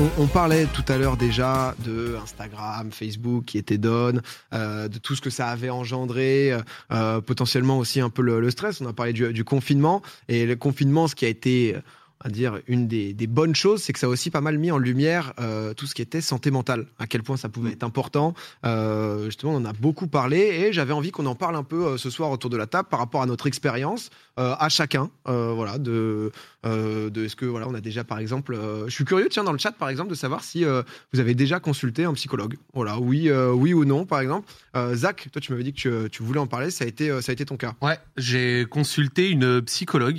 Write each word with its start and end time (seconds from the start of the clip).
on, 0.00 0.22
on 0.22 0.26
parlait 0.26 0.66
tout 0.66 0.84
à 0.88 0.98
l'heure 0.98 1.16
déjà 1.16 1.74
de 1.84 2.16
Instagram, 2.22 2.90
Facebook 2.90 3.44
qui 3.44 3.58
était 3.58 3.78
down, 3.78 4.20
euh, 4.52 4.88
de 4.88 4.98
tout 4.98 5.14
ce 5.14 5.20
que 5.20 5.30
ça 5.30 5.48
avait 5.48 5.70
engendré, 5.70 6.56
euh, 6.92 7.20
potentiellement 7.20 7.78
aussi 7.78 8.00
un 8.00 8.10
peu 8.10 8.22
le, 8.22 8.40
le 8.40 8.50
stress. 8.50 8.80
On 8.80 8.86
a 8.86 8.92
parlé 8.92 9.12
du, 9.12 9.32
du 9.32 9.44
confinement 9.44 10.02
et 10.28 10.46
le 10.46 10.56
confinement, 10.56 11.08
ce 11.08 11.14
qui 11.14 11.24
a 11.24 11.28
été 11.28 11.76
à 12.24 12.30
dire 12.30 12.58
une 12.66 12.88
des, 12.88 13.12
des 13.12 13.26
bonnes 13.26 13.54
choses, 13.54 13.82
c'est 13.82 13.92
que 13.92 13.98
ça 13.98 14.06
a 14.06 14.08
aussi 14.08 14.30
pas 14.30 14.40
mal 14.40 14.56
mis 14.56 14.70
en 14.70 14.78
lumière 14.78 15.34
euh, 15.40 15.74
tout 15.74 15.86
ce 15.86 15.94
qui 15.94 16.00
était 16.00 16.22
santé 16.22 16.50
mentale, 16.50 16.86
à 16.98 17.06
quel 17.06 17.22
point 17.22 17.36
ça 17.36 17.50
pouvait 17.50 17.72
être 17.72 17.84
important. 17.84 18.32
Euh, 18.64 19.26
justement, 19.26 19.52
on 19.52 19.56
en 19.56 19.64
a 19.66 19.74
beaucoup 19.74 20.06
parlé 20.06 20.38
et 20.38 20.72
j'avais 20.72 20.94
envie 20.94 21.10
qu'on 21.10 21.26
en 21.26 21.34
parle 21.34 21.54
un 21.54 21.62
peu 21.62 21.84
euh, 21.84 21.96
ce 21.98 22.08
soir 22.08 22.30
autour 22.30 22.48
de 22.48 22.56
la 22.56 22.66
table 22.66 22.88
par 22.88 22.98
rapport 22.98 23.20
à 23.20 23.26
notre 23.26 23.46
expérience, 23.46 24.08
euh, 24.38 24.54
à 24.58 24.70
chacun, 24.70 25.10
euh, 25.28 25.52
voilà, 25.54 25.76
de, 25.76 26.32
euh, 26.64 27.10
de 27.10 27.24
est-ce 27.24 27.36
que 27.36 27.44
voilà, 27.46 27.68
on 27.68 27.74
a 27.74 27.80
déjà 27.80 28.04
par 28.04 28.18
exemple, 28.18 28.54
euh, 28.54 28.84
je 28.88 28.94
suis 28.94 29.04
curieux, 29.04 29.28
tiens, 29.30 29.44
dans 29.44 29.52
le 29.52 29.58
chat 29.58 29.72
par 29.72 29.88
exemple, 29.88 30.10
de 30.10 30.14
savoir 30.14 30.42
si 30.44 30.64
euh, 30.64 30.82
vous 31.12 31.20
avez 31.20 31.34
déjà 31.34 31.60
consulté 31.60 32.04
un 32.04 32.14
psychologue, 32.14 32.56
voilà, 32.72 32.98
oui, 32.98 33.28
euh, 33.28 33.50
oui 33.52 33.74
ou 33.74 33.84
non, 33.84 34.06
par 34.06 34.20
exemple. 34.20 34.48
Euh, 34.76 34.94
Zach, 34.94 35.28
toi, 35.32 35.40
tu 35.40 35.52
m'avais 35.52 35.64
dit 35.64 35.72
que 35.72 36.04
tu, 36.04 36.10
tu 36.10 36.22
voulais 36.22 36.40
en 36.40 36.46
parler, 36.46 36.70
ça 36.70 36.84
a 36.84 36.86
été, 36.88 37.10
euh, 37.10 37.20
ça 37.20 37.30
a 37.30 37.34
été 37.34 37.44
ton 37.44 37.56
cas. 37.56 37.74
Ouais, 37.82 37.98
j'ai 38.16 38.66
consulté 38.68 39.28
une 39.30 39.62
psychologue 39.62 40.18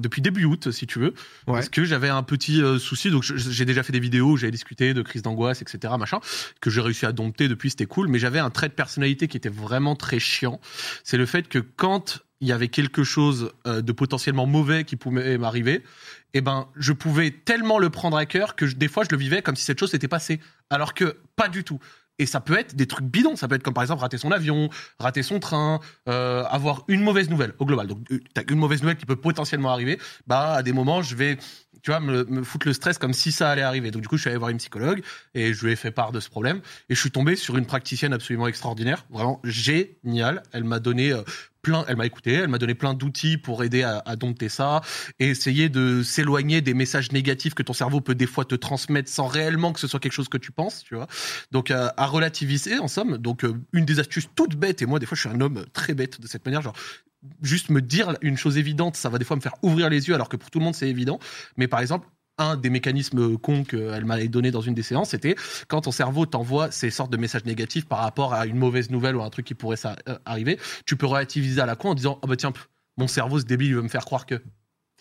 depuis 0.00 0.22
début 0.22 0.44
août, 0.44 0.70
si 0.70 0.86
tu 0.86 0.98
veux, 0.98 1.14
Ouais. 1.46 1.54
parce 1.54 1.68
que 1.68 1.84
j'avais 1.84 2.08
un 2.08 2.22
petit 2.22 2.62
euh, 2.62 2.78
souci. 2.78 3.10
Donc 3.10 3.22
j'ai 3.24 3.64
déjà 3.64 3.82
fait 3.82 3.92
des 3.92 4.00
vidéos, 4.00 4.32
où 4.32 4.36
j'avais 4.36 4.50
discuté 4.52 4.94
de 4.94 5.02
crise 5.02 5.22
d'angoisse, 5.22 5.62
etc., 5.62 5.94
machin, 5.98 6.20
que 6.60 6.70
j'ai 6.70 6.80
réussi 6.80 7.06
à 7.06 7.12
dompter 7.12 7.48
depuis, 7.48 7.70
c'était 7.70 7.86
cool. 7.86 8.08
Mais 8.08 8.18
j'avais 8.18 8.38
un 8.38 8.50
trait 8.50 8.68
de 8.68 8.74
personnalité 8.74 9.28
qui 9.28 9.36
était 9.36 9.48
vraiment 9.48 9.96
très 9.96 10.18
chiant. 10.18 10.60
C'est 11.04 11.16
le 11.16 11.26
fait 11.26 11.48
que 11.48 11.58
quand 11.58 12.20
il 12.42 12.48
y 12.48 12.52
avait 12.52 12.68
quelque 12.68 13.04
chose 13.04 13.52
euh, 13.66 13.80
de 13.80 13.92
potentiellement 13.92 14.46
mauvais 14.46 14.84
qui 14.84 14.96
pouvait 14.96 15.38
m'arriver, 15.38 15.82
eh 16.34 16.40
ben, 16.40 16.68
je 16.76 16.92
pouvais 16.92 17.30
tellement 17.30 17.78
le 17.78 17.88
prendre 17.88 18.16
à 18.16 18.26
cœur 18.26 18.56
que 18.56 18.66
des 18.66 18.88
fois 18.88 19.04
je 19.04 19.10
le 19.10 19.16
vivais 19.16 19.42
comme 19.42 19.56
si 19.56 19.64
cette 19.64 19.78
chose 19.78 19.92
s'était 19.92 20.08
passée, 20.08 20.40
alors 20.68 20.92
que 20.92 21.16
pas 21.36 21.48
du 21.48 21.64
tout. 21.64 21.78
Et 22.18 22.26
ça 22.26 22.40
peut 22.40 22.58
être 22.58 22.76
des 22.76 22.86
trucs 22.86 23.06
bidons. 23.06 23.36
Ça 23.36 23.48
peut 23.48 23.54
être 23.54 23.62
comme 23.62 23.74
par 23.74 23.82
exemple 23.82 24.02
rater 24.02 24.18
son 24.18 24.32
avion, 24.32 24.68
rater 24.98 25.22
son 25.22 25.40
train, 25.40 25.80
euh, 26.08 26.44
avoir 26.44 26.84
une 26.88 27.00
mauvaise 27.00 27.30
nouvelle 27.30 27.54
au 27.58 27.64
global. 27.64 27.86
Donc, 27.86 27.98
euh, 28.10 28.20
t'as 28.34 28.42
une 28.48 28.58
mauvaise 28.58 28.82
nouvelle 28.82 28.98
qui 28.98 29.06
peut 29.06 29.16
potentiellement 29.16 29.70
arriver. 29.70 29.98
Bah, 30.26 30.54
à 30.54 30.62
des 30.62 30.72
moments, 30.72 31.02
je 31.02 31.16
vais, 31.16 31.38
tu 31.82 31.90
vois, 31.90 32.00
me, 32.00 32.24
me 32.24 32.42
foutre 32.42 32.66
le 32.66 32.72
stress 32.72 32.98
comme 32.98 33.12
si 33.12 33.32
ça 33.32 33.50
allait 33.50 33.62
arriver. 33.62 33.90
Donc, 33.90 34.02
du 34.02 34.08
coup, 34.08 34.16
je 34.16 34.22
suis 34.22 34.30
allé 34.30 34.38
voir 34.38 34.50
une 34.50 34.58
psychologue 34.58 35.02
et 35.34 35.52
je 35.52 35.64
lui 35.64 35.72
ai 35.72 35.76
fait 35.76 35.90
part 35.90 36.12
de 36.12 36.20
ce 36.20 36.30
problème. 36.30 36.60
Et 36.88 36.94
je 36.94 37.00
suis 37.00 37.10
tombé 37.10 37.36
sur 37.36 37.56
une 37.56 37.66
praticienne 37.66 38.12
absolument 38.12 38.46
extraordinaire, 38.46 39.04
vraiment 39.10 39.40
géniale. 39.44 40.42
Elle 40.52 40.64
m'a 40.64 40.78
donné 40.78 41.12
euh, 41.12 41.22
plein, 41.62 41.84
elle 41.88 41.96
m'a 41.96 42.06
écouté, 42.06 42.34
elle 42.34 42.48
m'a 42.48 42.58
donné 42.58 42.74
plein 42.74 42.94
d'outils 42.94 43.38
pour 43.38 43.64
aider 43.64 43.82
à, 43.82 44.02
à 44.04 44.16
dompter 44.16 44.48
ça 44.48 44.80
et 45.18 45.28
essayer 45.28 45.68
de 45.68 46.02
s'éloigner 46.02 46.60
des 46.60 46.74
messages 46.74 47.12
négatifs 47.12 47.54
que 47.54 47.62
ton 47.62 47.72
cerveau 47.72 48.00
peut 48.00 48.14
des 48.14 48.26
fois 48.26 48.44
te 48.44 48.54
transmettre 48.54 49.10
sans 49.10 49.26
réellement 49.26 49.72
que 49.72 49.80
ce 49.80 49.86
soit 49.86 50.00
quelque 50.00 50.12
chose 50.12 50.28
que 50.28 50.38
tu 50.38 50.52
penses, 50.52 50.84
tu 50.84 50.94
vois. 50.94 51.06
Donc 51.52 51.70
euh, 51.70 51.88
à 51.96 52.06
relativiser 52.06 52.78
en 52.78 52.88
somme. 52.88 53.18
Donc 53.18 53.44
euh, 53.44 53.54
une 53.72 53.84
des 53.84 54.00
astuces 54.00 54.28
toutes 54.34 54.56
bêtes 54.56 54.82
et 54.82 54.86
moi 54.86 54.98
des 54.98 55.06
fois 55.06 55.16
je 55.16 55.20
suis 55.20 55.30
un 55.30 55.40
homme 55.40 55.64
très 55.72 55.94
bête 55.94 56.20
de 56.20 56.26
cette 56.26 56.44
manière, 56.44 56.62
genre 56.62 56.76
juste 57.42 57.70
me 57.70 57.80
dire 57.80 58.16
une 58.22 58.36
chose 58.36 58.58
évidente, 58.58 58.96
ça 58.96 59.08
va 59.08 59.18
des 59.18 59.24
fois 59.24 59.36
me 59.36 59.40
faire 59.40 59.54
ouvrir 59.62 59.88
les 59.90 60.08
yeux 60.08 60.14
alors 60.14 60.28
que 60.28 60.36
pour 60.36 60.50
tout 60.50 60.58
le 60.58 60.64
monde 60.64 60.74
c'est 60.74 60.88
évident. 60.88 61.18
Mais 61.56 61.68
par 61.68 61.80
exemple 61.80 62.08
un 62.38 62.56
des 62.56 62.70
mécanismes 62.70 63.36
cons 63.36 63.62
qu'elle 63.62 64.04
m'avait 64.06 64.26
donné 64.28 64.50
dans 64.50 64.62
une 64.62 64.74
des 64.74 64.82
séances, 64.82 65.10
c'était 65.10 65.36
quand 65.68 65.82
ton 65.82 65.92
cerveau 65.92 66.24
t'envoie 66.24 66.70
ces 66.70 66.90
sortes 66.90 67.12
de 67.12 67.18
messages 67.18 67.44
négatifs 67.44 67.84
par 67.86 67.98
rapport 67.98 68.32
à 68.32 68.46
une 68.46 68.56
mauvaise 68.56 68.90
nouvelle 68.90 69.16
ou 69.16 69.22
un 69.22 69.28
truc 69.30 69.44
qui 69.46 69.54
pourrait 69.54 69.76
ça, 69.76 69.96
euh, 70.08 70.18
arriver, 70.24 70.58
tu 70.86 70.96
peux 70.96 71.06
relativiser 71.06 71.60
à 71.60 71.66
la 71.66 71.76
con 71.76 71.90
en 71.90 71.94
disant 71.94 72.18
oh 72.22 72.26
bah 72.26 72.36
tiens 72.36 72.52
mon 72.96 73.06
cerveau 73.06 73.38
ce 73.38 73.44
débile 73.44 73.68
il 73.68 73.74
veut 73.74 73.82
me 73.82 73.88
faire 73.88 74.04
croire 74.04 74.26
que 74.26 74.40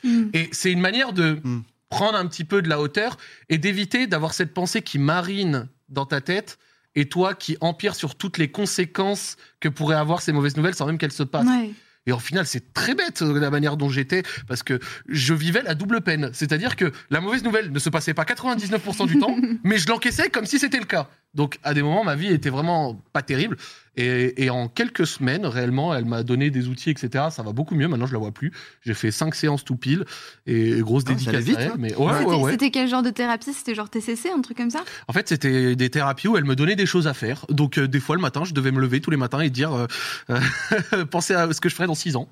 Mm. 0.04 0.30
et 0.34 0.50
c'est 0.52 0.72
une 0.72 0.82
manière 0.82 1.14
de 1.14 1.40
Mm. 1.44 1.62
prendre 1.90 2.18
un 2.18 2.26
petit 2.26 2.44
peu 2.44 2.62
de 2.64 2.70
la 2.70 2.82
hauteur 2.82 3.18
et 3.50 3.58
d'éviter 3.60 4.08
d'avoir 4.08 4.34
cette 4.34 4.52
pensée 4.54 4.82
qui 4.82 4.98
marine 4.98 5.68
dans 5.90 6.06
ta 6.08 6.22
tête 6.22 6.58
et 6.96 7.08
toi 7.08 7.34
qui 7.36 7.56
empire 7.62 7.94
sur 7.96 8.16
toutes 8.16 8.38
les 8.40 8.50
conséquences 8.52 9.38
que 9.60 9.70
pourraient 9.70 9.96
avoir 9.96 10.22
ces 10.22 10.32
mauvaises 10.34 10.58
nouvelles 10.58 10.74
sans 10.76 10.86
même 10.88 10.98
qu'elles 10.98 11.12
se 11.12 11.24
passent. 11.24 11.46
Ouais. 11.48 11.72
Et 12.08 12.12
au 12.12 12.20
final, 12.20 12.46
c'est 12.48 12.74
très 12.74 12.96
bête 12.96 13.22
euh, 13.22 13.40
la 13.40 13.52
manière 13.52 13.78
dont 13.78 13.90
j'étais, 13.90 14.24
parce 14.48 14.64
que 14.64 14.80
je 15.08 15.34
vivais 15.34 15.62
la 15.62 15.76
double 15.76 16.02
peine. 16.02 16.32
C'est-à-dire 16.34 16.76
que 16.76 16.92
la 17.10 17.22
mauvaise 17.22 17.44
nouvelle 17.44 17.72
ne 17.72 17.80
se 17.80 17.90
passait 17.90 18.14
pas 18.14 18.24
99% 18.24 19.08
du 19.08 19.20
temps, 19.20 19.36
mais 19.64 19.78
je 19.78 19.88
l'encaissais 19.88 20.30
comme 20.30 20.46
si 20.46 20.58
c'était 20.58 20.80
le 20.80 20.86
cas. 20.86 21.10
Donc, 21.34 21.60
à 21.64 21.74
des 21.74 21.82
moments, 21.82 22.04
ma 22.04 22.16
vie 22.16 22.28
était 22.28 22.50
vraiment 22.50 23.02
pas 23.14 23.22
terrible. 23.22 23.56
Et, 23.98 24.44
et 24.46 24.50
en 24.50 24.68
quelques 24.68 25.06
semaines, 25.08 25.46
réellement, 25.46 25.94
elle 25.94 26.06
m'a 26.06 26.24
donné 26.24 26.50
des 26.50 26.68
outils, 26.68 26.90
etc. 26.90 27.26
Ça 27.32 27.42
va 27.44 27.52
beaucoup 27.54 27.76
mieux. 27.76 27.88
Maintenant, 27.88 28.06
je 28.06 28.14
la 28.14 28.20
vois 28.20 28.32
plus. 28.32 28.52
J'ai 28.86 28.94
fait 28.94 29.12
cinq 29.12 29.36
séances 29.36 29.64
tout 29.64 29.76
pile 29.78 30.06
et 30.46 30.80
grosse 30.82 31.04
Ah, 31.06 31.10
ça 31.12 31.14
dédicace 31.16 31.44
vite, 31.44 31.58
à 31.58 31.62
elle. 31.62 31.72
hein. 31.72 31.76
Mais 31.78 31.96
ouais, 31.96 32.14
C'était 32.20 32.26
ouais, 32.26 32.36
ouais. 32.36 32.52
c'était 32.52 32.72
quel 32.72 32.88
genre 32.90 33.04
de 33.04 33.10
thérapie? 33.12 33.54
C'était 33.54 33.76
genre 33.76 33.90
TCC, 33.90 34.30
un 34.30 34.42
truc 34.42 34.58
comme 34.58 34.70
ça? 34.70 34.84
En 35.08 35.14
fait, 35.14 35.28
c'était 35.30 35.76
des 35.76 35.90
thérapies 35.90 36.28
où 36.28 36.38
elle 36.38 36.46
me 36.46 36.56
donnait 36.56 36.76
des 36.76 36.86
choses 36.86 37.08
à 37.08 37.14
faire. 37.14 37.46
Donc, 37.50 37.78
euh, 37.78 37.88
des 37.88 38.00
fois, 38.00 38.16
le 38.16 38.22
matin, 38.22 38.44
je 38.46 38.54
devais 38.54 38.72
me 38.72 38.80
lever 38.82 39.00
tous 39.02 39.12
les 39.12 39.18
matins 39.18 39.40
et 39.42 39.50
dire 39.50 39.74
euh, 39.74 39.88
euh, 40.30 41.06
penser 41.10 41.34
à 41.34 41.52
ce 41.54 41.62
que 41.62 41.70
je 41.70 41.76
ferais 41.76 41.88
dans 41.88 41.96
six 41.96 42.16
ans. 42.16 42.28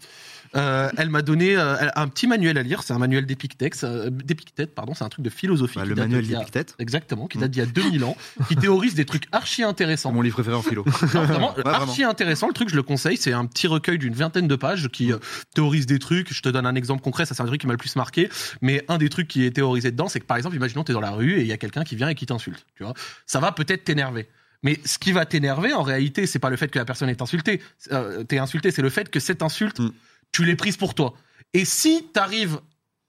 Euh, 0.55 0.89
elle 0.97 1.09
m'a 1.09 1.21
donné 1.21 1.55
euh, 1.55 1.75
un 1.95 2.07
petit 2.07 2.25
manuel 2.27 2.57
à 2.57 2.63
lire. 2.63 2.81
C'est 2.83 2.93
un 2.93 2.97
manuel 2.97 3.25
d'Épictète, 3.25 3.79
euh, 3.83 4.09
d'Épictète, 4.09 4.73
pardon. 4.73 4.93
C'est 4.95 5.03
un 5.03 5.09
truc 5.09 5.23
de 5.23 5.29
philosophie. 5.29 5.77
Bah, 5.77 5.85
le 5.85 5.93
date 5.95 6.07
manuel 6.07 6.23
d'il 6.23 6.31
y 6.31 6.35
a- 6.35 6.39
d'Épictète. 6.39 6.75
Exactement, 6.79 7.27
qui 7.27 7.37
date 7.37 7.51
d'il 7.51 7.59
y 7.59 7.61
a 7.61 7.65
2000 7.67 8.03
ans, 8.03 8.17
qui 8.47 8.55
théorise 8.55 8.95
des 8.95 9.05
trucs 9.05 9.25
archi 9.31 9.63
intéressants. 9.63 10.11
Mon 10.11 10.21
livre 10.21 10.35
préféré 10.35 10.55
en 10.55 10.61
philo. 10.63 10.83
Non, 11.13 11.23
vraiment, 11.25 11.55
Ouais, 11.55 11.63
archi 11.67 12.03
intéressant. 12.03 12.47
Le 12.47 12.53
truc, 12.53 12.69
je 12.69 12.75
le 12.75 12.83
conseille. 12.83 13.17
C'est 13.17 13.33
un 13.33 13.45
petit 13.45 13.67
recueil 13.67 13.97
d'une 13.99 14.13
vingtaine 14.13 14.47
de 14.47 14.55
pages 14.55 14.87
qui 14.89 15.11
euh, 15.13 15.17
théorise 15.53 15.85
des 15.85 15.99
trucs. 15.99 16.33
Je 16.33 16.41
te 16.41 16.49
donne 16.49 16.65
un 16.65 16.75
exemple 16.75 17.01
concret. 17.01 17.25
Ça, 17.25 17.35
c'est 17.35 17.43
un 17.43 17.47
truc 17.47 17.61
qui 17.61 17.67
m'a 17.67 17.73
le 17.73 17.77
plus 17.77 17.95
marqué. 17.95 18.29
Mais 18.61 18.83
un 18.87 18.97
des 18.97 19.09
trucs 19.09 19.27
qui 19.27 19.45
est 19.45 19.51
théorisé 19.51 19.91
dedans, 19.91 20.07
c'est 20.07 20.19
que 20.19 20.25
par 20.25 20.37
exemple, 20.37 20.55
imaginons 20.55 20.83
tu 20.83 20.91
es 20.91 20.93
dans 20.93 21.01
la 21.01 21.11
rue 21.11 21.33
et 21.37 21.41
il 21.41 21.47
y 21.47 21.53
a 21.53 21.57
quelqu'un 21.57 21.83
qui 21.83 21.95
vient 21.95 22.09
et 22.09 22.15
qui 22.15 22.25
t'insulte. 22.25 22.65
Tu 22.75 22.83
vois, 22.83 22.93
ça 23.25 23.39
va 23.39 23.51
peut-être 23.51 23.83
t'énerver. 23.83 24.27
Mais 24.63 24.79
ce 24.83 24.97
qui 24.99 25.11
va 25.13 25.25
t'énerver, 25.25 25.73
en 25.73 25.83
réalité, 25.83 26.25
c'est 26.27 26.39
pas 26.39 26.49
le 26.49 26.57
fait 26.57 26.67
que 26.69 26.77
la 26.77 26.83
personne 26.85 27.07
est 27.07 27.21
insultée. 27.21 27.61
Euh, 27.93 28.23
t'es 28.25 28.39
insulté, 28.39 28.71
c'est 28.71 28.81
le 28.81 28.89
fait 28.89 29.09
que 29.09 29.19
cette 29.19 29.41
insulte, 29.41 29.79
Mm. 29.79 29.91
Tu 30.31 30.45
l'aies 30.45 30.55
prise 30.55 30.77
pour 30.77 30.93
toi. 30.95 31.13
Et 31.53 31.65
si 31.65 32.05
t'arrives 32.13 32.59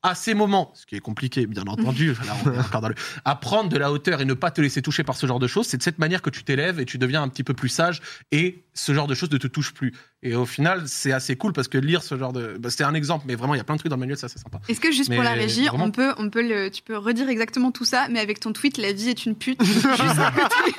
à 0.03 0.15
ces 0.15 0.33
moments, 0.33 0.73
ce 0.75 0.87
qui 0.87 0.97
est 0.97 1.01
compliqué, 1.01 1.47
bien 1.47 1.63
entendu, 1.67 2.15
là, 2.25 2.35
on 2.47 2.53
est 2.55 2.59
encore 2.59 2.81
dans 2.81 2.89
le- 2.89 2.95
à 3.25 3.37
prendre 3.37 3.69
de 3.69 3.77
la 3.77 3.93
hauteur 3.93 4.21
et 4.23 4.25
ne 4.25 4.33
pas 4.35 4.51
te 4.51 4.61
laisser 4.63 4.81
toucher 4.81 5.05
par 5.05 5.17
ce 5.17 5.27
genre 5.27 5.39
de 5.39 5.47
choses, 5.47 5.67
c'est 5.67 5.77
de 5.77 5.83
cette 5.83 5.99
manière 5.99 6.23
que 6.23 6.31
tu 6.31 6.43
t'élèves 6.43 6.81
et 6.81 6.87
tu 6.87 6.97
deviens 6.97 7.23
un 7.23 7.29
petit 7.29 7.45
peu 7.45 7.53
plus 7.53 7.69
sage 7.69 8.01
et 8.33 8.65
ce 8.73 8.95
genre 8.95 9.07
de 9.07 9.15
choses 9.15 9.31
ne 9.31 9.37
te 9.39 9.47
touche 9.47 9.75
plus. 9.75 9.93
Et 10.23 10.35
au 10.35 10.45
final, 10.45 10.83
c'est 10.87 11.13
assez 11.13 11.35
cool 11.37 11.55
parce 11.55 11.67
que 11.69 11.79
lire 11.79 12.03
ce 12.03 12.19
genre 12.19 12.35
de, 12.35 12.57
bah, 12.59 12.69
c'était 12.69 12.85
un 12.85 12.93
exemple, 12.93 13.25
mais 13.27 13.37
vraiment, 13.37 13.55
il 13.55 13.57
y 13.57 13.61
a 13.61 13.65
plein 13.65 13.77
de 13.77 13.79
trucs 13.79 13.89
dans 13.89 13.97
le 13.97 14.01
manuel, 14.01 14.19
ça 14.19 14.29
c'est 14.29 14.39
sympa. 14.39 14.61
Est-ce 14.69 14.79
que 14.81 14.93
juste 14.93 15.11
pour 15.15 15.23
la 15.23 15.33
régie, 15.33 15.67
vraiment- 15.67 15.85
on 15.87 15.91
peut, 15.91 16.13
on 16.19 16.29
peut 16.29 16.47
le, 16.47 16.71
tu 16.71 16.83
peux 16.83 16.97
redire 16.99 17.29
exactement 17.31 17.71
tout 17.71 17.87
ça, 17.87 18.07
mais 18.11 18.21
avec 18.21 18.39
ton 18.39 18.53
tweet, 18.53 18.77
la 18.77 18.93
vie 18.93 19.09
est 19.09 19.25
une 19.25 19.35
pute, 19.35 19.63
juste 19.65 19.87
à 19.87 20.31
côté. 20.31 20.73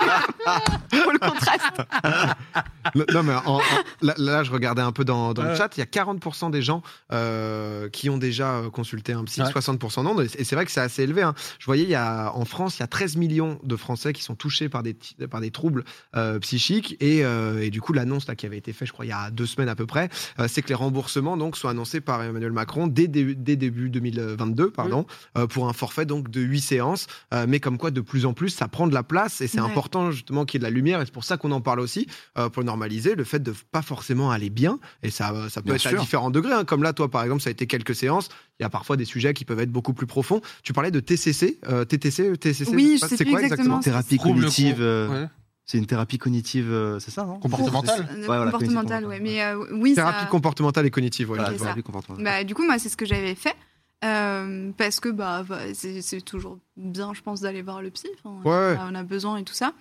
pour 1.02 1.12
le 1.12 1.18
contraste. 1.20 1.64
Le- 2.96 3.06
non, 3.14 3.24
mais 3.24 3.34
en- 3.34 3.58
en- 3.58 3.62
là, 4.02 4.14
là, 4.18 4.44
je 4.44 4.52
regardais 4.52 4.82
un 4.82 4.92
peu 4.92 5.06
dans, 5.06 5.34
dans 5.34 5.44
le 5.44 5.56
chat. 5.56 5.70
Il 5.78 5.80
y 5.80 5.84
a 5.84 5.86
40% 5.86 6.50
des 6.52 6.62
gens 6.62 6.82
euh, 7.12 7.90
qui 7.90 8.10
ont 8.10 8.18
déjà 8.18 8.56
euh, 8.56 8.70
consulté 8.70 9.14
un 9.14 9.24
psy, 9.26 9.42
Ouais. 9.42 9.50
60% 9.50 10.04
non. 10.04 10.20
Et 10.22 10.28
c'est 10.44 10.56
vrai 10.56 10.66
que 10.66 10.72
c'est 10.72 10.82
assez 10.82 11.04
élevé. 11.04 11.22
hein. 11.22 11.34
Je 11.60 11.66
voyais, 11.66 11.84
il 11.84 11.90
y 11.90 11.96
a, 11.96 12.32
en 12.36 12.44
France, 12.46 12.78
il 12.78 12.82
y 12.82 12.84
a 12.84 12.88
13 12.88 13.16
millions 13.18 13.60
de 13.64 13.76
Français 13.76 14.14
qui 14.14 14.24
sont 14.24 14.36
touchés 14.36 14.68
par 14.70 14.84
des, 14.84 14.96
par 15.30 15.42
des 15.42 15.52
troubles 15.52 15.84
euh, 16.16 16.40
psychiques. 16.40 16.98
Et, 17.00 17.24
euh, 17.24 17.62
et 17.62 17.70
du 17.70 17.82
coup, 17.82 17.94
l'annonce 17.94 18.28
là 18.28 18.36
qui 18.36 18.46
avait 18.46 18.58
été 18.58 18.74
faite, 18.74 18.88
je 18.88 18.94
crois, 18.94 19.06
il 19.06 19.10
y 19.10 19.14
a 19.14 19.31
deux 19.32 19.46
semaines 19.46 19.70
à 19.70 19.76
peu 19.76 19.86
près, 19.86 20.10
euh, 20.40 20.48
c'est 20.48 20.62
que 20.62 20.70
les 20.70 20.76
remboursements 20.76 21.38
donc 21.38 21.58
soient 21.58 21.72
annoncés 21.72 22.02
par 22.02 22.22
Emmanuel 22.24 22.52
Macron 22.52 22.88
dès, 22.88 23.08
dé- 23.08 23.36
dès 23.36 23.56
début 23.56 23.90
2022, 23.90 24.72
pardon, 24.72 25.06
euh, 25.38 25.48
pour 25.48 25.68
un 25.68 25.74
forfait 25.74 26.06
donc 26.06 26.30
de 26.30 26.42
8 26.42 26.62
séances. 26.62 27.08
Euh, 27.34 27.46
mais 27.48 27.60
comme 27.60 27.78
quoi, 27.78 27.92
de 27.92 28.02
plus 28.02 28.26
en 28.26 28.34
plus, 28.34 28.50
ça 28.50 28.68
prend 28.68 28.88
de 28.88 28.94
la 28.94 29.04
place 29.04 29.42
et 29.42 29.48
c'est 29.48 29.60
Ouais. 29.62 29.68
important 29.70 30.12
justement 30.12 30.46
qu'il 30.46 30.60
y 30.60 30.60
ait 30.60 30.68
de 30.68 30.72
la 30.72 30.76
lumière. 30.76 31.02
Et 31.02 31.06
c'est 31.06 31.14
pour 31.14 31.24
ça 31.24 31.38
qu'on 31.38 31.52
en 31.52 31.62
parle 31.62 31.80
aussi 31.80 32.08
euh, 32.38 32.50
pour 32.50 32.64
normaliser 32.64 33.16
le 33.16 33.24
fait 33.24 33.40
de 33.40 33.54
pas 33.72 33.82
forcément 33.82 34.32
aller 34.32 34.50
bien. 34.50 34.80
Et 35.04 35.10
ça, 35.12 35.34
ça 35.50 35.62
peut 35.62 35.68
Bien 35.68 35.76
être 35.76 35.88
à 35.88 35.94
différents 35.94 36.32
degrés. 36.32 36.54
hein. 36.54 36.66
Comme 36.66 36.84
là, 36.84 36.94
toi, 36.94 37.10
par 37.10 37.24
exemple, 37.24 37.42
ça 37.42 37.50
a 37.50 37.52
été 37.52 37.68
quelques 37.68 37.96
séances. 37.96 38.30
Il 38.60 38.64
y 38.64 38.66
a 38.66 38.70
parfois 38.70 38.98
des 38.98 39.06
sujets 39.06 39.34
qui 39.34 39.46
peuvent 39.46 39.60
être 39.60 39.72
beaucoup 39.72 39.94
plus 39.94 40.08
profonds. 40.08 40.42
Tu 40.64 40.74
parlais 40.74 40.92
de 40.92 41.00
TCC, 41.00 41.60
euh, 41.68 41.84
TTC, 41.86 42.38
TCC. 42.38 42.72
Oui, 42.76 43.00
c'est 43.00 43.08
quoi 43.26 43.42
exactement. 43.42 43.80
exactement 43.80 43.80
Thérapie 43.80 44.18
cognitive. 44.18 44.78
euh, 44.82 45.08
Ouais. 45.24 45.28
C'est 45.72 45.78
une 45.78 45.86
thérapie 45.86 46.18
cognitive, 46.18 46.70
euh, 46.70 47.00
c'est 47.00 47.12
ça, 47.12 47.24
non 47.24 47.40
Comportementale. 47.40 48.06
Euh, 48.12 48.24
voilà, 48.26 48.52
comportementale. 48.52 49.08
Mais 49.22 49.42
euh, 49.42 49.66
oui, 49.72 49.96
Thérapie 49.96 50.24
ça... 50.24 50.26
comportementale 50.26 50.86
et 50.86 50.92
cognitive. 50.92 51.30
ouais, 51.32 51.38
Voilà, 51.38 51.58
thérapie 51.58 51.82
comportementale. 51.82 52.26
Bah, 52.26 52.44
du 52.44 52.54
coup, 52.54 52.66
moi, 52.66 52.78
c'est 52.78 52.90
ce 52.90 52.98
que 52.98 53.06
j'avais 53.06 53.36
fait. 53.36 53.56
Euh, 54.04 54.72
parce 54.78 55.00
que 55.00 55.08
bah, 55.08 55.46
bah, 55.48 55.74
c'est 55.74 56.20
toujours 56.26 56.60
bien, 56.76 57.14
je 57.14 57.22
pense, 57.22 57.40
d'aller 57.40 57.62
voir 57.62 57.82
le 57.82 57.90
psy. 57.90 58.10
Enfin, 58.22 58.42
Ouais. 58.44 58.76
On 58.82 58.96
a 58.96 59.04
besoin 59.04 59.38
et 59.38 59.46
tout 59.46 59.54
ça. 59.54 59.72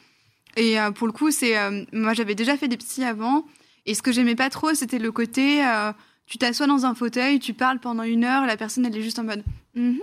Et 0.56 0.78
euh, 0.78 0.92
pour 0.92 1.08
le 1.08 1.12
coup, 1.12 1.32
c'est 1.32 1.58
euh, 1.58 1.84
moi, 1.93 2.14
j'avais 2.14 2.36
déjà 2.36 2.56
fait 2.56 2.69
des 2.69 2.76
psys 2.76 3.02
avant. 3.02 3.44
Et 3.84 3.94
ce 3.94 4.02
que 4.02 4.12
j'aimais 4.12 4.36
pas 4.36 4.48
trop, 4.48 4.72
c'était 4.75 5.00
le 5.00 5.10
côté 5.10 5.66
euh, 5.66 5.93
tu 6.31 6.38
t'assois 6.38 6.69
dans 6.69 6.86
un 6.86 6.94
fauteuil, 6.94 7.40
tu 7.40 7.52
parles 7.52 7.81
pendant 7.81 8.04
une 8.04 8.22
heure, 8.22 8.46
la 8.46 8.56
personne, 8.56 8.86
elle 8.86 8.96
est 8.96 9.02
juste 9.02 9.19
en 9.19 9.25
mode 9.25 9.43
Mhm, 9.75 9.98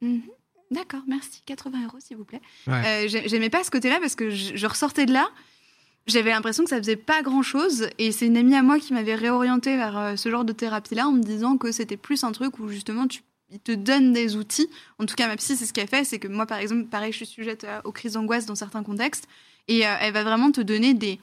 mhm, 0.00 0.22
D'accord, 0.70 1.02
merci, 1.08 1.42
80 1.46 1.84
euros, 1.86 1.98
s'il 2.00 2.16
vous 2.16 2.24
plaît. 2.24 2.40
Ouais. 2.66 3.04
Euh, 3.04 3.08
j'ai- 3.08 3.28
J'aimais 3.28 3.50
pas 3.50 3.64
ce 3.64 3.70
côté-là 3.70 3.98
parce 4.00 4.14
que 4.14 4.30
je, 4.30 4.56
je 4.56 4.66
ressortais 4.66 5.06
de 5.06 5.12
là. 5.12 5.28
J'avais 6.06 6.30
l'impression 6.30 6.64
que 6.64 6.70
ça 6.70 6.78
faisait 6.78 6.96
pas 6.96 7.22
grand 7.22 7.42
chose 7.42 7.88
et 7.98 8.10
c'est 8.12 8.26
une 8.26 8.36
amie 8.36 8.54
à 8.54 8.62
moi 8.62 8.78
qui 8.78 8.92
m'avait 8.94 9.14
réorienté 9.14 9.76
vers 9.76 9.98
euh, 9.98 10.16
ce 10.16 10.30
genre 10.30 10.44
de 10.44 10.52
thérapie-là 10.52 11.06
en 11.08 11.12
me 11.12 11.22
disant 11.22 11.56
que 11.56 11.72
c'était 11.72 11.96
plus 11.96 12.24
un 12.24 12.32
truc 12.32 12.58
où 12.58 12.68
justement 12.68 13.06
tu 13.06 13.20
il 13.52 13.58
te 13.58 13.72
donne 13.72 14.12
des 14.12 14.36
outils. 14.36 14.68
En 15.00 15.06
tout 15.06 15.16
cas, 15.16 15.26
ma 15.26 15.34
psy, 15.36 15.56
c'est 15.56 15.66
ce 15.66 15.72
qu'elle 15.72 15.88
fait. 15.88 16.04
C'est 16.04 16.20
que 16.20 16.28
moi, 16.28 16.46
par 16.46 16.58
exemple, 16.58 16.84
pareil, 16.84 17.10
je 17.10 17.16
suis 17.16 17.26
sujette 17.26 17.64
euh, 17.64 17.80
aux 17.82 17.90
crises 17.90 18.12
d'angoisse 18.12 18.46
dans 18.46 18.54
certains 18.54 18.84
contextes. 18.84 19.26
Et 19.66 19.84
euh, 19.88 19.94
elle 20.00 20.12
va 20.12 20.22
vraiment 20.22 20.52
te 20.52 20.60
donner 20.60 20.94
des, 20.94 21.18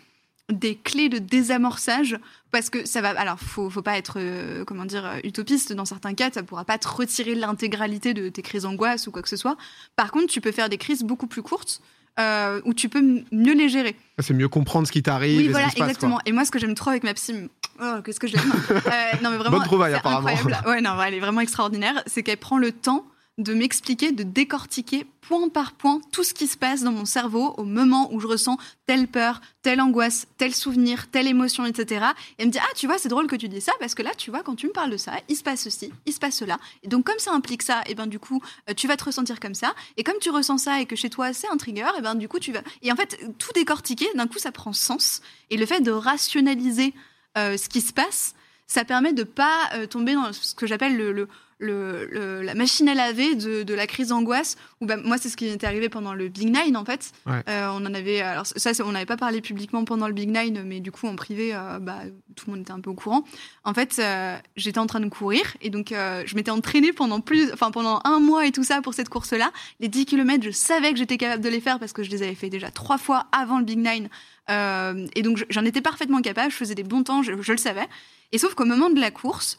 des 0.52 0.76
clés 0.76 1.10
de 1.10 1.18
désamorçage. 1.20 2.18
Parce 2.52 2.70
que 2.70 2.86
ça 2.86 3.02
va. 3.02 3.10
Alors, 3.20 3.40
faut, 3.40 3.70
faut 3.70 3.82
pas 3.82 3.98
être, 3.98 4.16
euh, 4.18 4.64
comment 4.66 4.86
dire, 4.86 5.06
euh, 5.06 5.20
utopiste. 5.24 5.74
Dans 5.74 5.84
certains 5.86 6.14
cas, 6.14 6.30
ça 6.34 6.44
pourra 6.44 6.64
pas 6.64 6.78
te 6.78 6.88
retirer 6.88 7.36
l'intégralité 7.36 8.14
de 8.14 8.30
tes 8.30 8.42
crises 8.42 8.64
d'angoisse 8.64 9.08
ou 9.08 9.12
quoi 9.12 9.22
que 9.22 9.30
ce 9.30 9.36
soit. 9.36 9.58
Par 9.98 10.12
contre, 10.12 10.28
tu 10.28 10.40
peux 10.42 10.52
faire 10.54 10.70
des 10.70 10.78
crises 10.78 11.04
beaucoup 11.04 11.28
plus 11.28 11.42
courtes. 11.42 11.82
euh, 12.20 12.62
où 12.66 12.74
tu 12.74 12.90
peux 12.90 13.04
mieux 13.32 13.54
les 13.54 13.70
gérer. 13.70 13.96
C'est 14.18 14.34
mieux 14.34 14.48
comprendre 14.50 14.88
ce 14.88 14.92
qui 14.92 15.04
t'arrive. 15.04 15.36
et 15.36 15.38
Oui, 15.40 15.46
ce 15.48 15.52
voilà, 15.52 15.66
qui 15.68 15.74
se 15.74 15.78
passe, 15.78 15.88
exactement. 15.90 16.20
Et 16.26 16.32
moi, 16.32 16.46
ce 16.46 16.50
que 16.52 16.58
j'aime 16.58 16.74
trop 16.74 16.90
avec 16.90 17.04
ma 17.04 17.14
psy, 17.14 17.48
oh, 17.80 17.98
qu'est-ce 18.04 18.20
que 18.20 18.26
je 18.28 18.36
l'aime. 18.38 18.52
Euh, 18.72 18.82
non, 19.22 19.30
mais 19.30 19.38
vraiment, 19.38 19.58
Bonne 19.58 19.66
trouvaille, 19.68 19.94
apparemment. 19.94 20.28
incroyable. 20.30 20.68
Ouais, 20.68 20.82
non, 20.82 21.00
elle 21.00 21.14
est 21.14 21.20
vraiment 21.20 21.42
extraordinaire. 21.42 22.02
C'est 22.08 22.24
qu'elle 22.24 22.38
prend 22.38 22.58
le 22.58 22.72
temps 22.72 23.06
de 23.38 23.54
m'expliquer, 23.54 24.12
de 24.12 24.24
décortiquer 24.24 25.06
point 25.22 25.48
par 25.50 25.74
point 25.74 26.02
tout 26.12 26.24
ce 26.24 26.34
qui 26.34 26.48
se 26.48 26.58
passe 26.58 26.82
dans 26.82 26.92
mon 26.92 27.06
cerveau 27.06 27.54
au 27.58 27.66
moment 27.66 28.12
où 28.12 28.20
je 28.20 28.26
ressens 28.26 28.58
telle 28.88 29.08
peur, 29.08 29.42
telle 29.62 29.80
angoisse, 29.80 30.26
tel 30.38 30.56
souvenir, 30.56 31.12
telle 31.12 31.28
émotion, 31.28 31.64
etc. 31.66 32.06
Et 32.40 32.46
me 32.48 32.52
dit, 32.52 32.58
ah, 32.60 32.74
tu 32.76 32.88
vois, 32.88 32.98
c'est 32.98 33.10
drôle 33.10 33.28
que 33.28 33.36
tu 33.36 33.48
dis 33.48 33.62
ça, 33.62 33.74
parce 33.80 33.94
que 33.94 34.02
là, 34.02 34.10
tu 34.18 34.32
vois, 34.32 34.42
quand 34.42 34.56
tu 34.56 34.66
me 34.66 34.72
parles 34.72 34.90
de 34.90 34.98
ça, 34.98 35.14
il 35.30 35.36
se 35.36 35.44
passe 35.44 35.62
ceci, 35.62 35.92
il 36.08 36.14
se 36.14 36.20
passe 36.20 36.36
cela. 36.36 36.58
Et 36.82 36.88
donc, 36.88 37.06
comme 37.06 37.20
ça 37.20 37.32
implique 37.32 37.62
ça, 37.62 37.84
et 37.86 37.94
ben 37.94 38.08
du 38.08 38.18
coup, 38.18 38.42
euh, 38.70 38.74
tu 38.74 38.88
vas 38.88 38.98
te 38.98 39.04
ressentir 39.04 39.40
comme 39.40 39.54
ça. 39.54 39.76
Et 39.98 40.04
comme 40.04 40.18
tu 40.20 40.32
ressens 40.32 40.58
ça 40.58 40.82
et 40.82 40.88
que 40.88 40.96
chez 40.96 41.12
toi, 41.12 41.32
c'est 41.32 41.48
un 41.50 41.58
trigger, 41.58 41.90
et 41.98 42.02
ben 42.02 42.16
du 42.16 42.28
coup, 42.28 42.40
tu 42.40 42.52
vas... 42.52 42.62
Et 42.82 42.92
en 42.92 42.96
fait, 42.96 43.20
tout 43.38 43.52
décortiquer, 43.54 44.08
d'un 44.16 44.26
coup, 44.26 44.40
ça 44.40 44.52
prend 44.52 44.74
sens. 44.74 45.22
Et 45.52 45.58
le 45.58 45.66
fait 45.68 45.82
de 45.82 45.92
rationaliser 45.92 46.94
euh, 47.38 47.56
ce 47.56 47.70
qui 47.70 47.82
se 47.82 47.94
passe, 47.94 48.34
ça 48.66 48.84
permet 48.84 49.14
de 49.14 49.24
pas 49.24 49.70
euh, 49.76 49.86
tomber 49.86 50.14
dans 50.16 50.34
ce 50.34 50.56
que 50.56 50.66
j'appelle 50.66 50.98
le, 50.98 51.12
le- 51.12 51.28
le- 51.60 52.06
le- 52.12 52.42
la 52.44 52.54
machine 52.54 52.88
à 52.88 52.94
laver 52.94 53.36
de, 53.36 53.64
de 53.64 53.74
la 53.74 53.88
crise 53.88 54.10
d'angoisse. 54.10 54.58
Ou 54.82 54.86
bah, 54.86 54.98
moi, 54.98 55.18
c'est 55.18 55.30
ce 55.30 55.38
qui 55.38 55.46
m'était 55.46 55.66
arrivé 55.68 55.90
pendant 55.90 56.14
le 56.14 56.28
Big 56.28 56.46
Nine, 56.56 56.78
en 56.78 56.86
fait. 56.86 57.12
Ouais. 57.26 57.42
Euh, 57.50 57.70
on 57.72 57.86
en 57.86 57.94
avait, 57.94 58.22
alors 58.22 58.46
ça, 58.46 58.74
c'est- 58.74 58.84
on 58.84 58.92
n'avait 58.92 59.06
pas 59.08 59.18
parlé 59.18 59.42
publiquement 59.42 59.84
pendant 59.86 60.08
le 60.08 60.14
Big 60.14 60.30
Nine, 60.30 60.64
mais 60.66 60.80
du 60.80 60.92
coup, 60.92 61.08
en 61.08 61.16
privé, 61.16 61.56
euh, 61.56 61.80
bah, 61.80 62.00
tout 62.36 62.46
le 62.48 62.54
monde 62.54 62.62
était 62.62 62.72
un 62.72 62.80
peu 62.80 62.90
au 62.92 62.94
courant. 62.94 63.24
En 63.64 63.74
fait, 63.74 63.96
euh, 64.00 64.38
j'étais 64.56 64.80
en 64.80 64.86
train 64.88 65.00
de 65.00 65.10
courir 65.10 65.42
et 65.62 65.70
donc 65.72 65.92
euh, 65.92 66.22
je 66.28 66.36
m'étais 66.36 66.52
entraînée 66.52 66.94
pendant 66.94 67.20
plus, 67.22 67.52
enfin 67.52 67.72
pendant 67.72 68.00
un 68.04 68.20
mois 68.20 68.46
et 68.46 68.52
tout 68.52 68.64
ça 68.64 68.82
pour 68.84 68.94
cette 68.94 69.10
course-là. 69.10 69.52
Les 69.80 69.88
10 69.88 70.06
km, 70.06 70.44
je 70.46 70.52
savais 70.52 70.92
que 70.92 70.98
j'étais 71.00 71.18
capable 71.18 71.44
de 71.44 71.50
les 71.50 71.60
faire 71.60 71.80
parce 71.80 71.94
que 71.94 72.04
je 72.04 72.12
les 72.12 72.22
avais 72.22 72.36
fait 72.36 72.50
déjà 72.50 72.70
trois 72.70 73.00
fois 73.00 73.26
avant 73.32 73.58
le 73.58 73.66
Big 73.66 73.80
Nine. 73.80 74.10
Euh, 74.50 75.08
et 75.16 75.24
donc 75.24 75.38
je- 75.38 75.46
j'en 75.50 75.66
étais 75.66 75.82
parfaitement 75.82 76.22
capable, 76.22 76.52
je 76.52 76.56
faisais 76.58 76.76
des 76.76 76.84
bons 76.84 77.04
temps, 77.04 77.24
je, 77.24 77.34
je 77.42 77.52
le 77.52 77.58
savais. 77.58 77.86
Et 78.32 78.38
sauf 78.38 78.54
qu'au 78.54 78.66
moment 78.66 78.90
de 78.90 79.00
la 79.00 79.12
course, 79.12 79.58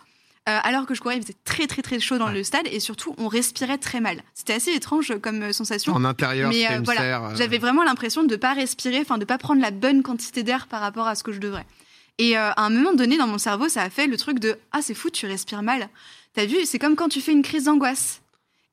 alors 0.63 0.87
que 0.87 0.95
je 0.95 1.01
courais, 1.01 1.17
il 1.17 1.23
faisait 1.23 1.37
très 1.45 1.67
très 1.67 1.83
très 1.83 2.01
chaud 2.01 2.19
dans 2.19 2.29
le 2.29 2.43
stade 2.43 2.67
et 2.71 2.81
surtout 2.81 3.15
on 3.19 3.29
respirait 3.29 3.79
très 3.79 4.01
mal. 4.01 4.23
C'était 4.35 4.55
assez 4.55 4.73
étrange 4.73 5.13
comme 5.21 5.43
euh, 5.43 5.53
sensation. 5.53 5.93
En 5.95 6.05
intérieur, 6.05 6.51
Mais, 6.51 6.67
euh, 6.67 6.79
une 6.79 6.85
voilà, 6.85 7.01
serre. 7.01 7.25
euh, 7.25 7.37
J'avais 7.37 7.59
vraiment 7.59 7.85
l'impression 7.85 8.23
de 8.25 8.31
ne 8.31 8.37
pas 8.37 8.55
respirer, 8.55 9.01
enfin 9.01 9.19
de 9.19 9.25
pas 9.25 9.39
prendre 9.39 9.61
la 9.61 9.71
bonne 9.71 10.03
quantité 10.03 10.43
d'air 10.43 10.67
par 10.67 10.81
rapport 10.81 11.07
à 11.07 11.15
ce 11.15 11.23
que 11.23 11.33
je 11.33 11.39
devrais. 11.41 11.67
Et 12.19 12.37
euh, 12.37 12.51
à 12.51 12.65
un 12.65 12.71
moment 12.71 12.93
donné 12.95 13.17
dans 13.17 13.27
mon 13.29 13.39
cerveau, 13.39 13.69
ça 13.69 13.83
a 13.83 13.91
fait 13.91 14.07
le 14.07 14.17
truc 14.17 14.39
de 14.41 14.59
ah 14.73 14.81
c'est 14.83 14.95
fou, 14.95 15.11
tu 15.11 15.27
respires 15.27 15.63
mal. 15.63 15.89
T'as 16.35 16.47
vu, 16.47 16.57
c'est 16.65 16.79
comme 16.79 16.97
quand 16.97 17.09
tu 17.09 17.21
fais 17.21 17.33
une 17.33 17.43
crise 17.43 17.65
d'angoisse. 17.65 18.21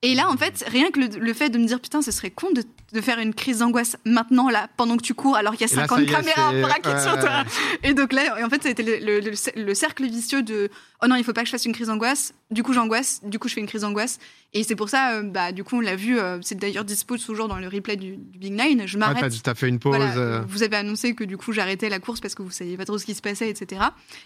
Et 0.02 0.14
là, 0.14 0.28
en 0.28 0.36
fait, 0.36 0.62
rien 0.68 0.90
que 0.90 1.00
le, 1.00 1.06
le 1.18 1.32
fait 1.32 1.48
de 1.48 1.58
me 1.58 1.66
dire 1.66 1.80
putain, 1.80 2.02
ce 2.02 2.10
serait 2.12 2.30
con 2.30 2.50
de, 2.52 2.62
de 2.92 3.00
faire 3.00 3.18
une 3.18 3.32
crise 3.32 3.58
d'angoisse 3.60 3.96
maintenant 4.04 4.50
là, 4.50 4.68
pendant 4.76 4.96
que 4.98 5.02
tu 5.02 5.14
cours, 5.14 5.36
alors 5.36 5.56
qu'il 5.56 5.66
y 5.66 5.70
a 5.70 5.72
Et 5.72 5.76
là, 5.76 5.82
50 5.88 5.98
ça 5.98 6.04
y 6.04 6.06
est, 6.06 6.12
caméras 6.14 6.52
braquées 6.60 7.00
sur 7.02 7.14
ouais, 7.14 7.20
toi. 7.20 7.30
ouais. 7.30 7.88
Et 7.90 7.94
donc 7.94 8.12
là, 8.12 8.36
en 8.44 8.50
fait, 8.50 8.62
ça 8.62 8.68
a 8.68 8.72
été 8.72 8.82
le, 8.82 8.98
le- 8.98 9.20
le- 9.20 9.62
le 9.64 9.74
cercle 9.74 10.04
vicieux 10.06 10.42
de 10.42 10.68
oh 11.02 11.06
non, 11.08 11.16
il 11.16 11.24
faut 11.24 11.32
pas 11.32 11.40
que 11.40 11.46
je 11.46 11.50
fasse 11.52 11.64
une 11.64 11.72
crise 11.72 11.86
d'angoisse. 11.88 12.34
Du 12.50 12.62
coup, 12.62 12.74
j'angoisse. 12.74 13.20
Du 13.24 13.38
coup, 13.38 13.48
je 13.48 13.54
fais 13.54 13.60
une 13.60 13.66
crise 13.66 13.80
d'angoisse. 13.80 14.18
Et 14.52 14.62
c'est 14.64 14.76
pour 14.76 14.90
ça, 14.90 15.14
euh, 15.14 15.22
bah, 15.22 15.50
du 15.52 15.64
coup, 15.64 15.76
on 15.78 15.80
l'a 15.80 15.96
vu. 15.96 16.18
euh, 16.20 16.38
c'est 16.42 16.56
d'ailleurs 16.56 16.84
dispo 16.84 17.16
toujours 17.16 17.48
dans 17.48 17.56
le 17.58 17.66
replay 17.66 17.96
du, 17.96 18.16
du 18.18 18.38
Big 18.38 18.52
Nine. 18.52 18.82
Je 18.86 18.98
m'arrête. 18.98 19.18
t'as, 19.32 19.40
t'as 19.42 19.54
fait 19.54 19.68
une 19.68 19.78
pause. 19.78 19.96
Voilà, 19.96 20.14
euh, 20.18 20.42
Vous 20.46 20.62
avez 20.62 20.76
annoncé 20.76 21.14
que 21.14 21.24
du 21.24 21.38
coup, 21.38 21.52
j'arrêtais 21.52 21.88
la 21.88 21.98
course 22.00 22.20
parce 22.20 22.34
que 22.34 22.42
vous 22.42 22.50
saviez 22.50 22.76
pas 22.76 22.84
trop 22.84 22.98
ce 22.98 23.06
qui 23.06 23.14
se 23.14 23.22
passait, 23.22 23.48
etc. 23.48 23.80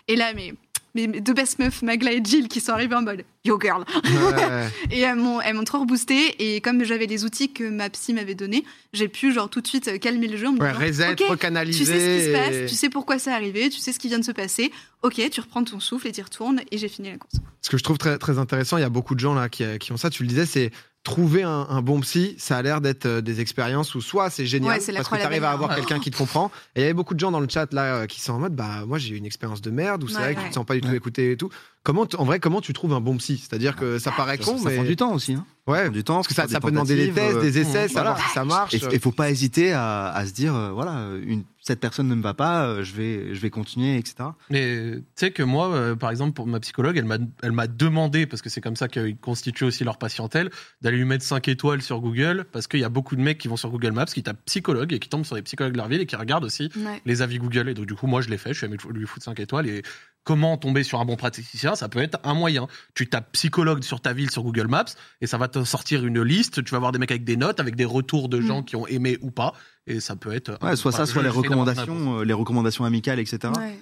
Et 0.09 0.17
là, 0.17 0.35
mes, 0.35 0.53
mes, 0.95 1.07
mes 1.07 1.21
deux 1.21 1.33
best 1.35 1.59
meufs, 1.59 1.83
Magla 1.83 2.13
et 2.13 2.21
Jill, 2.25 2.49
qui 2.49 2.61
sont 2.61 2.73
arrivées 2.73 2.95
en 2.95 3.03
mode 3.03 3.25
Yo 3.45 3.59
girl. 3.61 3.85
ouais. 4.05 4.69
Et 4.91 5.01
elles 5.01 5.17
m'ont, 5.17 5.41
elles 5.41 5.55
m'ont 5.55 5.65
trop 5.65 5.79
reboosté. 5.81 6.35
Et 6.39 6.61
comme 6.61 6.85
j'avais 6.85 7.07
les 7.07 7.25
outils 7.25 7.53
que 7.53 7.65
ma 7.65 7.89
psy 7.91 8.13
m'avait 8.13 8.35
donnés, 8.35 8.65
j'ai 8.93 9.09
pu 9.09 9.33
genre 9.33 9.49
tout 9.49 9.61
de 9.61 9.67
suite 9.67 9.89
euh, 9.89 9.99
calmer 9.99 10.29
le 10.29 10.37
jeu. 10.37 10.49
en 10.49 10.53
me 10.53 10.61
Ouais, 10.61 10.73
disant, 10.91 11.09
reset, 11.11 11.25
recanaliser. 11.29 11.79
tu 11.79 11.85
sais 11.87 11.99
ce 12.01 12.19
qui 12.19 12.25
se 12.27 12.33
passe, 12.33 12.71
tu 12.71 12.77
sais 12.77 12.91
pourquoi 12.91 13.19
c'est 13.19 13.33
arrivé, 13.33 13.71
tu 13.71 13.79
sais 13.79 13.93
ce 13.93 13.99
qui 13.99 14.09
vient 14.09 14.19
de 14.19 14.25
se 14.25 14.33
passer. 14.33 14.71
Ok, 15.03 15.21
tu 15.31 15.41
reprends 15.41 15.65
ton 15.65 15.81
souffle 15.81 16.09
et 16.09 16.13
tu 16.13 16.21
retournes 16.21 16.61
et 16.71 16.77
j'ai 16.77 16.89
fini 16.89 17.09
la 17.11 17.17
course. 17.17 17.37
Ce 17.63 17.71
que 17.71 17.79
je 17.79 17.83
trouve 17.83 17.97
très, 17.99 18.19
très 18.19 18.39
intéressant, 18.39 18.77
il 18.77 18.81
y 18.83 18.85
a 18.85 18.91
beaucoup 18.91 19.15
de 19.15 19.21
gens 19.21 19.33
là 19.35 19.49
qui, 19.49 19.65
qui 19.79 19.93
ont 19.93 19.97
ça, 19.97 20.11
tu 20.11 20.23
le 20.25 20.29
disais, 20.29 20.45
c'est 20.45 20.71
trouver 21.03 21.43
un, 21.43 21.67
un 21.71 21.81
bon 21.83 22.01
psy, 22.01 22.35
ça 22.39 22.59
a 22.59 22.63
l'air 22.63 22.81
d'être 22.83 23.07
euh, 23.07 23.21
des 23.23 23.41
expériences 23.41 23.95
où 23.95 24.03
soit 24.03 24.29
c'est 24.29 24.45
génial 24.45 24.73
Ouais, 24.75 24.81
c'est 24.81 24.93
parce 24.93 25.09
que 25.09 25.17
tu 25.17 25.23
arrives 25.23 25.45
à 25.45 25.51
avoir 25.53 25.75
quelqu'un 25.75 25.99
qui 25.99 26.11
te 26.11 26.17
comprend. 26.19 26.51
Et 26.77 26.81
il 26.81 26.83
y 26.83 26.85
avait 26.85 26.93
beaucoup 26.95 27.15
de 27.15 27.21
gens 27.21 27.31
dans 27.31 27.41
le 27.41 27.49
chat 27.49 27.73
là 27.73 27.95
euh, 27.95 28.07
qui 28.07 28.21
sont 28.21 28.35
en 28.35 28.39
mode 28.39 28.55
bah 28.55 28.85
moi 28.87 28.99
j'ai 28.99 29.15
eu 29.15 29.17
une 29.17 29.25
expérience 29.25 29.63
de 29.63 29.71
merde 29.71 30.05
ou 30.05 30.09
c'est 30.09 30.17
Ouais, 30.17 30.23
vrai 30.23 30.35
que 30.35 30.41
tu 30.43 30.49
te 30.51 30.55
sens 30.55 30.67
pas 30.67 30.75
du 30.75 30.83
tout 30.83 30.89
Ouais. 30.89 30.97
écouté 30.97 31.33
et 31.33 31.37
tout. 31.39 31.49
Comment 31.83 32.07
en 32.19 32.25
vrai 32.25 32.39
comment 32.41 32.61
tu 32.61 32.75
trouves 32.75 32.93
un 32.93 33.01
bon 33.01 33.17
psy? 33.17 33.39
C'est-à-dire 33.39 33.77
que 33.77 33.99
ça 33.99 34.11
paraît 34.13 34.37
Ça, 34.37 34.45
con 34.45 34.59
ça 34.59 34.69
mais 34.69 34.75
prend 34.77 34.85
du 34.85 34.97
temps 34.97 35.15
aussi. 35.15 35.33
Hein. 35.33 35.47
Ça 35.67 35.73
ouais 35.73 35.83
prend 35.85 35.93
du 35.93 36.05
temps 36.05 36.15
parce 36.17 36.29
que 36.29 36.35
ça, 36.35 36.43
ça 36.43 36.59
des 36.59 36.61
peut 36.61 36.71
demander 36.71 36.97
des 36.97 37.09
tentatives, 37.09 37.25
tests, 37.33 37.37
euh, 37.39 37.41
des 37.43 37.59
essais, 37.61 37.87
voilà. 37.87 37.89
savoir 38.17 38.21
si 38.29 38.35
ça 38.35 38.45
marche. 38.45 38.75
Et 38.75 38.81
il 38.93 39.01
faut 39.01 39.13
pas 39.13 39.31
hésiter 39.31 39.73
à, 39.73 40.09
à 40.11 40.27
se 40.27 40.33
dire, 40.33 40.55
euh, 40.55 40.71
voilà, 40.73 41.07
une, 41.23 41.45
cette 41.71 41.81
personne 41.81 42.09
ne 42.09 42.15
me 42.17 42.23
va 42.23 42.35
pas, 42.35 42.67
euh, 42.67 42.83
je 42.83 42.93
vais, 42.95 43.35
je 43.35 43.41
vais 43.41 43.51
continuer, 43.51 43.97
etc. 43.97 44.31
Mais 44.51 44.95
tu 44.97 45.03
sais 45.15 45.31
que 45.31 45.43
moi, 45.43 45.69
euh, 45.73 45.95
par 45.95 46.11
exemple, 46.11 46.33
pour 46.33 46.47
ma 46.49 46.59
psychologue, 46.61 46.97
elle 46.97 47.05
m'a, 47.05 47.19
elle 47.43 47.53
m'a 47.53 47.67
demandé, 47.69 48.27
parce 48.27 48.43
que 48.43 48.49
c'est 48.51 48.61
comme 48.61 48.75
ça 48.77 48.89
qu'ils 48.89 49.17
constituent 49.17 49.65
aussi 49.65 49.85
leur 49.85 49.99
patientèle, 49.99 50.51
d'aller 50.83 50.97
lui 50.97 51.05
mettre 51.05 51.25
5 51.25 51.47
étoiles 51.49 51.81
sur 51.83 52.01
Google, 52.01 52.45
parce 52.51 52.67
qu'il 52.67 52.81
y 52.81 52.85
a 52.85 52.89
beaucoup 52.89 53.15
de 53.15 53.21
mecs 53.23 53.39
qui 53.39 53.49
vont 53.49 53.57
sur 53.57 53.71
Google 53.71 53.93
Maps, 53.93 54.07
qui 54.07 54.23
tapent 54.23 54.45
psychologue 54.47 54.93
et 54.93 54.99
qui 54.99 55.09
tombent 55.09 55.25
sur 55.25 55.37
les 55.37 55.43
psychologues 55.43 55.73
de 55.73 55.79
leur 55.79 55.89
ville 55.89 56.01
et 56.01 56.07
qui 56.07 56.17
regardent 56.17 56.45
aussi 56.45 56.71
Ouais. 56.77 57.01
les 57.07 57.23
avis 57.23 57.39
Google. 57.39 57.69
Et 57.69 57.75
donc, 57.75 57.87
du 57.87 57.95
coup, 57.95 58.07
moi, 58.09 58.21
je 58.21 58.29
l'ai 58.31 58.39
fait, 58.39 58.53
je 58.53 58.59
suis 58.59 58.67
allé 58.67 58.77
lui 58.93 59.07
foutre 59.07 59.25
5 59.25 59.39
étoiles. 59.39 59.67
Et 59.69 59.83
comment 60.25 60.57
tomber 60.57 60.83
sur 60.83 61.01
un 61.01 61.05
bon 61.05 61.17
praticien 61.17 61.75
Ça 61.77 61.89
peut 61.89 62.01
être 62.01 62.19
un 62.25 62.35
moyen. 62.35 62.67
Tu 62.95 63.09
tapes 63.09 63.31
psychologue 63.33 63.83
sur 63.85 64.01
ta 64.01 64.13
ville 64.13 64.31
sur 64.31 64.43
Google 64.43 64.67
Maps 64.67 64.85
et 65.21 65.27
ça 65.27 65.39
va 65.39 65.49
te 65.49 65.63
sortir 65.65 66.05
une 66.05 66.21
liste. 66.23 66.65
Tu 66.65 66.71
vas 66.73 66.79
voir 66.79 66.93
des 66.93 66.99
mecs 66.99 67.11
avec 67.11 67.25
des 67.25 67.37
notes, 67.37 67.61
avec 67.61 67.77
des 67.77 67.85
retours 67.85 68.29
de 68.29 68.41
gens 68.41 68.61
Mm. 68.61 68.65
qui 68.65 68.77
ont 68.77 68.87
aimé 68.89 69.17
ou 69.23 69.31
pas. 69.31 69.55
Et 69.91 70.01
ça 70.01 70.17
peut 70.17 70.33
être. 70.33 70.59
Ouais, 70.63 70.77
soit 70.77 70.93
ça, 70.93 70.99
Voilà, 70.99 71.13
soit 71.13 71.23
les 71.23 71.29
recommandations, 71.29 72.21
euh, 72.21 72.25
les 72.25 72.33
recommandations 72.33 72.85
amicales, 72.85 73.19
etc. 73.19 73.53
Ouais. 73.57 73.79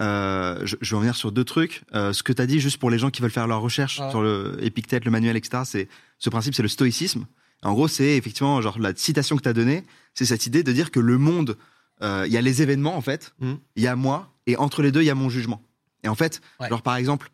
Euh, 0.00 0.60
je, 0.64 0.76
je 0.80 0.90
vais 0.90 0.96
revenir 0.96 1.16
sur 1.16 1.32
deux 1.32 1.44
trucs. 1.44 1.82
Euh, 1.94 2.12
ce 2.12 2.22
que 2.22 2.32
tu 2.32 2.40
as 2.40 2.46
dit, 2.46 2.60
juste 2.60 2.76
pour 2.78 2.90
les 2.90 2.98
gens 2.98 3.10
qui 3.10 3.20
veulent 3.20 3.30
faire 3.32 3.48
leur 3.48 3.60
recherche 3.60 3.98
Ouais. 4.00 4.10
sur 4.10 4.22
le 4.22 4.56
Epictète, 4.62 5.04
le 5.04 5.10
manuel, 5.10 5.36
etc., 5.36 5.62
c'est 5.66 5.88
ce 6.18 6.30
principe, 6.30 6.54
c'est 6.54 6.62
le 6.62 6.68
stoïcisme. 6.68 7.26
En 7.62 7.72
gros, 7.72 7.88
c'est 7.88 8.16
effectivement 8.16 8.60
genre 8.62 8.78
la 8.78 8.94
citation 8.94 9.36
que 9.36 9.42
tu 9.42 9.48
as 9.48 9.52
donnée, 9.52 9.82
c'est 10.14 10.24
cette 10.26 10.46
idée 10.46 10.62
de 10.62 10.70
dire 10.72 10.92
que 10.92 11.00
le 11.00 11.18
monde, 11.18 11.56
euh, 12.02 12.22
il 12.26 12.32
y 12.32 12.36
a 12.36 12.40
les 12.40 12.62
événements 12.62 12.96
en 12.96 13.00
fait, 13.00 13.34
il 13.40 13.48
Mhm. 13.48 13.58
y 13.76 13.86
a 13.88 13.96
moi, 13.96 14.32
et 14.46 14.56
entre 14.56 14.82
les 14.82 14.92
deux, 14.92 15.02
il 15.02 15.06
y 15.06 15.10
a 15.10 15.16
mon 15.16 15.28
jugement. 15.28 15.60
Et 16.04 16.08
en 16.08 16.14
fait, 16.14 16.40
Ouais. 16.60 16.68
genre 16.68 16.82
par 16.82 16.94
exemple, 16.94 17.32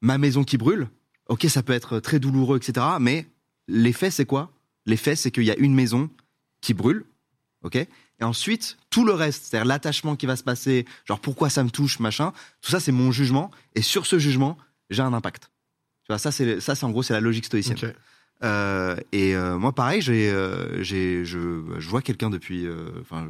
ma 0.00 0.16
maison 0.18 0.44
qui 0.44 0.56
brûle, 0.58 0.86
ok, 1.28 1.46
ça 1.48 1.64
peut 1.64 1.72
être 1.72 1.98
très 1.98 2.20
douloureux, 2.20 2.58
etc., 2.58 2.86
mais 3.00 3.26
l'effet, 3.66 4.12
c'est 4.12 4.24
quoi? 4.24 4.52
L'effet, 4.86 5.16
c'est 5.16 5.32
qu'il 5.32 5.42
y 5.44 5.50
a 5.50 5.56
une 5.56 5.74
maison 5.74 6.08
qui 6.60 6.72
brûle, 6.74 7.04
ok? 7.62 7.76
Et 7.76 8.24
ensuite, 8.24 8.76
tout 8.90 9.04
le 9.04 9.12
reste, 9.12 9.46
c'est-à-dire 9.46 9.66
l'attachement 9.66 10.16
qui 10.16 10.26
va 10.26 10.36
se 10.36 10.42
passer, 10.42 10.86
genre 11.06 11.20
pourquoi 11.20 11.50
ça 11.50 11.62
me 11.62 11.70
touche, 11.70 12.00
machin, 12.00 12.32
tout 12.60 12.70
ça, 12.70 12.80
c'est 12.80 12.92
mon 12.92 13.12
jugement. 13.12 13.50
Et 13.74 13.82
sur 13.82 14.06
ce 14.06 14.18
jugement, 14.18 14.58
j'ai 14.90 15.02
un 15.02 15.12
impact. 15.12 15.50
Tu 16.04 16.08
vois, 16.08 16.18
ça, 16.18 16.32
c'est, 16.32 16.60
ça, 16.60 16.74
c'est 16.74 16.84
en 16.84 16.90
gros, 16.90 17.02
c'est 17.02 17.12
la 17.12 17.20
logique 17.20 17.44
stoïcienne. 17.44 17.94
Euh, 18.44 18.96
et 19.12 19.34
euh, 19.34 19.58
moi, 19.58 19.72
pareil, 19.72 20.00
j'ai, 20.00 20.30
euh, 20.30 20.82
j'ai, 20.82 21.24
je, 21.24 21.62
je 21.78 21.88
vois 21.88 22.02
quelqu'un 22.02 22.30
depuis. 22.30 22.66
Enfin, 23.00 23.28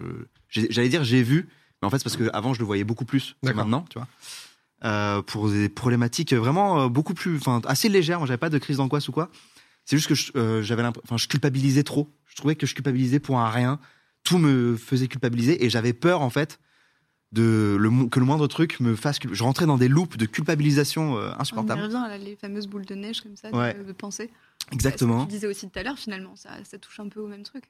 j'allais 0.48 0.88
dire 0.88 1.04
j'ai 1.04 1.22
vu, 1.22 1.48
mais 1.80 1.86
en 1.86 1.90
fait, 1.90 1.98
c'est 1.98 2.04
parce 2.04 2.16
qu'avant, 2.16 2.54
je 2.54 2.60
le 2.60 2.66
voyais 2.66 2.84
beaucoup 2.84 3.04
plus 3.04 3.36
que 3.44 3.52
maintenant, 3.52 3.84
tu 3.90 3.98
vois. 3.98 5.22
Pour 5.22 5.50
des 5.50 5.68
problématiques 5.68 6.32
vraiment 6.32 6.88
beaucoup 6.88 7.14
plus, 7.14 7.36
enfin, 7.36 7.60
assez 7.66 7.88
légères. 7.88 8.18
Moi, 8.18 8.26
j'avais 8.26 8.38
pas 8.38 8.50
de 8.50 8.58
crise 8.58 8.78
d'angoisse 8.78 9.08
ou 9.08 9.12
quoi. 9.12 9.30
C'est 9.84 9.96
juste 9.96 10.08
que 10.08 10.62
j'avais 10.62 10.84
enfin, 10.84 11.16
je 11.16 11.26
culpabilisais 11.28 11.82
trop. 11.82 12.08
Je 12.26 12.36
trouvais 12.36 12.54
que 12.54 12.66
je 12.66 12.74
culpabilisais 12.74 13.18
pour 13.18 13.38
un 13.38 13.48
rien. 13.48 13.80
Tout 14.28 14.38
me 14.38 14.76
faisait 14.76 15.08
culpabiliser 15.08 15.64
et 15.64 15.70
j'avais 15.70 15.92
peur, 15.94 16.20
en 16.20 16.28
fait, 16.30 16.58
de 17.32 17.76
le, 17.78 18.08
que 18.08 18.18
le 18.20 18.26
moindre 18.26 18.46
truc 18.46 18.78
me 18.80 18.94
fasse. 18.94 19.18
Je 19.30 19.42
rentrais 19.42 19.64
dans 19.66 19.78
des 19.78 19.88
loops 19.88 20.16
de 20.18 20.26
culpabilisation 20.26 21.16
euh, 21.16 21.30
On 21.36 21.40
insupportables. 21.40 21.82
revient 21.82 21.96
à 21.96 22.18
les 22.18 22.36
fameuses 22.36 22.66
boules 22.66 22.84
de 22.86 22.94
neige 22.94 23.20
comme 23.22 23.36
ça, 23.36 23.50
de- 23.50 23.56
Ouais. 23.56 23.74
de, 23.74 23.92
penser. 23.92 24.30
Exactement. 24.72 25.20
Ce 25.20 25.24
que 25.26 25.30
tu 25.30 25.34
disais 25.36 25.46
aussi 25.46 25.68
tout 25.70 25.78
à 25.78 25.82
l'heure, 25.82 25.98
finalement, 25.98 26.36
ça, 26.36 26.50
ça 26.64 26.76
touche 26.78 27.00
un 27.00 27.08
peu 27.08 27.20
au 27.20 27.26
même 27.26 27.42
truc. 27.42 27.64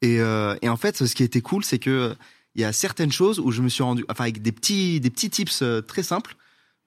Et, 0.00 0.20
euh, 0.20 0.56
et 0.62 0.68
en 0.70 0.76
fait, 0.78 1.04
ce 1.06 1.14
qui 1.14 1.22
était 1.24 1.40
cool, 1.42 1.64
c'est 1.64 1.78
que 1.78 2.14
il 2.54 2.62
y 2.62 2.64
a 2.64 2.72
certaines 2.72 3.12
choses 3.12 3.38
où 3.38 3.50
je 3.50 3.60
me 3.62 3.68
suis 3.68 3.82
rendu, 3.82 4.04
enfin 4.08 4.24
avec 4.24 4.40
des 4.42 4.52
petits, 4.52 4.98
des 5.00 5.10
petits 5.10 5.28
tips 5.30 5.60
euh, 5.62 5.80
très 5.82 6.02
simples, 6.02 6.36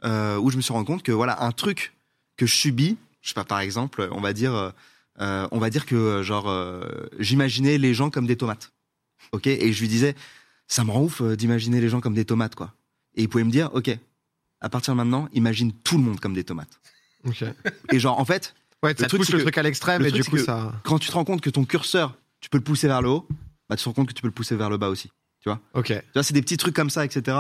euh, 0.04 0.38
où 0.38 0.50
je 0.50 0.58
me 0.58 0.62
suis 0.62 0.74
rendu 0.74 0.86
compte 0.88 1.04
que 1.04 1.12
voilà 1.12 1.44
un 1.44 1.51
truc 1.51 1.94
que 2.38 2.46
je 2.48 2.56
subis, 2.56 2.98
je 3.22 3.30
sais 3.30 3.34
pas 3.36 3.44
par 3.44 3.60
exemple, 3.60 4.08
on 4.12 4.20
va 4.22 4.34
dire, 4.34 4.74
on 5.20 5.60
va 5.60 5.70
dire 5.70 5.86
que 5.86 6.24
genre 6.24 6.51
j'imaginais 7.20 7.78
les 7.78 7.94
gens 7.94 8.10
comme 8.10 8.25
des 8.25 8.36
tomates, 8.36 8.72
ok, 9.32 9.48
et 9.48 9.74
je 9.74 9.82
lui 9.82 9.88
disais, 9.88 10.16
ça 10.68 10.84
me 10.84 10.92
rend 10.92 11.01
ouf 11.04 11.22
euh, 11.22 11.36
d'imaginer 11.36 11.82
les 11.82 11.90
gens 11.90 12.01
comme 12.01 12.13
des 12.13 12.25
tomates 12.25 12.56
quoi. 12.56 12.74
Et 13.16 13.24
il 13.24 13.30
pouvait 13.30 13.44
me 13.44 13.51
dire, 13.51 13.70
ok, 13.74 13.98
à 14.62 14.70
partir 14.70 14.94
de 14.94 14.98
maintenant, 14.98 15.28
imagine 15.34 15.72
tout 15.74 15.98
le 15.98 16.04
monde 16.04 16.20
comme 16.20 16.34
des 16.34 16.44
tomates. 16.44 16.80
Ok. 17.25 17.44
Et 17.92 18.00
genre 18.00 18.20
en 18.20 18.25
fait, 18.25 18.54
Ouais, 18.84 18.96
ça 18.98 19.06
truc, 19.08 19.20
pousse 19.20 19.28
c'est 19.28 19.34
le 19.34 19.38
que- 19.40 19.44
truc 19.44 19.58
à 19.60 19.63
l'extrême 19.63 20.01
le 20.01 20.08
et 20.08 20.12
truc, 20.12 20.24
du 20.24 20.30
coup 20.30 20.38
ça. 20.40 20.74
Quand 20.84 20.98
tu 20.98 21.08
te 21.10 21.13
rends 21.13 21.24
compte 21.25 21.42
que 21.42 21.50
ton 21.51 21.66
curseur, 21.66 22.18
tu 22.40 22.50
peux 22.50 22.58
le 22.58 22.63
pousser 22.63 22.88
vers 22.88 23.01
le 23.04 23.10
haut, 23.10 23.28
bah, 23.70 23.75
tu 23.75 23.84
te 23.84 23.90
rends 23.90 23.94
compte 23.94 24.08
que 24.08 24.13
tu 24.13 24.22
peux 24.24 24.28
le 24.28 24.34
pousser 24.34 24.56
vers 24.56 24.70
le 24.72 24.78
bas 24.78 24.90
aussi. 24.90 25.12
Ok. 25.74 25.88
Tu 25.88 25.94
vois, 26.13 26.24
c'est 26.24 26.34
des 26.34 26.42
petits 26.42 26.58
trucs 26.58 26.75
comme 26.75 26.90
ça, 26.90 27.04
etc. 27.06 27.38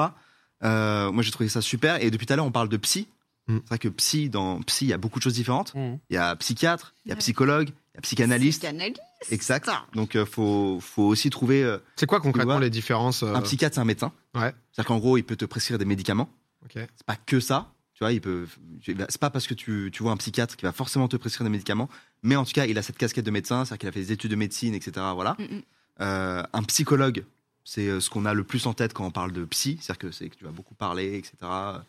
Euh, 0.63 1.11
moi, 1.11 1.23
j'ai 1.23 1.31
trouvé 1.31 1.49
ça 1.49 1.61
super. 1.61 2.03
Et 2.03 2.11
depuis 2.11 2.25
tout 2.27 2.33
à 2.33 2.35
l'heure, 2.35 2.45
on 2.45 2.51
parle 2.51 2.69
de 2.69 2.77
psy. 2.77 3.07
Mm. 3.47 3.57
C'est 3.63 3.67
vrai 3.69 3.77
que 3.79 3.87
psy, 3.89 4.29
dans 4.29 4.61
psy, 4.61 4.85
il 4.85 4.89
y 4.89 4.93
a 4.93 4.97
beaucoup 4.97 5.17
de 5.19 5.23
choses 5.23 5.33
différentes. 5.33 5.73
Mhm. 5.75 5.97
Il 6.09 6.13
y 6.13 6.17
a 6.17 6.35
psychiatre, 6.35 6.93
il 7.05 7.09
y 7.09 7.11
a 7.11 7.15
psychologue, 7.15 7.69
il 7.69 7.95
y 7.95 7.97
a 7.97 8.01
psychanalyste. 8.01 8.61
Psychanalyste. 8.61 8.99
Exact. 9.29 9.69
Donc, 9.93 10.15
euh, 10.15 10.25
faut, 10.25 10.79
faut 10.81 11.03
aussi 11.03 11.29
trouver. 11.29 11.63
euh, 11.63 11.77
C'est 11.95 12.05
quoi 12.05 12.19
concrètement 12.19 12.53
vois, 12.53 12.61
les 12.61 12.69
différences 12.69 13.23
euh, 13.23 13.35
Un 13.35 13.41
psychiatre, 13.41 13.75
c'est 13.75 13.81
un 13.81 13.85
médecin. 13.85 14.11
Ouais. 14.33 14.53
C'est-à-dire 14.71 14.87
qu'en 14.87 14.97
gros, 14.97 15.17
il 15.17 15.23
peut 15.23 15.35
te 15.35 15.45
prescrire 15.45 15.77
des 15.77 15.85
médicaments. 15.85 16.29
Ok. 16.65 16.71
C'est 16.75 17.05
pas 17.05 17.15
que 17.15 17.39
ça. 17.39 17.73
Tu 17.93 18.03
vois, 18.03 18.13
il 18.13 18.21
peut. 18.21 18.47
C'est 18.83 19.19
pas 19.19 19.29
parce 19.29 19.45
que 19.45 19.53
tu, 19.53 19.91
tu 19.93 20.01
vois 20.01 20.11
un 20.11 20.17
psychiatre 20.17 20.55
qui 20.55 20.65
va 20.65 20.71
forcément 20.71 21.07
te 21.07 21.17
prescrire 21.17 21.43
des 21.45 21.51
médicaments, 21.51 21.87
mais 22.23 22.35
en 22.35 22.45
tout 22.45 22.51
cas, 22.53 22.65
il 22.65 22.77
a 22.77 22.81
cette 22.81 22.97
casquette 22.97 23.25
de 23.25 23.31
médecin, 23.31 23.63
c'est-à-dire 23.63 23.79
qu'il 23.79 23.89
a 23.89 23.91
fait 23.91 23.99
des 23.99 24.11
études 24.11 24.31
de 24.31 24.35
médecine, 24.35 24.73
etc. 24.73 25.05
Voilà. 25.13 25.35
Mm, 25.37 25.43
mm. 25.43 25.61
Euh, 26.01 26.43
un 26.51 26.63
psychologue, 26.63 27.25
c'est 27.63 27.99
ce 27.99 28.09
qu'on 28.09 28.25
a 28.25 28.33
le 28.33 28.43
plus 28.43 28.65
en 28.65 28.73
tête 28.73 28.93
quand 28.93 29.05
on 29.05 29.11
parle 29.11 29.31
de 29.33 29.45
psy, 29.45 29.77
c'est-à-dire 29.79 29.99
que 29.99 30.11
c'est 30.11 30.29
que 30.29 30.35
tu 30.35 30.45
vas 30.45 30.51
beaucoup 30.51 30.73
parler, 30.73 31.15
etc. 31.15 31.35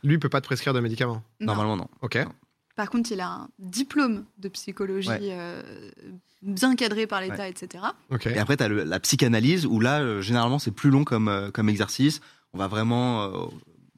Lui 0.04 0.18
peut 0.18 0.28
pas 0.28 0.42
te 0.42 0.46
prescrire 0.46 0.74
de 0.74 0.80
médicaments? 0.80 1.22
Non. 1.40 1.46
Normalement, 1.54 1.76
non. 1.78 1.88
Ok. 2.02 2.18
Par 2.74 2.88
contre, 2.90 3.12
il 3.12 3.20
a 3.20 3.28
un 3.28 3.48
diplôme 3.58 4.24
de 4.38 4.48
psychologie 4.48 5.08
Ouais. 5.08 5.18
euh, 5.32 5.62
bien 6.42 6.74
cadré 6.74 7.06
par 7.06 7.20
l'État, 7.20 7.48
etc. 7.48 7.84
Et 8.26 8.38
après, 8.38 8.56
tu 8.56 8.64
as 8.64 8.68
la 8.68 9.00
psychanalyse 9.00 9.66
où 9.66 9.78
là, 9.80 10.00
euh, 10.00 10.20
généralement, 10.20 10.58
c'est 10.58 10.70
plus 10.70 10.90
long 10.90 11.04
comme, 11.04 11.28
euh, 11.28 11.50
comme 11.50 11.68
exercice. 11.68 12.20
On 12.54 12.58
va 12.58 12.66
vraiment, 12.68 13.22
euh, 13.22 13.46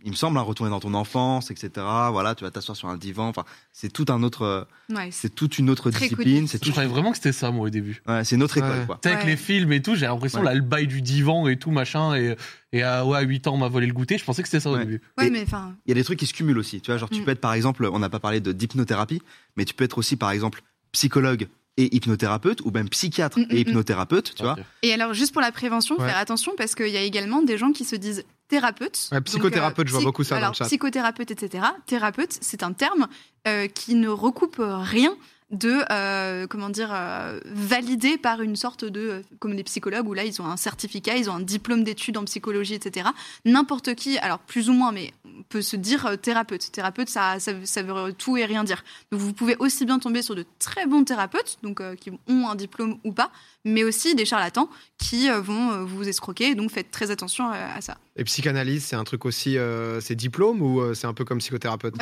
il 0.05 0.11
me 0.11 0.17
semble, 0.17 0.37
hein, 0.39 0.43
retourner 0.43 0.71
dans 0.71 0.81
ton 0.81 0.93
enfance, 0.95 1.51
etc. 1.51 1.71
Voilà, 1.77 2.35
tu 2.35 2.45
vas 2.45 2.51
t'asseoir 2.51 2.77
sur 2.77 2.89
un 2.89 2.97
divan. 2.97 3.29
Enfin, 3.29 3.45
c'est 3.73 3.93
tout 3.93 4.05
un 4.11 4.23
autre, 4.23 4.69
Ouais, 4.91 5.09
c'est- 5.11 5.35
toute 5.35 5.59
une 5.59 5.71
autre 5.71 5.91
discipline. 5.91 6.47
Je 6.47 6.71
croyais 6.71 6.89
vraiment 6.89 7.11
que 7.11 7.17
c'était 7.17 7.33
ça, 7.33 7.51
moi, 7.51 7.67
au 7.67 7.71
début. 7.71 8.03
ouais, 8.07 8.23
c'est 8.25 8.37
une 8.37 8.43
autre 8.43 8.59
école, 8.59 8.81
Ouais. 8.81 8.87
quoi. 8.87 8.99
Tu 9.03 9.09
sais, 9.09 9.15
avec 9.15 9.25
Ouais. 9.25 9.31
les 9.33 9.37
films 9.39 9.73
et 9.73 9.81
tout, 9.83 9.95
j'ai 9.95 10.07
l'impression, 10.07 10.41
Ouais. 10.41 10.45
là, 10.45 10.55
le 10.55 10.61
bail 10.61 10.87
du 10.87 11.01
divan 11.03 11.49
et 11.49 11.57
tout, 11.57 11.71
machin, 11.71 12.15
et, 12.15 12.37
et 12.73 12.83
à, 12.83 13.05
ouais, 13.07 13.19
à 13.19 13.23
8 13.23 13.47
ans, 13.47 13.55
on 13.55 13.59
m'a 13.59 13.69
volé 13.69 13.87
le 13.87 13.95
goûter. 13.95 14.19
Je 14.19 14.25
pensais 14.25 14.43
que 14.43 14.49
c'était 14.49 14.61
ça 14.61 14.71
au 14.71 14.77
début. 14.77 15.01
ouais 15.19 15.27
Et- 15.27 15.31
mais 15.31 15.43
enfin, 15.43 15.75
Il 15.87 15.91
y 15.91 15.93
a 15.93 15.95
des 15.95 16.05
trucs 16.05 16.19
qui 16.19 16.27
se 16.27 16.35
cumulent 16.35 16.59
aussi. 16.59 16.81
Tu 16.81 16.91
vois, 16.91 16.99
genre, 16.99 17.09
tu 17.11 17.21
Mm. 17.21 17.25
peux 17.25 17.31
être, 17.31 17.41
par 17.41 17.55
exemple, 17.55 17.85
on 17.93 17.99
n'a 17.99 18.11
pas 18.11 18.21
parlé 18.21 18.41
de 18.41 18.53
d'hypnothérapie, 18.53 19.23
mais 19.57 19.65
tu 19.65 19.73
peux 19.75 19.85
être 19.85 19.97
aussi, 19.99 20.17
par 20.17 20.31
exemple, 20.31 20.61
psychologue 20.93 21.49
et 21.77 21.95
hypnothérapeute, 21.97 22.61
ou 22.65 22.71
même 22.71 22.89
psychiatre 22.89 23.39
Mm, 23.39 23.43
mm, 23.43 23.47
et 23.51 23.61
hypnothérapeute, 23.63 24.35
tu 24.37 24.43
vois. 24.45 24.57
Et 24.83 24.93
alors, 24.93 25.13
juste 25.13 25.33
pour 25.33 25.43
la 25.43 25.51
prévention, 25.51 25.97
Ouais. 25.99 26.07
faire 26.07 26.19
attention 26.19 26.53
parce 26.57 26.75
qu'il 26.77 26.89
y 26.91 26.97
a 26.97 27.03
également 27.03 27.43
des 27.43 27.59
gens 27.59 27.73
qui 27.73 27.85
se 27.85 27.97
disent 27.97 28.25
thérapeutes. 28.49 29.09
Ouais, 29.13 29.21
psychothérapeute, 29.21 29.89
je 29.89 29.93
vois 29.93 30.03
beaucoup 30.03 30.25
ça 30.25 30.41
dans 30.41 30.49
le 30.49 30.55
chat. 30.55 30.67
Psychothérapeute, 30.67 31.31
etc. 31.31 31.65
Thérapeute, 31.87 32.39
c'est 32.41 32.63
un 32.63 32.73
terme 32.73 33.09
euh, 33.47 33.67
qui 33.67 33.95
ne 33.95 34.09
recoupe 34.09 34.61
rien 34.61 35.17
de 35.55 35.83
euh, 35.91 36.47
comment 36.47 36.69
dire 36.69 36.91
euh, 36.93 37.41
validé 37.47 38.19
par 38.19 38.43
une 38.43 38.57
sorte 38.57 38.85
de 38.85 39.01
euh, 39.01 39.23
comme 39.39 39.53
les 39.53 39.65
psychologues 39.65 40.07
où 40.07 40.15
là 40.15 40.25
ils 40.25 40.43
ont 40.43 40.47
un 40.47 40.57
certificat 40.57 41.17
ils 41.17 41.31
ont 41.31 41.35
un 41.35 41.41
diplôme 41.41 41.85
d'études 41.85 42.17
en 42.17 42.25
psychologie 42.25 42.75
etc 42.75 43.09
n'importe 43.45 43.95
qui 43.95 44.19
alors 44.19 44.41
plus 44.41 44.69
ou 44.69 44.73
moins 44.73 44.93
mais 44.93 45.13
on 45.25 45.43
peut 45.43 45.63
se 45.63 45.77
dire 45.77 46.07
euh, 46.07 46.17
thérapeute. 46.17 46.71
Thérapeute 46.73 47.09
ça, 47.09 47.39
ça, 47.39 47.53
ça 47.65 47.83
veut 47.83 48.13
tout 48.13 48.37
et 48.37 48.45
rien 48.45 48.65
dire. 48.65 48.85
Donc 49.11 49.21
vous 49.21 49.33
pouvez 49.33 49.57
aussi 49.59 49.87
bien 49.87 49.99
tomber 49.99 50.23
sur 50.23 50.35
de 50.35 50.45
très 50.59 50.87
bons 50.87 51.05
thérapeutes 51.05 51.59
donc 51.63 51.83
qui 51.97 52.11
ont 52.11 52.49
un 52.49 52.55
diplôme 52.55 52.99
ou 53.05 53.13
pas 53.13 53.31
mais 53.65 53.83
aussi 53.83 54.15
des 54.15 54.27
charlatans 54.27 54.69
qui 54.99 55.29
vont 55.31 55.85
vous 55.85 56.07
escroquer. 56.09 56.55
Donc 56.55 56.71
faites 56.71 56.91
très 56.91 57.11
attention 57.11 57.51
euh, 57.51 57.77
à 57.77 57.81
ça. 57.81 57.97
Et 58.17 58.25
psychanalyse, 58.25 58.85
c'est 58.85 58.97
un 58.97 59.05
truc 59.05 59.25
aussi, 59.25 59.57
c'est 60.01 60.15
diplôme 60.15 60.63
ou 60.63 60.95
c'est 60.95 61.07
un 61.07 61.15
peu 61.15 61.25
comme 61.25 61.39
psychothérapeute? 61.39 61.95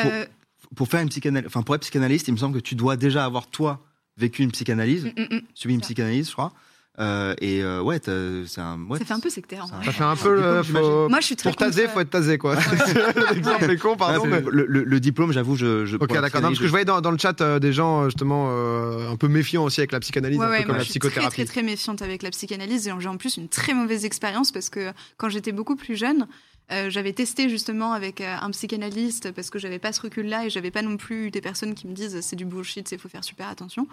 Pour- 0.76 0.88
faire 0.88 1.00
une 1.00 1.08
psychanalyse, 1.08 1.46
enfin, 1.48 1.62
pour 1.62 1.74
être 1.74 1.82
psychanalyste, 1.82 2.28
il 2.28 2.32
me 2.32 2.36
semble 2.38 2.54
que 2.56 2.62
tu 2.62 2.74
dois 2.74 2.96
déjà 2.96 3.24
avoir, 3.24 3.46
toi, 3.48 3.80
vécu 4.16 4.42
une 4.42 4.52
psychanalyse, 4.52 5.04
mm, 5.06 5.20
mm, 5.20 5.36
mm. 5.36 5.40
subi 5.54 5.74
une 5.74 5.80
psychanalyse, 5.80 6.28
je 6.28 6.32
crois. 6.32 6.52
Euh, 6.98 7.34
et 7.40 7.62
euh, 7.62 7.80
ouais, 7.80 7.98
c'est 8.04 8.60
un. 8.60 8.78
ouais, 8.90 8.98
ça 8.98 9.06
fait 9.06 9.14
un 9.14 9.20
peu 9.20 9.30
sectaire 9.30 9.64
ça 9.66 9.92
fait 9.92 10.04
un 10.04 10.14
peu. 10.14 10.36
diplôme, 10.36 10.62
j'imagine. 10.62 10.90
faut- 10.90 11.08
moi 11.08 11.20
je 11.20 11.24
suis 11.26 11.36
très 11.36 11.48
Pour 11.48 11.56
taser, 11.56 11.82
contre, 11.84 11.94
faut 11.94 12.00
être 12.00 12.10
tasé 12.10 12.36
quoi. 12.36 12.54
L'exemple 13.34 13.70
est 13.70 13.78
con, 13.78 13.96
pardon. 13.96 14.20
Ouais, 14.24 14.28
mais- 14.28 14.50
le, 14.50 14.66
le- 14.68 14.84
le 14.84 15.00
diplôme, 15.00 15.32
j'avoue, 15.32 15.56
je. 15.56 15.86
je 15.86 15.96
Ok, 15.96 16.12
d'accord. 16.12 16.42
Parce 16.42 16.58
que 16.58 16.64
je 16.66 16.70
voyais 16.70 16.84
dans, 16.84 17.00
dans 17.00 17.10
le 17.10 17.16
chat 17.16 17.40
euh, 17.40 17.58
des 17.58 17.72
gens 17.72 18.04
justement 18.04 18.48
euh, 18.50 19.10
un 19.10 19.16
peu 19.16 19.28
méfiants 19.28 19.64
aussi 19.64 19.80
avec 19.80 19.92
la 19.92 20.00
psychanalyse, 20.00 20.38
Ouais, 20.38 20.44
un 20.44 20.50
ouais, 20.50 20.56
peu 20.58 20.62
comme 20.64 20.72
moi, 20.72 20.78
la 20.78 20.84
je 20.84 20.90
suis 20.90 21.00
très, 21.00 21.08
psychothérapie. 21.08 21.34
très, 21.36 21.44
très 21.46 21.62
méfiante 21.62 22.02
avec 22.02 22.22
la 22.22 22.30
psychanalyse 22.30 22.86
et 22.86 22.92
j'ai 22.98 23.08
en 23.08 23.16
plus 23.16 23.38
une 23.38 23.48
très 23.48 23.72
mauvaise 23.72 24.04
expérience 24.04 24.52
parce 24.52 24.68
que 24.68 24.92
quand 25.16 25.30
j'étais 25.30 25.52
beaucoup 25.52 25.76
plus 25.76 25.96
jeune, 25.96 26.26
euh, 26.70 26.90
j'avais 26.90 27.12
testé 27.12 27.48
justement 27.48 27.92
avec 27.92 28.20
euh, 28.20 28.36
un 28.40 28.50
psychanalyste 28.50 29.32
parce 29.32 29.50
que 29.50 29.58
j'avais 29.58 29.78
pas 29.78 29.92
ce 29.92 30.00
recul-là 30.02 30.46
et 30.46 30.50
j'avais 30.50 30.70
pas 30.70 30.82
non 30.82 30.96
plus 30.96 31.30
des 31.30 31.40
personnes 31.40 31.74
qui 31.74 31.86
me 31.86 31.92
disent 31.92 32.20
c'est 32.20 32.36
du 32.36 32.44
bullshit, 32.44 32.90
il 32.92 32.98
faut 32.98 33.08
faire 33.08 33.24
super 33.24 33.48
attention. 33.48 33.86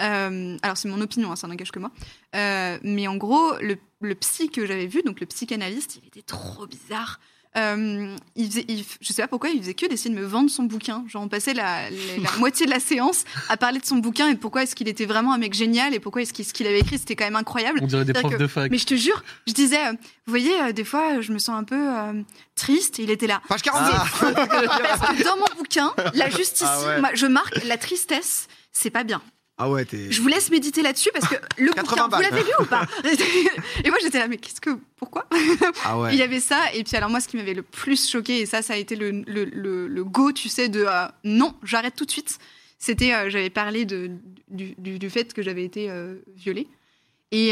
Euh, 0.00 0.56
alors 0.62 0.76
c'est 0.76 0.88
mon 0.88 1.00
opinion, 1.00 1.30
hein, 1.30 1.36
ça 1.36 1.46
n'engage 1.46 1.70
que 1.70 1.78
moi. 1.78 1.90
Mais 2.32 3.06
en 3.06 3.16
gros, 3.16 3.52
le, 3.60 3.76
le 4.00 4.14
psy 4.14 4.50
que 4.50 4.66
j'avais 4.66 4.86
vu, 4.86 5.02
donc 5.02 5.20
le 5.20 5.26
psychanalyste, 5.26 6.00
il 6.02 6.08
était 6.08 6.22
trop 6.22 6.66
bizarre. 6.66 7.20
Euh, 7.56 8.16
il 8.34 8.46
faisait, 8.50 8.64
il- 8.68 8.84
je 9.00 9.12
sais 9.12 9.22
pas 9.22 9.28
pourquoi, 9.28 9.48
il 9.50 9.60
faisait 9.60 9.74
que 9.74 9.86
d'essayer 9.86 10.12
de 10.12 10.18
me 10.20 10.26
vendre 10.26 10.50
son 10.50 10.64
bouquin. 10.64 11.04
Genre, 11.08 11.22
on 11.22 11.28
passait 11.28 11.54
la, 11.54 11.88
la- 11.88 11.96
la 12.22 12.30
moitié 12.38 12.66
de 12.66 12.70
la 12.70 12.80
séance 12.80 13.24
à 13.48 13.56
parler 13.56 13.78
de 13.78 13.86
son 13.86 13.96
bouquin 13.96 14.28
et 14.28 14.34
pourquoi 14.34 14.64
est-ce 14.64 14.74
qu'il 14.74 14.88
était 14.88 15.06
vraiment 15.06 15.32
un 15.32 15.38
mec 15.38 15.54
génial 15.54 15.94
et 15.94 16.00
pourquoi 16.00 16.22
est-ce 16.22 16.32
qu'il 16.32 16.44
ce 16.44 16.52
qu'il 16.52 16.66
avait 16.66 16.80
écrit, 16.80 16.98
c'était 16.98 17.14
quand 17.14 17.24
même 17.24 17.36
incroyable. 17.36 17.78
On 17.82 17.86
dirait 17.86 18.04
des 18.04 18.12
profs 18.12 18.32
que- 18.32 18.38
de 18.38 18.46
fac. 18.48 18.70
Mais 18.72 18.78
je 18.78 18.86
te 18.86 18.94
jure, 18.94 19.22
je 19.46 19.52
disais, 19.52 19.78
euh, 19.86 19.92
vous 19.92 20.30
voyez, 20.30 20.60
euh, 20.62 20.72
des 20.72 20.84
fois, 20.84 21.20
je 21.20 21.32
me 21.32 21.38
sens 21.38 21.56
un 21.56 21.64
peu 21.64 21.76
euh, 21.76 22.12
triste. 22.56 22.98
Et 22.98 23.04
il 23.04 23.10
était 23.10 23.26
là. 23.28 23.40
Page 23.48 23.62
40 23.62 23.82
Ah. 23.84 24.04
Parce 24.22 25.16
que 25.18 25.22
dans 25.24 25.36
mon 25.36 25.46
bouquin, 25.56 25.92
là, 26.14 26.30
juste 26.30 26.56
ici, 26.56 26.64
Ah 26.66 26.80
ouais. 26.86 27.00
moi, 27.00 27.10
je 27.14 27.26
marque 27.26 27.62
la 27.64 27.76
tristesse, 27.78 28.48
c'est 28.72 28.90
pas 28.90 29.04
bien. 29.04 29.22
Ah 29.56 29.70
ouais, 29.70 29.84
t'es. 29.84 30.10
Je 30.10 30.20
vous 30.20 30.26
laisse 30.28 30.50
méditer 30.50 30.82
là-dessus 30.82 31.10
parce 31.12 31.28
que 31.28 31.36
le 31.58 31.72
80 31.72 32.08
bouquin, 32.08 32.16
vous 32.16 32.22
l'avez 32.22 32.42
lu 32.42 32.50
ou 32.60 32.64
pas 32.64 32.86
Et 33.84 33.88
moi, 33.88 33.98
j'étais 34.02 34.18
là, 34.18 34.26
mais 34.26 34.36
qu'est-ce 34.36 34.60
que. 34.60 34.70
Pourquoi 34.96 35.28
Ah 35.84 35.98
ouais. 35.98 36.12
il 36.12 36.18
y 36.18 36.22
avait 36.22 36.40
ça, 36.40 36.72
et 36.74 36.82
puis 36.82 36.96
alors 36.96 37.08
moi, 37.08 37.20
ce 37.20 37.28
qui 37.28 37.36
m'avait 37.36 37.54
le 37.54 37.62
plus 37.62 38.08
choqué, 38.08 38.40
et 38.40 38.46
ça, 38.46 38.62
ça 38.62 38.72
a 38.72 38.76
été 38.76 38.96
le, 38.96 39.10
le, 39.26 39.44
le, 39.44 39.86
le 39.86 40.04
go, 40.04 40.32
tu 40.32 40.48
sais, 40.48 40.68
de 40.68 40.84
euh, 40.86 41.06
non, 41.22 41.54
j'arrête 41.62 41.94
tout 41.94 42.04
de 42.04 42.10
suite. 42.10 42.38
C'était, 42.78 43.14
euh, 43.14 43.30
j'avais 43.30 43.50
parlé 43.50 43.84
de, 43.84 44.10
du, 44.48 44.74
du, 44.78 44.98
du 44.98 45.10
fait 45.10 45.32
que 45.32 45.40
j'avais 45.42 45.64
été 45.64 45.88
euh, 45.88 46.16
violée. 46.34 46.66
Et, 47.30 47.50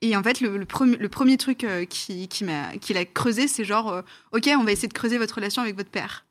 et 0.00 0.16
en 0.16 0.22
fait, 0.22 0.40
le, 0.40 0.56
le, 0.56 0.64
premier, 0.64 0.96
le 0.96 1.08
premier 1.08 1.36
truc 1.36 1.66
qui, 1.90 2.28
qui 2.28 2.44
m'a, 2.44 2.76
qu'il 2.78 2.96
a 2.96 3.04
creusé, 3.04 3.46
c'est 3.46 3.64
genre, 3.64 4.02
ok, 4.32 4.48
on 4.58 4.64
va 4.64 4.72
essayer 4.72 4.88
de 4.88 4.94
creuser 4.94 5.18
votre 5.18 5.34
relation 5.34 5.60
avec 5.60 5.76
votre 5.76 5.90
père. 5.90 6.24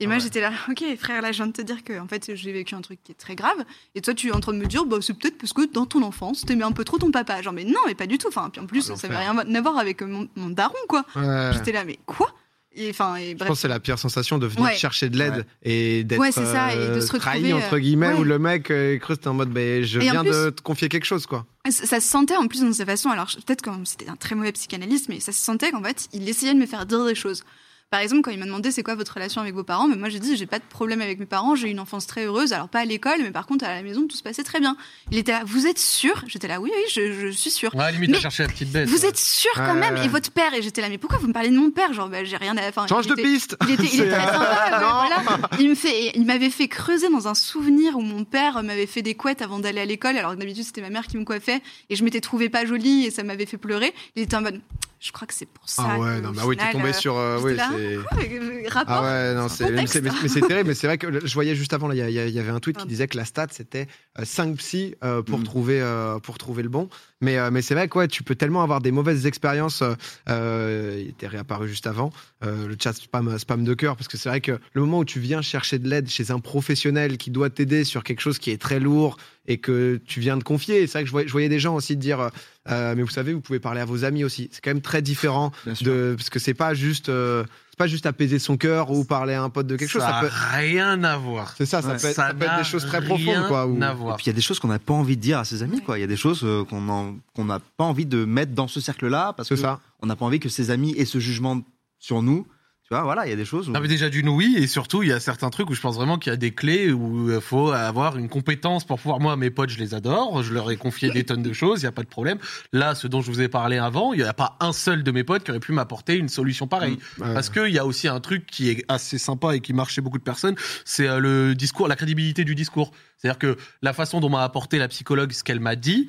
Et 0.00 0.04
Ah 0.04 0.06
moi, 0.08 0.16
ouais. 0.16 0.20
j'étais 0.22 0.40
là, 0.40 0.52
ok, 0.70 0.84
frère, 0.98 1.22
là, 1.22 1.32
je 1.32 1.38
viens 1.38 1.46
de 1.48 1.52
te 1.52 1.62
dire 1.62 1.82
que 1.82 1.98
en 1.98 2.06
fait, 2.06 2.30
j'ai 2.34 2.52
vécu 2.52 2.74
un 2.74 2.80
truc 2.80 3.00
qui 3.02 3.12
est 3.12 3.16
très 3.16 3.34
grave. 3.34 3.56
Et 3.94 4.00
toi, 4.00 4.14
tu 4.14 4.28
es 4.28 4.32
en 4.32 4.40
train 4.40 4.52
de 4.52 4.58
me 4.58 4.66
dire, 4.66 4.84
bah, 4.84 4.98
c'est 5.00 5.14
peut-être 5.14 5.38
parce 5.38 5.52
que 5.52 5.70
dans 5.72 5.86
ton 5.86 6.02
enfance, 6.02 6.44
t'aimais 6.46 6.64
un 6.64 6.72
peu 6.72 6.84
trop 6.84 6.98
ton 6.98 7.10
papa. 7.10 7.42
Genre, 7.42 7.52
mais 7.52 7.64
non, 7.64 7.80
mais 7.86 7.94
pas 7.94 8.06
du 8.06 8.16
tout. 8.18 8.28
Enfin, 8.28 8.48
puis 8.50 8.60
en 8.60 8.66
plus, 8.66 8.90
Ah, 8.92 8.96
ça 8.96 9.08
n'avait 9.08 9.20
rien 9.28 9.36
à 9.36 9.60
voir 9.60 9.76
avec 9.78 10.02
mon, 10.02 10.28
mon 10.36 10.50
daron, 10.50 10.74
quoi. 10.88 11.04
Ouais. 11.16 11.50
J'étais 11.54 11.72
là, 11.72 11.84
mais 11.84 11.98
quoi? 12.06 12.30
Et, 12.76 12.90
enfin, 12.90 13.16
et 13.16 13.30
Je 13.30 13.34
bref. 13.36 13.48
pense 13.48 13.56
que 13.56 13.62
c'est 13.62 13.68
la 13.68 13.80
pire 13.80 13.98
sensation 13.98 14.38
de 14.38 14.46
venir 14.46 14.62
Ouais. 14.66 14.76
chercher 14.76 15.08
de 15.08 15.18
l'aide 15.18 15.34
Ouais. 15.38 15.44
et 15.64 16.04
d'être 16.04 16.20
Ouais, 16.20 16.30
c'est 16.30 16.44
ça, 16.46 16.72
et 16.72 16.76
de 16.76 16.80
euh, 16.80 17.00
se 17.00 17.16
trahi 17.16 17.52
entre 17.52 17.74
euh, 17.74 17.78
guillemets 17.80 18.12
ouais. 18.12 18.20
où 18.20 18.22
le 18.24 18.38
mec 18.38 18.70
euh, 18.70 18.98
creuse 18.98 19.18
t'es 19.18 19.26
en 19.26 19.34
mode 19.34 19.48
ben 19.50 19.82
je 19.82 19.98
Et 19.98 20.02
viens 20.02 20.20
plus- 20.22 20.30
de 20.30 20.50
te 20.50 20.62
confier 20.62 20.88
quelque 20.88 21.06
chose 21.06 21.26
quoi. 21.26 21.44
Ça, 21.70 21.98
se 22.00 22.06
sentait 22.08 22.36
en 22.36 22.46
plus 22.46 22.60
dans 22.60 22.72
sa 22.72 22.86
façon. 22.86 23.08
Alors, 23.08 23.28
je- 23.30 23.38
peut-être 23.38 23.62
que 23.62 23.70
c'était 23.84 24.08
un 24.08 24.14
très 24.14 24.36
mauvais 24.36 24.52
psychanalyste, 24.52 25.08
mais 25.08 25.18
ça 25.18 25.32
se 25.32 25.40
sentait 25.42 25.72
qu'en 25.72 25.82
fait, 25.82 26.08
il 26.12 26.28
essayait 26.28 26.54
de 26.54 26.58
me 26.58 26.66
faire 26.66 26.86
dire 26.86 27.04
des 27.04 27.16
choses. 27.16 27.42
Par 27.90 28.00
exemple, 28.00 28.20
quand 28.20 28.30
il 28.30 28.38
m'a 28.38 28.44
demandé 28.44 28.70
c'est 28.70 28.82
quoi 28.82 28.94
votre 28.94 29.14
relation 29.14 29.40
avec 29.40 29.54
vos 29.54 29.64
parents, 29.64 29.88
mais 29.88 29.96
moi 29.96 30.10
j'ai 30.10 30.18
dit 30.18 30.36
j'ai 30.36 30.44
pas 30.44 30.58
de 30.58 30.64
problème 30.68 31.00
avec 31.00 31.18
mes 31.18 31.24
parents, 31.24 31.54
j'ai 31.54 31.68
eu 31.68 31.70
une 31.70 31.80
enfance 31.80 32.06
très 32.06 32.26
heureuse, 32.26 32.52
alors 32.52 32.68
pas 32.68 32.80
à 32.80 32.84
l'école, 32.84 33.20
mais 33.22 33.30
par 33.30 33.46
contre 33.46 33.64
à 33.64 33.74
la 33.74 33.82
maison 33.82 34.06
tout 34.06 34.14
se 34.16 34.22
passait 34.22 34.42
très 34.42 34.60
bien. 34.60 34.76
Il 35.10 35.16
était 35.16 35.32
là, 35.32 35.42
vous 35.46 35.66
êtes 35.66 35.78
sûr? 35.78 36.22
J'étais 36.26 36.48
là, 36.48 36.60
oui, 36.60 36.70
oui, 36.74 36.82
je, 36.92 37.12
je 37.12 37.28
suis 37.28 37.50
sûr. 37.50 37.74
Ouais, 37.74 37.90
limite, 37.92 38.10
Mais 38.10 38.18
à 38.18 38.20
chercher 38.20 38.42
la 38.42 38.50
petite 38.50 38.70
bête. 38.70 38.86
Vous 38.90 39.06
êtes 39.06 39.16
sûr 39.16 39.50
quand 39.54 39.72
Ouais, 39.72 39.80
même? 39.80 39.94
ouais. 39.94 40.04
Et 40.04 40.08
votre 40.08 40.30
père 40.30 40.52
Et 40.52 40.60
j'étais 40.60 40.82
là, 40.82 40.90
mais 40.90 40.98
pourquoi 40.98 41.18
vous 41.18 41.28
me 41.28 41.32
parlez 41.32 41.48
de 41.48 41.56
mon 41.56 41.70
père? 41.70 41.94
Genre, 41.94 42.10
bah, 42.10 42.24
j'ai 42.24 42.36
rien 42.36 42.56
à. 42.58 42.68
Enfin, 42.68 42.86
Change 42.86 43.06
il 43.06 43.08
de 43.08 43.12
était- 43.14 43.22
piste. 43.22 43.56
Il 43.66 43.70
était, 43.72 43.82
il 43.84 43.88
C'est- 43.88 43.96
était 44.06 44.10
très 44.16 44.32
sympa, 44.32 44.78
voilà. 44.80 45.38
Il 45.58 45.70
me 45.70 45.74
fait, 45.74 46.12
il 46.14 46.26
m'avait 46.26 46.50
fait 46.50 46.68
creuser 46.68 47.08
dans 47.08 47.26
un 47.26 47.34
souvenir 47.34 47.96
où 47.96 48.02
mon 48.02 48.24
père 48.24 48.62
m'avait 48.62 48.86
fait 48.86 49.00
des 49.00 49.14
couettes 49.14 49.40
avant 49.40 49.60
d'aller 49.60 49.80
à 49.80 49.86
l'école, 49.86 50.18
alors 50.18 50.32
que 50.34 50.36
d'habitude 50.40 50.64
c'était 50.64 50.82
ma 50.82 50.90
mère 50.90 51.06
qui 51.06 51.16
me 51.16 51.24
coiffait 51.24 51.62
et 51.88 51.96
je 51.96 52.04
m'étais 52.04 52.20
trouvée 52.20 52.50
pas 52.50 52.66
jolie 52.66 53.06
et 53.06 53.10
ça 53.10 53.22
m'avait 53.22 53.46
fait 53.46 53.56
pleurer. 53.56 53.94
Il 54.14 54.22
était 54.22 54.36
en 54.36 54.42
mode, 54.42 54.60
je 55.00 55.10
crois 55.12 55.26
que 55.26 55.32
c'est 55.34 55.46
pour 55.48 55.68
ça. 55.68 55.84
Ah 55.88 55.98
ouais, 55.98 56.20
non 56.20 56.32
bah 56.32 56.42
oui, 56.44 56.56
t'es 56.56 56.70
tombé 56.70 56.88
euh, 56.90 56.92
sur 56.92 57.16
euh, 57.16 57.36
j'étais 57.38 57.48
oui, 57.50 57.56
là, 57.56 57.70
c'est 57.78 57.96
quoi, 57.96 58.18
euh, 58.22 58.62
rapport. 58.68 58.94
Ah 58.96 59.02
ouais, 59.02 59.34
non, 59.34 59.48
C'est 59.48 59.70
mais 59.70 59.86
c'est 59.86 60.00
mais- 60.02 60.10
mais 60.22 60.28
c'est 60.28 60.40
terrible, 60.40 60.68
mais 60.68 60.74
c'est 60.74 60.86
vrai 60.86 60.98
que 60.98 61.26
je 61.26 61.34
voyais 61.34 61.54
juste 61.54 61.72
avant 61.72 61.88
là, 61.88 61.94
il 61.94 62.10
y, 62.12 62.38
avait 62.38 62.50
un 62.50 62.60
tweet 62.60 62.76
qui 62.76 62.86
disait 62.86 63.08
que 63.08 63.16
la 63.16 63.24
stat 63.24 63.46
c'était 63.50 63.86
5 64.22 64.56
psy 64.56 64.94
euh, 65.04 65.22
pour 65.22 65.38
Mm. 65.38 65.44
trouver 65.44 65.80
euh, 65.80 66.18
pour 66.18 66.38
trouver 66.38 66.62
le 66.62 66.68
bon. 66.68 66.88
Mais 67.20 67.36
euh, 67.38 67.50
mais 67.50 67.62
c'est 67.62 67.74
vrai 67.74 67.88
que 67.88 67.98
ouais, 67.98 68.08
tu 68.08 68.22
peux 68.22 68.34
tellement 68.36 68.62
avoir 68.62 68.80
des 68.80 68.92
mauvaises 68.92 69.26
expériences 69.26 69.82
euh, 69.82 69.94
euh, 70.28 70.98
il 71.00 71.08
était 71.08 71.26
réapparu 71.26 71.68
juste 71.68 71.86
avant 71.86 72.10
euh, 72.44 72.68
le 72.68 72.76
chat 72.80 72.92
spam 72.92 73.38
spam 73.38 73.64
de 73.64 73.74
cœur 73.74 73.96
parce 73.96 74.08
que 74.08 74.16
c'est 74.16 74.28
vrai 74.28 74.40
que 74.40 74.58
le 74.72 74.80
moment 74.80 74.98
où 75.00 75.04
tu 75.04 75.18
viens 75.20 75.42
chercher 75.42 75.78
de 75.78 75.88
l'aide 75.88 76.08
chez 76.08 76.30
un 76.30 76.38
professionnel 76.40 77.16
qui 77.18 77.30
doit 77.30 77.50
t'aider 77.50 77.84
sur 77.84 78.04
quelque 78.04 78.20
chose 78.20 78.38
qui 78.38 78.50
est 78.50 78.60
très 78.60 78.78
lourd 78.80 79.16
et 79.50 79.58
que 79.58 80.00
tu 80.06 80.20
viens 80.20 80.36
de 80.36 80.44
confier. 80.44 80.86
C'est 80.86 80.92
vrai 80.92 81.02
que 81.02 81.06
je 81.06 81.10
voyais, 81.12 81.26
je 81.26 81.32
voyais 81.32 81.48
des 81.48 81.58
gens 81.58 81.74
aussi 81.74 81.96
dire, 81.96 82.30
euh, 82.70 82.94
mais 82.94 83.02
vous 83.02 83.08
savez, 83.08 83.32
vous 83.32 83.40
pouvez 83.40 83.58
parler 83.58 83.80
à 83.80 83.84
vos 83.86 84.04
amis 84.04 84.22
aussi. 84.22 84.48
C'est 84.52 84.62
quand 84.62 84.70
même 84.70 84.82
très 84.82 85.02
différent 85.02 85.50
de 85.80 86.14
parce 86.16 86.28
que 86.30 86.38
c'est 86.38 86.54
pas 86.54 86.74
juste, 86.74 87.08
euh, 87.08 87.44
c'est 87.70 87.78
pas 87.78 87.86
juste 87.86 88.04
apaiser 88.06 88.38
son 88.38 88.56
cœur 88.58 88.90
ou 88.90 89.04
parler 89.04 89.32
à 89.34 89.42
un 89.42 89.48
pote 89.50 89.66
de 89.66 89.76
quelque 89.76 89.88
chose. 89.88 90.02
ça 90.02 90.08
Ça 90.10 90.16
a 90.18 90.20
peut, 90.20 90.30
rien 90.52 91.02
à 91.02 91.16
voir. 91.16 91.54
c'est 91.56 91.64
ça, 91.66 91.80
ça, 91.80 91.88
Ouais. 91.88 91.96
peut 91.98 92.06
être, 92.08 92.14
ça 92.14 92.34
peut 92.34 92.44
être 92.44 92.52
n'a 92.52 92.58
des 92.58 92.64
choses 92.64 92.84
très 92.86 93.02
profondes, 93.02 93.46
quoi. 93.48 93.66
ou- 93.66 93.82
à 93.82 93.90
Et 93.92 94.16
puis 94.16 94.24
il 94.24 94.28
y 94.28 94.30
a 94.30 94.34
des 94.34 94.40
choses 94.42 94.60
qu'on 94.60 94.68
n'a 94.68 94.78
pas 94.78 94.94
envie 94.94 95.16
de 95.16 95.22
dire 95.22 95.38
à 95.38 95.44
ses 95.46 95.62
amis. 95.62 95.80
Il 95.88 96.00
y 96.00 96.02
a 96.02 96.06
des 96.06 96.16
choses 96.16 96.42
euh, 96.44 96.64
qu'on 96.64 97.44
n'a 97.44 97.58
pas 97.78 97.84
envie 97.84 98.06
de 98.06 98.24
mettre 98.26 98.52
dans 98.52 98.68
ce 98.68 98.80
cercle-là 98.80 99.32
parce 99.34 99.48
que 99.48 99.56
ça. 99.56 99.80
on 100.02 100.06
n'a 100.06 100.14
pas 100.14 100.26
envie 100.26 100.40
que 100.40 100.48
ses 100.50 100.70
amis 100.70 100.94
aient 100.98 101.04
ce 101.06 101.18
jugement 101.20 101.62
sur 101.98 102.20
nous. 102.22 102.46
Tu 102.88 102.94
vois, 102.94 103.02
voilà, 103.02 103.26
il 103.26 103.30
y 103.30 103.34
a 103.34 103.36
des 103.36 103.44
choses 103.44 103.68
où. 103.68 103.72
Non, 103.72 103.80
mais 103.80 103.88
déjà 103.88 104.08
d'une 104.08 104.30
oui, 104.30 104.54
et 104.56 104.66
surtout 104.66 105.02
il 105.02 105.10
y 105.10 105.12
a 105.12 105.20
certains 105.20 105.50
trucs 105.50 105.68
où 105.68 105.74
je 105.74 105.80
pense 105.82 105.96
vraiment 105.96 106.16
qu'il 106.16 106.30
y 106.30 106.32
a 106.32 106.38
des 106.38 106.52
clés 106.52 106.90
où 106.90 107.30
il 107.30 107.38
faut 107.42 107.70
avoir 107.70 108.16
une 108.16 108.30
compétence 108.30 108.86
pour 108.86 108.98
pouvoir. 108.98 109.20
Moi, 109.20 109.36
mes 109.36 109.50
potes, 109.50 109.68
je 109.68 109.78
les 109.78 109.92
adore, 109.92 110.42
je 110.42 110.54
leur 110.54 110.70
ai 110.70 110.78
confié 110.78 111.10
des 111.10 111.22
tonnes 111.22 111.42
de 111.42 111.52
choses, 111.52 111.80
il 111.80 111.84
n'y 111.84 111.88
a 111.88 111.92
pas 111.92 112.02
de 112.02 112.08
problème. 112.08 112.38
Là, 112.72 112.94
ce 112.94 113.06
dont 113.06 113.20
je 113.20 113.30
vous 113.30 113.42
ai 113.42 113.48
parlé 113.48 113.76
avant, 113.76 114.14
il 114.14 114.22
n'y 114.22 114.26
a 114.26 114.32
pas 114.32 114.56
un 114.60 114.72
seul 114.72 115.02
de 115.02 115.10
mes 115.10 115.22
potes 115.22 115.44
qui 115.44 115.50
aurait 115.50 115.60
pu 115.60 115.72
m'apporter 115.72 116.16
une 116.16 116.30
solution 116.30 116.66
pareille. 116.66 116.96
Ouais. 117.18 117.34
Parce 117.34 117.50
qu'il 117.50 117.68
y 117.68 117.78
a 117.78 117.84
aussi 117.84 118.08
un 118.08 118.20
truc 118.20 118.46
qui 118.46 118.70
est 118.70 118.86
assez 118.88 119.18
sympa 119.18 119.54
et 119.54 119.60
qui 119.60 119.74
marche 119.74 119.92
chez 119.92 120.00
beaucoup 120.00 120.16
de 120.16 120.24
personnes, 120.24 120.56
c'est 120.86 121.08
euh, 121.08 121.18
le 121.18 121.54
discours, 121.54 121.88
la 121.88 121.96
crédibilité 121.96 122.44
du 122.44 122.54
discours. 122.54 122.92
C'est-à-dire 123.18 123.38
que 123.38 123.58
la 123.82 123.92
façon 123.92 124.20
dont 124.20 124.30
m'a 124.30 124.44
apporté 124.44 124.78
la 124.78 124.88
psychologue 124.88 125.32
ce 125.32 125.44
qu'elle 125.44 125.60
m'a 125.60 125.76
dit, 125.76 126.08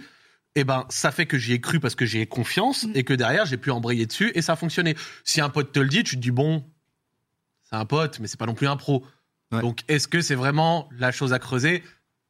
eh 0.59 0.63
ben, 0.63 0.85
ça 0.89 1.11
fait 1.11 1.25
que 1.25 1.37
j'y 1.37 1.53
ai 1.53 1.61
cru 1.61 1.79
parce 1.79 1.95
que 1.95 2.05
j'ai 2.05 2.25
confiance 2.25 2.85
Mm. 2.85 2.91
et 2.95 3.03
que 3.03 3.13
derrière 3.13 3.45
j'ai 3.45 3.57
pu 3.57 3.71
embrayer 3.71 4.05
dessus 4.05 4.31
et 4.35 4.41
ça 4.41 4.53
a 4.53 4.55
fonctionné. 4.55 4.95
Si 5.23 5.41
un 5.41 5.49
pote 5.49 5.71
te 5.71 5.79
le 5.79 5.87
dit, 5.89 6.03
tu 6.03 6.15
te 6.15 6.21
dis 6.21 6.31
bon, 6.31 6.65
c'est 7.69 7.75
un 7.75 7.85
pote, 7.85 8.19
mais 8.19 8.27
c'est 8.27 8.39
pas 8.39 8.45
non 8.45 8.55
plus 8.55 8.67
un 8.67 8.77
pro. 8.77 9.05
Ouais. 9.51 9.61
Donc 9.61 9.81
est-ce 9.87 10.07
que 10.07 10.21
c'est 10.21 10.35
vraiment 10.35 10.89
la 10.97 11.11
chose 11.11 11.33
à 11.33 11.39
creuser? 11.39 11.83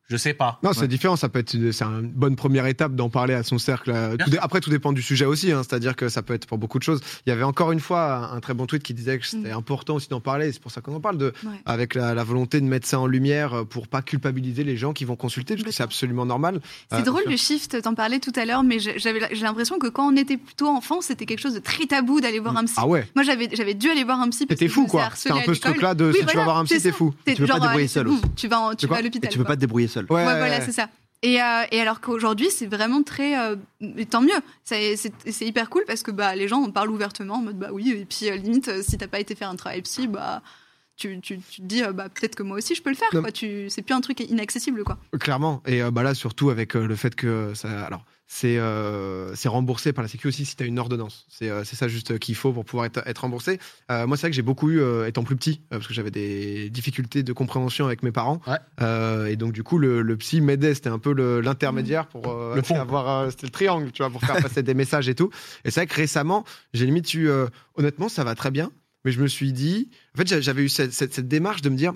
Je 0.10 0.18
sais 0.18 0.34
pas. 0.34 0.60
Non, 0.64 0.74
c'est 0.74 0.82
Ouais. 0.82 0.88
différent. 0.88 1.16
Ça 1.16 1.30
peut 1.30 1.40
être, 1.40 1.52
c'est 1.72 1.84
une 1.84 2.10
bonne 2.10 2.36
première 2.36 2.66
étape 2.66 2.96
d'en 2.96 3.10
parler 3.10 3.34
à 3.36 3.44
son 3.44 3.58
cercle. 3.60 3.92
euh, 3.94 4.18
tout 4.18 4.32
après, 4.42 4.60
tout 4.60 4.70
dépend 4.72 4.92
du 4.92 5.02
sujet 5.02 5.26
aussi. 5.26 5.52
hein, 5.52 5.62
C'est-à-dire 5.64 5.96
que 5.96 6.10
ça 6.10 6.22
peut 6.24 6.34
être 6.34 6.46
pour 6.48 6.58
beaucoup 6.58 6.80
de 6.80 6.84
choses. 6.84 7.00
Il 7.26 7.30
y 7.30 7.32
avait 7.32 7.44
encore 7.44 7.72
une 7.72 7.80
fois 7.80 8.32
un, 8.34 8.40
très 8.40 8.54
bon 8.54 8.66
tweet 8.66 8.82
qui 8.84 8.94
disait 8.94 9.20
que 9.20 9.26
c'était 9.26 9.52
Mm. 9.52 9.58
important 9.58 9.96
aussi 9.96 10.10
d'en 10.10 10.20
parler. 10.22 10.52
C'est 10.52 10.62
pour 10.62 10.72
ça 10.72 10.82
qu'on 10.82 10.96
en 10.96 11.00
parle 11.00 11.18
de, 11.18 11.28
Ouais. 11.44 11.52
avec 11.66 11.94
la, 11.96 12.14
la 12.14 12.24
volonté 12.24 12.60
de 12.60 12.66
mettre 12.66 12.88
ça 12.88 13.00
en 13.00 13.06
lumière 13.08 13.54
euh, 13.54 13.64
pour 13.66 13.88
pas 13.88 14.02
culpabiliser 14.02 14.64
les 14.64 14.78
gens 14.78 14.94
qui 14.94 15.06
vont 15.06 15.16
consulter, 15.16 15.54
parce 15.56 15.66
que 15.66 15.72
c'est 15.72 15.84
absolument 15.84 16.26
normal. 16.26 16.60
C'est 16.92 16.98
Euh, 16.98 17.02
drôle 17.04 17.24
le 17.28 17.38
shift, 17.38 17.82
t'en 17.82 17.94
parlais 17.94 18.20
tout 18.20 18.34
à 18.36 18.46
l'heure, 18.46 18.64
mais 18.64 18.80
j'ai- 18.80 18.98
j'avais 18.98 19.20
j'ai 19.32 19.44
l'impression 19.44 19.78
que 19.78 19.88
quand 19.88 20.08
on 20.12 20.16
était 20.16 20.38
plutôt 20.38 20.68
enfant, 20.68 21.02
c'était 21.02 21.26
quelque 21.26 21.40
chose 21.42 21.54
de 21.54 21.60
très 21.60 21.86
tabou 21.86 22.20
d'aller 22.22 22.40
voir 22.40 22.58
un 22.58 22.66
psy. 22.66 22.74
Ah 22.78 22.88
ouais. 22.88 23.08
Moi, 23.16 23.24
j'avais 23.24 23.48
j'avais 23.54 23.74
dû 23.76 23.90
aller 23.90 24.04
voir 24.04 24.20
un 24.20 24.30
psy. 24.30 24.48
T'étais 24.48 24.68
fou, 24.68 24.88
quoi. 24.88 25.10
C'était 25.16 25.34
un 25.34 25.42
peu 25.42 25.54
ce 25.54 25.62
truc-là 25.62 25.94
de 25.94 26.06
Oui, 26.06 26.18
si 26.20 26.26
tu 26.26 26.36
vas 26.38 26.44
voir 26.44 26.58
un 26.58 26.66
psy, 26.66 26.76
c'est 26.80 26.90
t'es 26.90 26.92
fou. 26.92 27.14
Tu 27.26 27.36
peux 27.36 27.46
pas 27.46 27.56
te 27.60 27.62
débrouiller 27.62 27.88
seul 27.88 28.08
c'est 28.10 28.36
Tu 28.36 28.48
vas, 28.48 28.72
tu 28.76 28.88
vas 28.88 28.96
à 28.98 29.02
l'hôpital. 29.02 29.30
tu 29.30 29.38
peux 29.38 29.44
pas 29.44 29.56
te 29.56 29.62
débrouiller 29.62 29.88
seul. 29.88 29.99
Ouais. 30.10 30.26
Ouais, 30.26 30.38
voilà, 30.38 30.62
c'est 30.62 30.72
ça. 30.72 30.90
Et, 31.22 31.42
euh, 31.42 31.64
et 31.72 31.82
alors 31.82 32.00
qu'aujourd'hui, 32.00 32.50
c'est 32.50 32.68
vraiment 32.68 33.04
très. 33.04 33.38
euh, 33.38 33.56
et 33.98 34.06
tant 34.06 34.22
mieux. 34.22 34.30
C'est 34.64 34.96
hyper 35.42 35.70
cool 35.70 35.84
parce 35.86 36.02
que 36.04 36.12
bah, 36.12 36.36
les 36.36 36.48
gens 36.48 36.62
en 36.62 36.72
parlent 36.72 36.92
ouvertement 36.92 37.36
en 37.36 37.42
mode 37.42 37.58
bah 37.60 37.70
oui. 37.74 37.92
Et 37.92 38.06
puis, 38.06 38.30
euh, 38.30 38.36
limite, 38.38 38.82
si 38.84 38.98
t'as 38.98 39.08
pas 39.08 39.20
été 39.20 39.36
faire 39.36 39.50
un 39.50 39.56
travail 39.56 39.82
psy, 39.82 40.08
bah. 40.08 40.42
Tu, 40.96 41.18
tu, 41.22 41.40
tu 41.40 41.62
te 41.62 41.66
dis, 41.66 41.82
euh, 41.82 41.94
bah, 41.94 42.08
peut-être 42.10 42.36
que 42.36 42.44
moi 42.44 42.58
aussi 42.58 42.76
je 42.76 42.82
peux 42.82 42.90
le 42.90 42.96
faire. 42.98 43.08
Non. 43.14 43.22
quoi. 43.22 43.32
Tu- 43.32 43.70
C'est 43.70 43.82
plus 43.82 43.94
un 43.94 44.02
truc 44.02 44.20
inaccessible. 44.20 44.84
quoi. 44.84 44.98
Clairement. 45.18 45.62
Et 45.66 45.82
euh, 45.82 45.92
bah 45.92 46.04
là, 46.04 46.14
surtout 46.14 46.50
avec 46.50 46.76
euh, 46.76 46.86
le 46.86 46.96
fait 46.98 47.16
que 47.16 47.54
ça. 47.54 47.86
Alors, 47.86 48.04
c'est 48.32 48.60
euh, 48.60 49.34
c'est 49.34 49.50
remboursé 49.50 49.92
par 49.92 50.04
la 50.04 50.08
Sécu 50.08 50.28
aussi 50.28 50.46
si 50.46 50.56
tu 50.56 50.62
as 50.62 50.68
une 50.68 50.78
ordonnance. 50.78 51.26
C'est 51.30 51.50
euh, 51.50 51.64
ça 51.64 51.88
juste 51.88 52.20
qu'il 52.20 52.36
faut 52.36 52.54
pour 52.54 52.64
pouvoir 52.64 52.86
être, 52.86 53.02
être 53.08 53.18
remboursé. 53.20 53.60
Euh, 53.90 54.06
moi, 54.06 54.18
c'est 54.18 54.22
vrai 54.22 54.30
que 54.30 54.36
j'ai 54.36 54.44
beaucoup 54.44 54.70
eu, 54.70 54.80
euh, 54.80 55.08
étant 55.08 55.24
plus 55.24 55.36
petit, 55.36 55.62
euh, 55.74 55.78
parce 55.78 55.88
que 55.88 55.96
j'avais 55.96 56.12
des 56.12 56.70
difficultés 56.70 57.24
de 57.24 57.34
compréhension 57.34 57.88
avec 57.88 58.04
mes 58.04 58.12
parents. 58.12 58.40
Ouais. 58.46 58.58
Euh, 58.82 59.26
et 59.26 59.36
donc, 59.36 59.52
du 59.54 59.64
coup, 59.64 59.80
le, 59.80 60.04
le 60.04 60.16
psy 60.18 60.42
m'aidait. 60.42 60.76
C'était 60.76 60.90
un 60.90 61.00
peu 61.00 61.12
l'intermédiaire 61.42 62.06
pour 62.06 62.28
euh, 62.30 62.56
Le 62.56 62.76
avoir. 62.78 63.10
euh, 63.10 63.30
C'était 63.32 63.48
le 63.48 63.52
triangle, 63.52 63.92
tu 63.92 64.04
vois, 64.04 64.12
pour 64.12 64.22
faire 64.22 64.38
passer 64.44 64.62
des 64.62 64.76
messages 64.76 65.10
et 65.10 65.16
tout. 65.16 65.32
Et 65.66 65.72
c'est 65.72 65.80
vrai 65.80 65.88
que 65.88 65.96
récemment, 65.96 66.46
j'ai 66.76 66.86
limite 66.86 67.12
eu. 67.16 67.28
euh, 67.30 67.48
honnêtement, 67.78 68.10
ça 68.10 68.24
va 68.24 68.36
très 68.36 68.52
bien. 68.52 68.72
Mais 69.06 69.12
je 69.12 69.20
me 69.22 69.28
suis 69.28 69.54
dit. 69.54 69.90
En 70.14 70.20
fait, 70.20 70.28
j'a- 70.28 70.42
j'avais 70.42 70.62
eu 70.62 70.70
cette, 70.70 70.94
cette- 70.94 71.16
cette 71.16 71.28
démarche 71.28 71.64
de 71.64 71.70
me 71.70 71.76
dire 71.76 71.94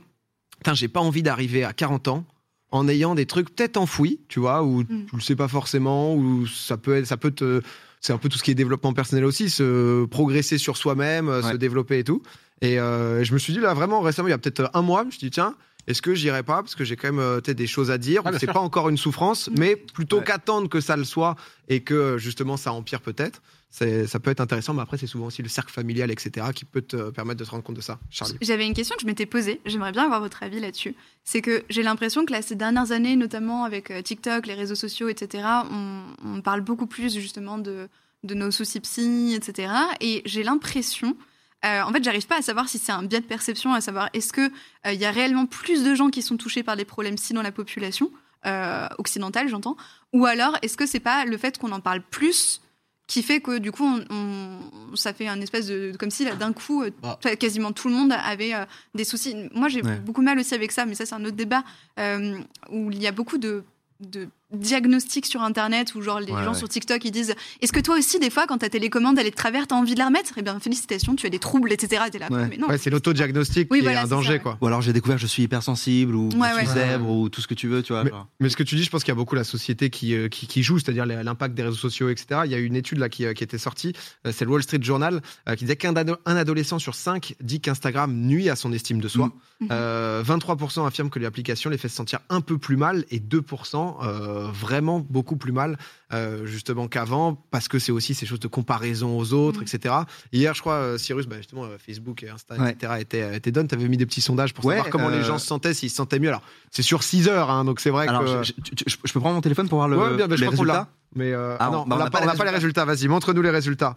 j'ai 0.73 0.87
pas 0.87 1.01
envie 1.01 1.21
d'arriver 1.21 1.63
à 1.63 1.73
40 1.73 2.07
ans 2.07 2.25
en 2.73 2.87
ayant 2.87 3.13
des 3.13 3.27
trucs 3.27 3.53
peut-être 3.55 3.77
enfouis, 3.77 4.19
tu 4.27 4.39
vois, 4.39 4.63
où 4.63 4.81
Mm. 4.81 5.05
tu 5.09 5.15
le 5.15 5.21
sais 5.21 5.35
pas 5.35 5.47
forcément, 5.47 6.15
ou 6.15 6.47
ça 6.47 6.75
peut 6.75 6.95
être, 6.97 7.05
ça 7.05 7.17
peut 7.17 7.29
te, 7.31 7.61
c'est 8.01 8.11
un 8.13 8.17
peu 8.17 8.29
tout 8.29 8.37
ce 8.39 8.43
qui 8.43 8.49
est 8.51 8.55
développement 8.55 8.93
personnel 8.93 9.23
aussi, 9.25 9.49
se 9.51 10.05
progresser 10.05 10.57
sur 10.57 10.75
soi-même, 10.75 11.29
euh, 11.29 11.41
se 11.43 11.55
développer 11.55 11.99
et 11.99 12.03
tout. 12.03 12.23
Et 12.61 12.79
euh, 12.79 13.23
je 13.23 13.31
me 13.33 13.37
suis 13.37 13.53
dit 13.53 13.59
là 13.59 13.73
vraiment 13.75 14.01
récemment, 14.01 14.27
il 14.27 14.31
y 14.31 14.33
a 14.33 14.37
peut-être 14.39 14.71
un 14.73 14.81
mois, 14.81 15.01
je 15.01 15.05
me 15.05 15.11
suis 15.11 15.19
dit 15.19 15.29
tiens, 15.29 15.55
est-ce 15.87 16.01
que 16.01 16.15
j'irai 16.15 16.43
pas 16.43 16.61
parce 16.63 16.75
que 16.75 16.83
j'ai 16.83 16.95
quand 16.95 17.09
même 17.09 17.19
euh, 17.19 17.41
des 17.41 17.67
choses 17.67 17.91
à 17.91 17.97
dire. 17.97 18.21
Ah, 18.25 18.31
c'est 18.39 18.47
pas 18.51 18.59
encore 18.59 18.89
une 18.89 18.97
souffrance, 18.97 19.49
mais 19.57 19.75
plutôt 19.75 20.17
Ouais. 20.19 20.23
qu'attendre 20.23 20.69
que 20.69 20.79
ça 20.81 20.95
le 20.95 21.03
soit 21.03 21.35
et 21.67 21.81
que 21.81 22.17
justement 22.17 22.57
ça 22.57 22.71
empire 22.73 23.01
peut-être. 23.01 23.41
Ça 23.69 24.19
peut 24.19 24.29
être 24.29 24.39
intéressant, 24.39 24.75
mais 24.75 24.83
après 24.83 24.97
c'est 24.97 25.07
souvent 25.07 25.25
aussi 25.25 25.41
le 25.41 25.49
cercle 25.49 25.71
familial, 25.73 26.11
etc., 26.11 26.47
qui 26.53 26.63
peut 26.63 26.83
te 26.83 27.09
permettre 27.09 27.39
de 27.39 27.45
te 27.45 27.49
rendre 27.49 27.63
compte 27.63 27.75
de 27.75 27.81
ça. 27.81 27.99
Charlie. 28.11 28.37
J'avais 28.39 28.67
une 28.67 28.75
question 28.75 28.95
que 28.95 29.01
je 29.01 29.07
m'étais 29.07 29.25
posée, 29.25 29.61
j'aimerais 29.65 29.91
bien 29.91 30.03
avoir 30.03 30.19
votre 30.21 30.43
avis 30.43 30.59
là-dessus. 30.59 30.93
C'est 31.23 31.41
que 31.41 31.63
j'ai 31.71 31.81
l'impression 31.81 32.23
que 32.23 32.31
là, 32.31 32.43
ces 32.43 32.53
dernières 32.55 32.91
années, 32.91 33.15
notamment 33.15 33.63
avec 33.63 33.89
euh, 33.89 34.03
TikTok, 34.03 34.45
les 34.45 34.53
réseaux 34.53 34.75
sociaux, 34.75 35.09
etc., 35.09 35.43
on, 35.71 36.03
on 36.23 36.41
parle 36.41 36.61
beaucoup 36.61 36.85
plus 36.85 37.15
justement 37.15 37.57
de, 37.57 37.87
de 38.23 38.33
nos 38.35 38.51
soucis 38.51 38.79
psy, 38.79 39.33
etc. 39.35 39.73
Et 40.01 40.21
j'ai 40.25 40.43
l'impression, 40.43 41.17
euh, 41.65 41.81
en 41.83 41.91
fait, 41.91 42.03
j'arrive 42.03 42.27
pas 42.27 42.37
à 42.37 42.41
savoir 42.41 42.67
si 42.69 42.77
c'est 42.79 42.91
un 42.91 43.03
biais 43.03 43.21
de 43.21 43.25
perception, 43.25 43.73
à 43.73 43.81
savoir 43.81 44.09
est-ce 44.13 44.33
que 44.33 44.41
euh, 44.85 44.93
il 44.93 44.99
y 44.99 45.05
a 45.05 45.11
réellement 45.11 45.45
plus 45.45 45.83
de 45.83 45.95
gens 45.95 46.09
qui 46.09 46.21
sont 46.21 46.37
touchés 46.37 46.63
par 46.63 46.75
des 46.75 46.85
problèmes 46.85 47.15
psy 47.15 47.33
dans 47.33 47.41
la 47.41 47.51
population 47.51 48.11
euh, 48.45 48.87
occidentale, 48.97 49.47
j'entends, 49.47 49.77
ou 50.11 50.25
alors 50.25 50.57
est-ce 50.61 50.75
que 50.75 50.85
c'est 50.85 50.99
pas 50.99 51.23
le 51.25 51.37
fait 51.37 51.57
qu'on 51.57 51.71
en 51.71 51.79
parle 51.79 52.01
plus 52.01 52.59
qui 53.07 53.21
fait 53.23 53.39
que 53.41 53.57
du 53.57 53.71
coup, 53.71 53.83
on, 53.85 54.03
on- 54.09 54.95
ça 54.95 55.13
fait 55.13 55.27
un 55.27 55.39
espèce 55.41 55.67
de 55.67 55.93
comme 55.97 56.09
si 56.11 56.23
là, 56.25 56.35
d'un 56.35 56.53
coup, 56.53 56.83
euh, 56.83 56.91
Bah. 57.01 57.17
quasiment 57.39 57.71
tout 57.73 57.87
le 57.89 57.93
monde 57.93 58.11
avait 58.13 58.53
euh, 58.53 58.65
des 58.95 59.03
soucis. 59.03 59.35
Moi, 59.53 59.67
j'ai 59.69 59.81
Ouais. 59.83 59.97
beaucoup 59.99 60.21
mal 60.21 60.39
aussi 60.39 60.53
avec 60.53 60.71
ça, 60.71 60.85
mais 60.85 60.95
ça, 60.95 61.05
c'est 61.05 61.15
un 61.15 61.23
autre 61.25 61.35
débat 61.35 61.63
euh, 61.99 62.37
où 62.69 62.91
il 62.91 63.01
y 63.01 63.07
a 63.07 63.11
beaucoup 63.11 63.37
de, 63.37 63.63
de 63.99 64.27
diagnostics 64.53 65.25
sur 65.25 65.41
Internet 65.41 65.95
où 65.95 66.01
genre 66.01 66.19
les 66.19 66.31
Ouais, 66.31 66.43
gens 66.43 66.51
ouais. 66.53 66.57
sur 66.57 66.69
TikTok 66.69 67.03
ils 67.05 67.11
disent 67.11 67.33
Est-ce 67.61 67.71
que 67.73 67.79
toi 67.79 67.97
aussi, 67.97 68.19
des 68.19 68.29
fois, 68.29 68.45
quand 68.47 68.59
ta 68.59 68.69
télécommande 68.69 69.17
elle 69.19 69.27
est 69.27 69.31
de 69.31 69.35
travers, 69.35 69.67
t'as 69.67 69.75
envie 69.75 69.93
de 69.93 69.99
la 69.99 70.05
remettre? 70.07 70.31
Eh 70.37 70.41
bien, 70.41 70.59
félicitations, 70.59 71.15
tu 71.15 71.25
as 71.25 71.29
des 71.29 71.39
troubles, 71.39 71.71
etc. 71.73 72.03
Et 72.07 72.11
t'es 72.11 72.19
là, 72.19 72.27
Ouais. 72.31 72.47
mais 72.49 72.57
non. 72.57 72.67
Ouais, 72.67 72.77
c'est 72.77 72.89
l'autodiagnostic 72.89 73.67
Oui, 73.71 73.79
qui 73.79 73.83
voilà, 73.83 74.01
est 74.01 74.03
un 74.03 74.07
danger, 74.07 74.33
ça, 74.33 74.39
quoi. 74.39 74.57
Ou 74.61 74.67
alors 74.67 74.81
j'ai 74.81 74.93
découvert 74.93 75.17
je 75.17 75.27
suis 75.27 75.43
hypersensible 75.43 76.15
ou 76.15 76.29
Ouais, 76.37 76.49
je 76.51 76.59
suis 76.59 76.67
ouais. 76.67 76.73
zèbre 76.73 77.09
ou 77.09 77.29
tout 77.29 77.41
ce 77.41 77.47
que 77.47 77.53
tu 77.53 77.67
veux, 77.67 77.83
tu 77.83 77.93
vois. 77.93 78.05
genre. 78.07 78.27
Mais 78.39 78.49
ce 78.49 78.57
que 78.57 78.63
tu 78.63 78.75
dis, 78.75 78.83
je 78.83 78.89
pense 78.89 79.03
qu'il 79.03 79.11
y 79.11 79.13
a 79.13 79.15
beaucoup 79.15 79.35
la 79.35 79.43
société 79.43 79.89
qui, 79.89 80.13
euh, 80.15 80.27
qui, 80.29 80.47
qui 80.47 80.63
joue, 80.63 80.79
c'est-à-dire 80.79 81.05
l'impact 81.05 81.53
des 81.55 81.63
réseaux 81.63 81.75
sociaux, 81.75 82.09
etc. 82.09 82.41
Il 82.45 82.51
y 82.51 82.55
a 82.55 82.59
une 82.59 82.75
étude 82.75 82.99
là 82.99 83.09
qui, 83.09 83.25
euh, 83.25 83.33
qui 83.33 83.43
était 83.43 83.57
sortie, 83.57 83.93
euh, 84.27 84.31
c'est 84.35 84.45
le 84.45 84.51
Wall 84.51 84.63
Street 84.63 84.79
Journal, 84.81 85.21
qui 85.57 85.65
disait 85.65 85.75
qu'un 85.75 85.95
ado- 85.95 86.17
un 86.25 86.35
adolescent 86.35 86.79
sur 86.79 86.95
cinq 86.95 87.35
dit 87.41 87.59
qu'Instagram 87.59 88.13
nuit 88.13 88.49
à 88.49 88.55
son 88.55 88.71
estime 88.73 88.99
de 89.01 89.07
soi. 89.07 89.31
Mhm. 89.61 89.67
Euh, 89.71 90.23
23% 90.25 90.85
affirment 90.85 91.09
que 91.09 91.19
l'application 91.19 91.69
les 91.69 91.77
fait 91.77 91.89
se 91.89 91.95
sentir 91.95 92.19
un 92.29 92.41
peu 92.41 92.57
plus 92.57 92.75
mal 92.77 93.05
et 93.11 93.19
2% 93.19 93.97
euh, 94.03 94.42
vraiment 94.51 94.99
beaucoup 94.99 95.35
plus 95.37 95.51
mal, 95.51 95.77
euh, 96.13 96.45
justement 96.45 96.87
qu'avant, 96.87 97.35
parce 97.51 97.67
que 97.67 97.79
c'est 97.79 97.91
aussi 97.91 98.13
ces 98.13 98.25
choses 98.25 98.39
de 98.39 98.47
comparaison 98.47 99.17
aux 99.17 99.33
autres, 99.33 99.59
Mhm. 99.61 99.67
etc. 99.73 99.95
Hier, 100.31 100.53
je 100.53 100.61
crois, 100.61 100.73
euh, 100.75 100.97
Cyrus, 100.97 101.27
bah, 101.27 101.37
justement, 101.37 101.63
euh, 101.65 101.77
Facebook 101.77 102.21
et 102.23 102.29
Insta, 102.29 102.55
Ouais. 102.55 102.71
etc. 102.71 102.93
étaient, 102.99 103.35
étaient 103.35 103.51
done. 103.51 103.67
Tu 103.67 103.75
avais 103.75 103.87
mis 103.87 103.97
des 103.97 104.05
petits 104.05 104.21
sondages 104.21 104.53
pour 104.53 104.65
Ouais, 104.65 104.75
savoir 104.75 104.91
comment 104.91 105.09
les 105.09 105.23
gens 105.23 105.37
se 105.37 105.47
sentaient, 105.47 105.73
s'ils 105.73 105.89
se 105.89 105.95
sentaient 105.95 106.19
mieux. 106.19 106.29
Alors, 106.29 106.41
c'est 106.71 106.81
sur 106.83 107.03
6 107.03 107.27
heures, 107.27 107.49
hein, 107.49 107.65
donc 107.65 107.79
c'est 107.79 107.89
vrai 107.89 108.07
Alors, 108.07 108.21
que. 108.21 108.27
je, 108.27 108.43
je- 108.43 108.53
tu- 108.61 108.83
je- 108.87 108.95
je 109.03 109.13
peux 109.13 109.19
prendre 109.19 109.35
mon 109.35 109.41
téléphone 109.41 109.69
pour 109.69 109.77
voir 109.79 109.87
le, 109.87 109.97
Ouais, 109.97 110.15
bien, 110.15 110.25
je 110.29 110.35
les 110.35 110.45
crois 110.47 110.57
qu'on 110.57 110.63
l'a. 110.63 110.73
résultats 110.73 110.91
Mais 111.15 111.31
euh, 111.31 111.55
Ah, 111.59 111.65
ah 111.65 111.69
on- 111.69 111.73
non, 111.73 111.85
bah, 111.85 111.95
on 111.95 111.99
n'a 112.03 112.09
pas, 112.09 112.21
on 112.23 112.25
n'a 112.25 112.33
pas 112.33 112.43
les 112.45 112.49
résultats. 112.49 112.85
Vas-y, 112.85 113.07
montre-nous 113.07 113.43
les 113.43 113.51
résultats. 113.51 113.95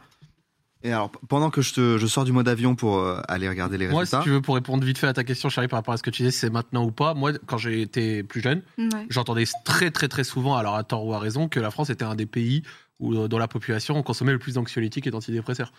Et 0.87 0.93
alors, 0.93 1.11
pendant 1.29 1.51
que 1.51 1.63
je, 1.63 1.75
te, 1.75 1.99
je 1.99 2.07
sors 2.07 2.25
du 2.25 2.31
mode 2.31 2.47
avion 2.47 2.77
pour 2.77 2.99
euh, 2.99 3.21
aller 3.27 3.49
regarder 3.49 3.77
les 3.77 3.89
Moi, 3.89 4.07
si 4.07 4.15
résultats. 4.15 4.23
tu 4.23 4.31
veux, 4.31 4.41
pour 4.41 4.55
répondre 4.55 4.85
vite 4.85 4.99
fait 4.99 5.09
à 5.09 5.13
ta 5.13 5.25
question, 5.25 5.49
Charlie, 5.49 5.67
par 5.67 5.79
rapport 5.79 5.95
à 5.95 5.97
ce 5.97 6.03
que 6.05 6.11
tu 6.11 6.23
disais, 6.23 6.31
c'est 6.31 6.49
maintenant 6.49 6.85
ou 6.85 6.93
pas. 6.93 7.13
Moi, 7.13 7.33
quand 7.47 7.59
été 7.67 8.23
plus 8.23 8.41
jeune, 8.41 8.63
Ouais. 8.79 8.87
j'entendais 9.11 9.45
très, 9.65 9.91
très, 9.91 10.07
très 10.07 10.23
souvent, 10.23 10.55
alors 10.57 10.77
à 10.77 10.85
tort 10.85 11.05
ou 11.05 11.13
à 11.13 11.19
raison, 11.19 11.49
que 11.49 11.59
la 11.59 11.73
France 11.73 11.91
était 11.91 12.05
un 12.05 12.15
des 12.15 12.27
pays 12.27 12.63
où, 13.01 13.15
euh, 13.15 13.27
dans 13.27 13.39
la 13.39 13.49
population, 13.49 13.97
on 13.97 14.03
consommait 14.05 14.31
le 14.33 14.39
plus 14.39 14.55
d'anxiolytiques 14.55 15.09
et 15.09 15.11
d'antidépresseurs. 15.11 15.73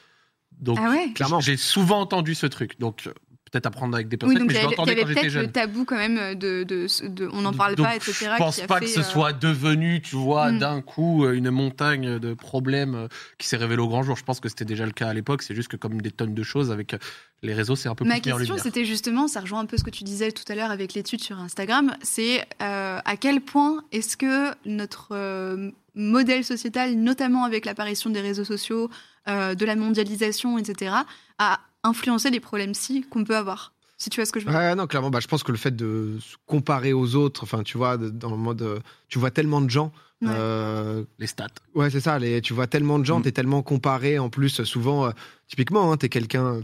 Donc, 0.60 0.78
Ah 0.82 0.90
ouais 0.90 1.12
Clairement. 1.16 1.40
j'ai 1.40 1.56
souvent 1.56 2.02
entendu 2.02 2.36
ce 2.36 2.46
truc. 2.48 2.78
Donc, 2.80 3.10
peut-être 3.52 3.66
à 3.66 3.72
prendre 3.72 3.94
avec 3.96 4.08
des 4.08 4.18
Oui, 4.24 4.36
pincettes, 4.36 4.40
donc 4.40 4.48
mais 4.48 4.54
je 4.54 4.60
avait, 4.60 4.68
il 4.68 4.72
y 4.72 4.76
l'entendais 4.76 4.92
avait 4.92 5.02
quand 5.02 5.08
j'étais 5.08 5.22
peut-être 5.22 5.34
le 5.36 5.42
jeune. 5.42 5.52
tabou 5.52 5.86
quand 5.86 5.98
même 5.98 6.36
de, 6.36 6.64
de, 6.64 7.08
de- 7.08 7.30
on 7.34 7.42
n'en 7.42 7.54
parle 7.54 7.76
Donc, 7.76 7.86
pas, 7.88 7.96
etc. 7.96 8.14
Je 8.34 8.38
pense 8.38 8.56
qui 8.56 8.62
a 8.62 8.68
pas 8.68 8.80
fait, 8.80 8.86
que 8.86 8.92
ce 8.92 9.00
euh, 9.00 9.04
soit 9.04 9.34
devenu, 9.34 10.02
tu 10.02 10.16
vois, 10.16 10.52
Mm. 10.52 10.60
d'un 10.60 10.82
coup 10.82 11.26
euh, 11.26 11.34
une 11.34 11.50
montagne 11.50 12.20
de 12.20 12.34
problèmes 12.34 12.96
euh, 12.96 13.08
qui 13.38 13.48
s'est 13.48 13.58
révélée 13.58 13.82
au 13.82 13.88
grand 13.88 14.04
jour. 14.04 14.16
Je 14.16 14.24
pense 14.24 14.40
que 14.40 14.50
c'était 14.50 14.66
déjà 14.66 14.86
le 14.86 14.92
cas 14.92 15.08
à 15.10 15.14
l'époque. 15.14 15.42
C'est 15.42 15.56
juste 15.56 15.68
que 15.70 15.78
comme 15.78 16.02
des 16.02 16.12
tonnes 16.12 16.34
de 16.34 16.44
choses 16.44 16.72
avec 16.72 16.94
euh, 16.94 16.98
les 17.44 17.54
réseaux, 17.54 17.76
c'est 17.76 17.90
un 17.90 17.96
peu 17.96 18.04
Ma 18.06 18.20
plus 18.20 18.32
en 18.34 18.38
question, 18.38 18.58
c'était 18.58 18.84
justement, 18.86 19.28
ça 19.28 19.42
rejoint 19.42 19.60
un 19.60 19.66
peu 19.66 19.78
ce 19.78 19.84
que 19.84 19.90
tu 19.92 20.04
disais 20.04 20.32
tout 20.32 20.44
à 20.52 20.56
l'heure 20.56 20.72
avec 20.72 20.94
l'étude 20.94 21.22
sur 21.22 21.40
Instagram, 21.40 21.96
c'est 22.02 22.42
euh, 22.62 23.00
à 23.06 23.16
quel 23.18 23.42
point 23.42 23.84
est-ce 23.92 24.18
que 24.18 24.52
notre 24.66 25.10
euh, 25.12 25.70
modèle 25.94 26.44
sociétal, 26.44 26.96
notamment 26.96 27.44
avec 27.44 27.66
l'apparition 27.66 28.10
des 28.10 28.22
réseaux 28.22 28.44
sociaux, 28.46 28.90
euh, 29.28 29.54
de 29.56 29.66
la 29.66 29.76
mondialisation, 29.76 30.58
etc., 30.58 30.96
a 31.38 31.60
influencé 31.84 32.30
les 32.30 32.40
problèmes 32.40 32.74
si 32.74 33.02
qu'on 33.10 33.24
peut 33.24 33.36
avoir 33.38 33.74
Si 33.98 34.10
tu 34.10 34.20
vois 34.20 34.26
ce 34.26 34.32
que 34.32 34.40
je 34.40 34.46
veux 34.46 34.52
dire. 34.52 34.60
Ouais, 34.60 34.76
non, 34.76 34.86
clairement, 34.88 35.10
bah, 35.10 35.20
je 35.22 35.28
pense 35.28 35.44
que 35.44 35.52
le 35.52 35.58
fait 35.58 35.76
de 35.76 36.18
se 36.20 36.36
comparer 36.46 36.94
aux 36.94 37.16
autres, 37.16 37.44
enfin, 37.44 37.64
tu 37.64 37.78
vois, 37.78 37.98
de- 37.98 38.10
dans 38.10 38.30
le 38.32 38.38
mode, 38.38 38.62
euh, 38.62 38.80
tu 39.08 39.18
vois 39.20 39.32
tellement 39.32 39.62
de 39.62 39.70
gens. 39.70 39.92
Ouais. 40.22 40.30
euh, 40.32 41.04
Les 41.20 41.28
stats. 41.28 41.48
ouais, 41.76 41.90
c'est 41.92 42.00
ça. 42.00 42.18
Les, 42.20 42.42
tu 42.42 42.54
vois 42.54 42.66
tellement 42.68 42.98
de 43.00 43.06
gens, 43.06 43.20
Mm. 43.20 43.24
t'es 43.24 43.32
tellement 43.32 43.62
comparé. 43.64 44.18
En 44.20 44.30
plus, 44.30 44.64
souvent, 44.64 45.06
euh, 45.08 45.12
typiquement, 45.48 45.92
hein, 45.92 45.98
t'es 45.98 46.10
quelqu'un. 46.10 46.62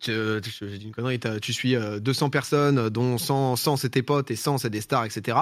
J'ai 0.00 0.40
dit 0.40 0.84
une 0.86 0.92
connerie, 0.94 1.18
tu 1.42 1.52
suis 1.52 1.74
euh, 1.74 1.98
200 2.00 2.30
personnes, 2.30 2.88
dont 2.88 3.18
100, 3.18 3.56
100 3.56 3.76
c'est 3.76 3.90
tes 3.90 4.02
potes 4.02 4.30
et 4.30 4.36
100 4.36 4.58
c'est 4.58 4.70
des 4.70 4.80
stars, 4.80 5.04
etc. 5.06 5.36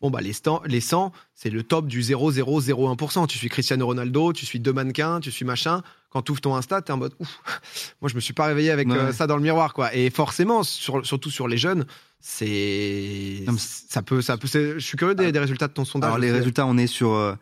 Bon, 0.00 0.10
bah, 0.10 0.20
les, 0.20 0.32
sta- 0.32 0.60
les 0.66 0.80
100, 0.80 1.12
c'est 1.34 1.50
le 1.50 1.62
top 1.64 1.86
du 1.88 2.00
0,001%. 2.02 3.26
Tu 3.26 3.36
suis 3.38 3.48
Cristiano 3.48 3.84
Ronaldo, 3.86 4.32
tu 4.32 4.46
suis 4.46 4.60
deux 4.60 4.72
mannequins, 4.72 5.18
tu 5.20 5.30
suis 5.32 5.44
machin. 5.44 5.82
Quand 6.10 6.22
tu 6.22 6.30
ouvres 6.32 6.40
ton 6.40 6.54
Insta, 6.54 6.80
t'es 6.82 6.92
en 6.92 6.96
mode 6.98 7.14
ouf. 7.18 7.40
Moi, 8.00 8.08
je 8.08 8.14
me 8.14 8.20
suis 8.20 8.32
pas 8.32 8.46
réveillé 8.46 8.70
avec 8.70 8.88
Ouais. 8.88 8.96
euh, 8.96 9.12
ça 9.12 9.26
dans 9.26 9.36
le 9.36 9.42
miroir, 9.42 9.74
quoi. 9.74 9.92
Et 9.94 10.08
forcément, 10.10 10.62
sur- 10.62 11.04
surtout 11.04 11.30
sur 11.30 11.48
les 11.48 11.58
jeunes, 11.58 11.84
c'est. 12.20 13.44
Ça 13.58 14.02
peut. 14.02 14.22
Ça 14.22 14.36
peut 14.36 14.48
je 14.48 14.78
suis 14.78 14.96
curieux 14.96 15.14
des, 15.14 15.32
des 15.32 15.38
résultats 15.38 15.68
de 15.68 15.72
ton 15.72 15.84
sondage. 15.84 16.08
Alors 16.08 16.18
les 16.18 16.28
aussi. 16.28 16.38
résultats, 16.38 16.66
on 16.66 16.76
est 16.78 16.86
sur. 16.86 17.10
euh, 17.12 17.34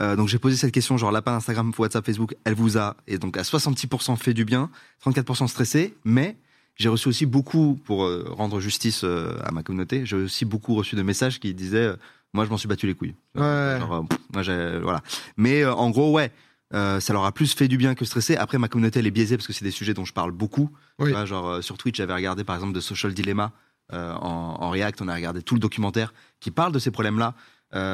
euh, 0.00 0.16
donc 0.16 0.28
j'ai 0.28 0.38
posé 0.38 0.56
cette 0.56 0.72
question, 0.72 0.96
genre 0.96 1.12
lapin 1.12 1.34
Instagram, 1.34 1.70
WhatsApp, 1.78 2.04
Facebook, 2.04 2.34
elle 2.44 2.54
vous 2.54 2.78
a, 2.78 2.96
et 3.06 3.18
donc 3.18 3.36
à 3.36 3.42
66% 3.42 4.16
fait 4.16 4.32
du 4.32 4.44
bien, 4.46 4.70
34% 5.04 5.46
stressé, 5.48 5.94
mais 6.04 6.36
j'ai 6.76 6.88
reçu 6.88 7.08
aussi 7.08 7.26
beaucoup, 7.26 7.78
pour 7.84 8.04
euh, 8.04 8.26
rendre 8.30 8.60
justice 8.60 9.02
euh, 9.04 9.36
à 9.44 9.52
ma 9.52 9.62
communauté, 9.62 10.06
j'ai 10.06 10.16
aussi 10.16 10.44
beaucoup 10.44 10.74
reçu 10.74 10.96
de 10.96 11.02
messages 11.02 11.38
qui 11.38 11.54
disaient, 11.54 11.88
euh, 11.88 11.96
moi 12.32 12.44
je 12.44 12.50
m'en 12.50 12.56
suis 12.56 12.68
battu 12.68 12.86
les 12.86 12.94
couilles. 12.94 13.14
Ouais. 13.34 13.76
Genre, 13.78 14.06
pff, 14.08 14.18
moi 14.32 14.42
voilà. 14.80 15.02
Mais 15.36 15.64
en 15.64 15.90
gros, 15.90 16.12
ouais, 16.12 16.32
euh, 16.74 17.00
ça 17.00 17.12
leur 17.12 17.24
a 17.24 17.32
plus 17.32 17.52
fait 17.54 17.68
du 17.68 17.76
bien 17.76 17.94
que 17.94 18.04
stressé. 18.04 18.36
Après, 18.36 18.58
ma 18.58 18.68
communauté 18.68 19.00
elle 19.00 19.06
est 19.06 19.10
biaisée 19.10 19.36
parce 19.36 19.46
que 19.46 19.52
c'est 19.52 19.64
des 19.64 19.70
sujets 19.70 19.94
dont 19.94 20.04
je 20.04 20.12
parle 20.12 20.32
beaucoup. 20.32 20.70
Oui. 20.98 21.08
Tu 21.08 21.12
vois, 21.12 21.26
genre 21.26 21.46
euh, 21.48 21.62
sur 21.62 21.76
Twitch, 21.76 21.96
j'avais 21.96 22.14
regardé 22.14 22.44
par 22.44 22.56
exemple 22.56 22.72
de 22.72 22.80
Social 22.80 23.12
Dilemma 23.12 23.52
euh, 23.92 24.14
en, 24.14 24.56
en 24.60 24.70
React, 24.70 25.02
on 25.02 25.08
a 25.08 25.14
regardé 25.14 25.42
tout 25.42 25.54
le 25.54 25.60
documentaire 25.60 26.14
qui 26.40 26.50
parle 26.50 26.72
de 26.72 26.78
ces 26.78 26.90
problèmes-là. 26.90 27.34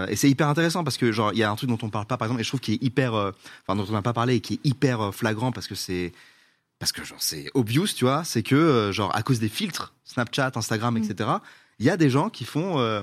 Et 0.08 0.16
c'est 0.16 0.28
hyper 0.28 0.48
intéressant 0.48 0.82
parce 0.82 0.96
que 0.96 1.12
genre 1.12 1.32
il 1.32 1.38
y 1.38 1.44
a 1.44 1.50
un 1.52 1.54
truc 1.54 1.70
dont 1.70 1.78
on 1.82 1.88
parle 1.88 2.06
pas 2.06 2.16
par 2.16 2.26
exemple 2.26 2.40
et 2.40 2.42
je 2.42 2.50
trouve 2.50 2.58
qu'il 2.58 2.74
est 2.74 2.82
hyper 2.82 3.14
enfin 3.14 3.76
dont 3.76 3.86
on 3.88 3.92
n'a 3.92 4.02
pas 4.02 4.12
parlé 4.12 4.34
et 4.34 4.40
qui 4.40 4.54
est 4.54 4.60
hyper 4.64 5.14
flagrant 5.14 5.52
parce 5.52 5.68
que 5.68 5.76
c'est 5.76 6.12
parce 6.78 6.92
que 6.92 7.04
genre 7.04 7.20
c'est 7.20 7.50
obvious 7.54 7.86
tu 7.96 8.04
vois 8.04 8.24
c'est 8.24 8.42
que 8.42 8.54
euh, 8.54 8.92
genre 8.92 9.14
à 9.16 9.22
cause 9.22 9.40
des 9.40 9.48
filtres 9.48 9.94
Snapchat 10.04 10.52
Instagram 10.54 10.94
Mm. 10.94 11.02
etc 11.04 11.30
il 11.80 11.86
y 11.86 11.90
a 11.90 11.96
des 11.96 12.10
gens 12.10 12.28
qui 12.30 12.44
font 12.44 12.78
euh, 12.78 13.02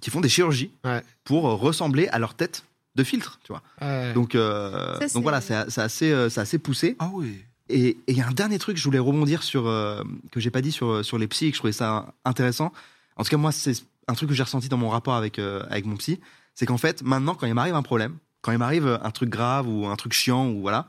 qui 0.00 0.10
font 0.10 0.20
des 0.20 0.28
chirurgies 0.28 0.70
Ouais. 0.84 1.02
pour 1.24 1.48
euh, 1.48 1.54
ressembler 1.54 2.08
à 2.08 2.18
leur 2.18 2.34
tête 2.34 2.64
de 2.94 3.04
filtre 3.04 3.38
tu 3.44 3.52
vois 3.52 3.62
Ouais. 3.80 4.12
donc 4.12 4.34
euh, 4.34 4.98
Ça, 5.00 5.14
donc 5.14 5.22
voilà 5.22 5.40
c'est 5.40 5.70
c'est 5.70 5.80
assez 5.82 6.10
euh, 6.12 6.28
c'est 6.28 6.40
assez 6.40 6.58
poussé 6.58 6.96
Ah 6.98 7.10
oui. 7.12 7.34
et 7.68 7.88
et 7.88 7.96
il 8.08 8.16
y 8.16 8.20
a 8.22 8.26
un 8.26 8.32
dernier 8.32 8.58
truc, 8.58 8.76
je 8.76 8.84
voulais 8.84 8.98
rebondir 8.98 9.42
sur 9.42 9.66
euh, 9.66 10.02
que 10.32 10.40
j'ai 10.40 10.50
pas 10.50 10.60
dit 10.62 10.72
sur 10.72 11.04
sur 11.04 11.18
les 11.18 11.28
psys 11.28 11.46
et 11.46 11.50
que 11.50 11.56
je 11.56 11.60
trouvais 11.60 11.72
ça 11.72 12.12
intéressant. 12.24 12.72
En 13.16 13.24
tout 13.24 13.30
cas, 13.30 13.36
moi, 13.36 13.50
c'est 13.52 13.72
un 14.06 14.14
truc 14.14 14.28
que 14.30 14.34
j'ai 14.34 14.42
ressenti 14.44 14.68
dans 14.68 14.76
mon 14.78 14.88
rapport 14.88 15.14
avec 15.14 15.38
euh, 15.38 15.64
avec 15.68 15.84
mon 15.84 15.96
psy, 15.96 16.18
c'est 16.54 16.64
qu'en 16.66 16.78
fait, 16.78 17.02
maintenant, 17.02 17.34
quand 17.34 17.46
il 17.46 17.52
m'arrive 17.54 17.74
un 17.74 17.82
problème, 17.82 18.16
quand 18.42 18.52
il 18.52 18.58
m'arrive 18.58 18.98
un 19.02 19.10
truc 19.10 19.28
grave 19.28 19.68
ou 19.68 19.86
un 19.86 19.96
truc 19.96 20.12
chiant 20.14 20.48
ou 20.48 20.60
voilà, 20.62 20.86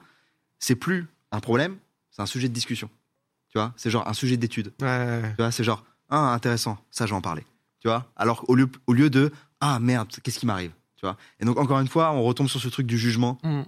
c'est 0.59 0.75
plus 0.75 1.07
un 1.33 1.39
problème, 1.41 1.75
c'est 2.19 2.23
un 2.23 2.25
sujet 2.25 2.49
de 2.49 2.53
discussion. 2.53 2.89
Tu 3.47 3.57
vois, 3.57 3.73
c'est 3.77 3.89
genre 3.89 4.05
un 4.07 4.13
sujet 4.13 4.35
d'étude. 4.35 4.73
Ouais. 4.81 5.21
Tu 5.29 5.35
vois, 5.37 5.51
c'est 5.51 5.63
genre 5.63 5.83
ah 6.09 6.33
intéressant, 6.33 6.77
ça 6.91 7.05
je 7.05 7.11
vais 7.11 7.15
en 7.15 7.21
parler. 7.21 7.43
Tu 7.79 7.87
vois, 7.87 8.05
alors 8.17 8.43
au 8.49 8.55
lieu 8.55 8.67
au 8.87 8.93
lieu 8.93 9.09
de 9.09 9.31
ah 9.61 9.79
merde, 9.79 10.09
qu'est-ce 10.21 10.37
qui 10.37 10.45
m'arrive? 10.45 10.71
Tu 10.97 11.05
vois. 11.05 11.15
Et 11.39 11.45
donc 11.45 11.57
encore 11.57 11.79
une 11.79 11.87
fois, 11.87 12.11
on 12.11 12.21
retombe 12.23 12.49
sur 12.49 12.59
ce 12.59 12.67
truc 12.67 12.87
du 12.87 12.97
jugement. 12.97 13.37
Mm. 13.43 13.61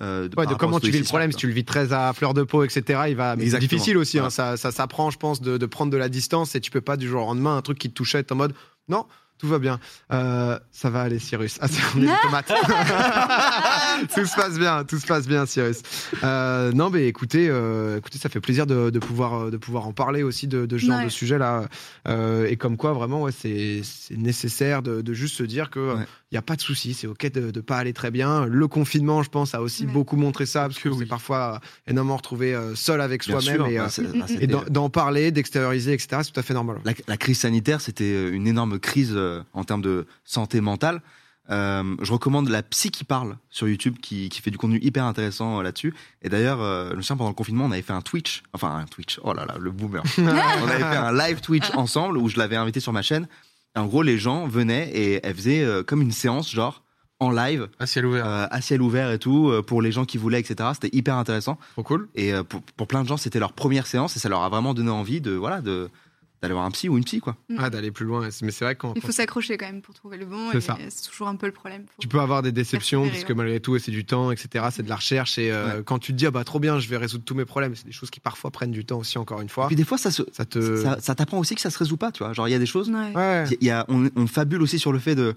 euh, 0.00 0.28
de, 0.28 0.36
Ouais, 0.38 0.46
de 0.46 0.54
comment 0.54 0.80
tu 0.80 0.90
vis 0.90 0.98
le 1.00 1.04
problème, 1.04 1.32
si 1.32 1.36
tu 1.36 1.46
le 1.48 1.52
vis 1.52 1.64
très 1.66 1.92
à 1.92 2.12
fleur 2.14 2.32
de 2.32 2.44
peau, 2.44 2.64
etc. 2.64 3.02
Il 3.08 3.16
va, 3.16 3.36
c'est 3.38 3.58
difficile 3.58 3.98
aussi. 3.98 4.18
hein, 4.18 4.30
ça, 4.30 4.56
ça 4.56 4.72
s'apprend, 4.72 5.10
je 5.10 5.18
pense, 5.18 5.42
de, 5.42 5.58
de 5.58 5.66
prendre 5.66 5.92
de 5.92 5.98
la 5.98 6.08
distance 6.08 6.54
et 6.54 6.60
tu 6.60 6.70
peux 6.70 6.80
pas 6.80 6.96
du 6.96 7.06
jour 7.08 7.22
au 7.22 7.26
lendemain 7.26 7.58
un 7.58 7.62
truc 7.62 7.78
qui 7.78 7.90
te 7.90 7.94
touchait 7.94 8.20
être 8.20 8.32
en 8.32 8.36
mode 8.36 8.54
non, 8.88 9.04
tout 9.38 9.48
va 9.48 9.58
bien, 9.58 9.78
Euh, 10.12 10.58
ça 10.72 10.90
va 10.90 11.02
aller, 11.02 11.18
Cyrus. 11.18 11.58
Ah, 11.60 11.68
c'est 11.68 11.80
on 11.96 12.02
est 12.02 12.06
des 12.06 12.12
tomates. 12.22 12.48
tout 14.14 14.24
se 14.26 14.34
passe 14.36 14.58
bien, 14.58 14.84
tout 14.84 14.98
se 14.98 15.06
passe 15.06 15.26
bien, 15.26 15.46
Cyrus. 15.46 15.78
Euh, 16.24 16.72
non, 16.72 16.90
mais 16.90 17.06
écoutez, 17.06 17.48
euh, 17.48 17.98
écoutez, 17.98 18.18
ça 18.18 18.28
fait 18.28 18.40
plaisir 18.40 18.66
de, 18.66 18.90
de 18.90 18.98
pouvoir 18.98 19.50
de 19.50 19.56
pouvoir 19.56 19.86
en 19.86 19.92
parler 19.92 20.22
aussi 20.22 20.46
de, 20.46 20.66
de 20.66 20.78
ce 20.78 20.86
genre 20.86 20.98
Ouais. 20.98 21.04
de 21.04 21.08
sujet 21.10 21.38
là. 21.38 21.64
Euh, 22.08 22.46
et 22.48 22.56
comme 22.56 22.76
quoi, 22.76 22.92
vraiment, 22.92 23.22
ouais, 23.22 23.32
c'est 23.32 23.82
nécessaire 24.16 24.82
de, 24.82 25.00
de 25.02 25.12
juste 25.14 25.36
se 25.36 25.42
dire 25.42 25.70
que 25.70 25.78
Ouais. 25.94 26.04
il 26.32 26.34
y 26.34 26.38
a 26.38 26.42
pas 26.42 26.56
de 26.56 26.60
souci, 26.60 26.92
c'est 26.94 27.06
ok 27.06 27.30
de, 27.32 27.50
de 27.50 27.60
pas 27.60 27.76
aller 27.78 27.92
très 27.92 28.10
bien. 28.10 28.46
Le 28.46 28.66
confinement, 28.68 29.22
je 29.22 29.30
pense, 29.30 29.54
a 29.54 29.62
aussi 29.62 29.86
Ouais. 29.86 29.92
beaucoup 29.92 30.16
montré 30.16 30.46
ça 30.46 30.62
parce 30.62 30.78
que 30.78 30.88
Que 30.88 30.94
c'est 30.94 31.00
oui. 31.02 31.06
parfois 31.06 31.60
énormément 31.86 32.16
retrouvé 32.16 32.56
seul 32.74 33.00
avec 33.00 33.22
soi-même 33.22 33.66
et, 33.66 33.76
bah, 33.78 33.88
euh, 33.98 34.02
bah, 34.14 34.26
et 34.40 34.46
d'en- 34.46 34.64
d'en 34.68 34.90
parler, 34.90 35.30
d'extérioriser, 35.30 35.92
etc. 35.92 36.22
C'est 36.24 36.32
tout 36.32 36.40
à 36.40 36.42
fait 36.42 36.54
normal. 36.54 36.78
La, 36.84 36.92
la 37.06 37.16
crise 37.16 37.38
sanitaire, 37.40 37.80
c'était 37.80 38.28
une 38.30 38.46
énorme 38.46 38.78
crise 38.78 39.12
euh, 39.28 39.42
en 39.52 39.64
termes 39.64 39.82
de 39.82 40.06
santé 40.24 40.60
mentale. 40.60 41.00
Euh, 41.50 41.96
je 42.02 42.12
recommande 42.12 42.48
la 42.50 42.62
psy 42.62 42.90
qui 42.90 43.04
parle 43.04 43.38
sur 43.48 43.66
YouTube, 43.68 43.96
qui, 44.02 44.28
qui 44.28 44.42
fait 44.42 44.50
du 44.50 44.58
contenu 44.58 44.78
hyper 44.82 45.04
intéressant 45.04 45.58
euh, 45.58 45.62
là-dessus. 45.62 45.94
Et 46.20 46.28
d'ailleurs, 46.28 46.60
euh, 46.60 46.90
je 46.90 46.96
me 46.96 47.00
souviens 47.02 47.16
pendant 47.16 47.30
le 47.30 47.34
confinement, 47.34 47.64
on 47.64 47.70
avait 47.72 47.80
fait 47.80 47.94
un 47.94 48.02
Twitch, 48.02 48.42
enfin 48.52 48.76
un 48.76 48.84
Twitch. 48.84 49.18
Oh 49.22 49.32
là 49.32 49.46
là, 49.46 49.54
le 49.58 49.70
boomer. 49.70 50.02
on 50.18 50.26
avait 50.28 50.78
fait 50.78 50.84
un 50.84 51.12
live 51.16 51.40
Twitch 51.40 51.70
ensemble 51.74 52.18
où 52.18 52.28
je 52.28 52.36
l'avais 52.38 52.56
invité 52.56 52.80
sur 52.80 52.92
ma 52.92 53.00
chaîne. 53.02 53.28
Et 53.76 53.78
en 53.78 53.86
gros, 53.86 54.02
les 54.02 54.18
gens 54.18 54.46
venaient 54.46 54.90
et 54.90 55.20
elle 55.22 55.34
faisait 55.34 55.62
euh, 55.64 55.82
comme 55.82 56.02
une 56.02 56.12
séance, 56.12 56.50
genre 56.50 56.82
en 57.20 57.30
live, 57.30 57.68
À 57.80 57.86
ciel 57.86 58.06
ouvert. 58.06 58.26
euh, 58.26 58.46
à 58.50 58.60
ciel 58.60 58.80
ouvert 58.82 59.10
et 59.10 59.18
tout, 59.18 59.48
euh, 59.48 59.62
pour 59.62 59.80
les 59.82 59.90
gens 59.90 60.04
qui 60.04 60.18
voulaient, 60.18 60.38
etc. 60.40 60.68
C'était 60.74 60.94
hyper 60.96 61.16
intéressant. 61.16 61.58
Trop 61.72 61.82
cool. 61.82 62.08
Et 62.14 62.32
euh, 62.34 62.44
pour, 62.44 62.60
pour 62.62 62.86
plein 62.86 63.02
de 63.02 63.08
gens, 63.08 63.16
c'était 63.16 63.40
leur 63.40 63.54
première 63.54 63.86
séance 63.86 64.14
et 64.16 64.20
ça 64.20 64.28
leur 64.28 64.42
a 64.42 64.48
vraiment 64.50 64.72
donné 64.74 64.90
envie 64.90 65.20
de 65.20 65.32
voilà 65.32 65.60
de 65.62 65.88
d'aller 66.40 66.54
voir 66.54 66.66
un 66.66 66.70
psy 66.70 66.88
ou 66.88 66.96
une 66.96 67.04
psy 67.04 67.20
quoi. 67.20 67.36
Ah, 67.58 67.68
d'aller 67.70 67.90
plus 67.90 68.04
loin. 68.06 68.28
Mais 68.42 68.50
c'est 68.50 68.64
vrai 68.64 68.74
quand, 68.76 68.92
Il 68.96 69.02
faut 69.02 69.12
s'accrocher 69.12 69.56
quand 69.58 69.66
même 69.66 69.82
pour 69.82 69.94
trouver 69.94 70.16
le 70.16 70.26
bon. 70.26 70.50
C'est 70.52 70.58
et 70.58 70.60
ça. 70.60 70.78
C'est 70.88 71.10
toujours 71.10 71.28
un 71.28 71.36
peu 71.36 71.46
le 71.46 71.52
problème. 71.52 71.82
Faut- 71.86 72.00
tu 72.00 72.08
peux 72.08 72.20
avoir 72.20 72.42
des 72.42 72.52
déceptions 72.52 73.08
parce 73.08 73.24
que 73.24 73.32
malgré 73.32 73.60
tout, 73.60 73.78
c'est 73.78 73.90
du 73.90 74.04
temps, 74.04 74.30
etc. 74.30 74.66
C'est 74.70 74.82
de 74.82 74.88
la 74.88 74.96
recherche. 74.96 75.38
Et 75.38 75.50
euh, 75.50 75.82
quand 75.82 75.98
tu 75.98 76.12
te 76.12 76.16
dis, 76.18 76.26
ah 76.26 76.30
bah 76.30 76.44
trop 76.44 76.60
bien, 76.60 76.78
je 76.78 76.88
vais 76.88 76.96
résoudre 76.96 77.24
tous 77.24 77.34
mes 77.34 77.44
problèmes, 77.44 77.74
c'est 77.74 77.86
des 77.86 77.92
choses 77.92 78.10
qui 78.10 78.20
parfois 78.20 78.50
prennent 78.50 78.70
du 78.70 78.84
temps 78.84 78.98
aussi, 78.98 79.18
encore 79.18 79.40
une 79.40 79.48
fois. 79.48 79.64
Et 79.64 79.68
puis 79.68 79.76
des 79.76 79.84
fois, 79.84 79.98
ça 79.98 80.10
se 80.10 80.22
Ça 80.32 80.44
te. 80.44 80.82
ça, 80.82 80.98
ça 81.00 81.14
t'apprend 81.14 81.38
aussi 81.38 81.54
que 81.54 81.60
ça 81.60 81.70
se 81.70 81.78
résout 81.78 81.96
pas, 81.96 82.12
tu 82.12 82.22
vois. 82.22 82.32
Genre 82.32 82.46
il 82.48 82.52
y 82.52 82.54
a 82.54 82.58
des 82.58 82.66
choses, 82.66 82.88
Ouais. 82.90 83.44
Y 83.60 83.70
a, 83.70 83.84
on, 83.88 84.08
on 84.16 84.26
fabule 84.26 84.62
aussi 84.62 84.78
sur 84.78 84.92
le 84.92 84.98
fait 84.98 85.14
de 85.14 85.34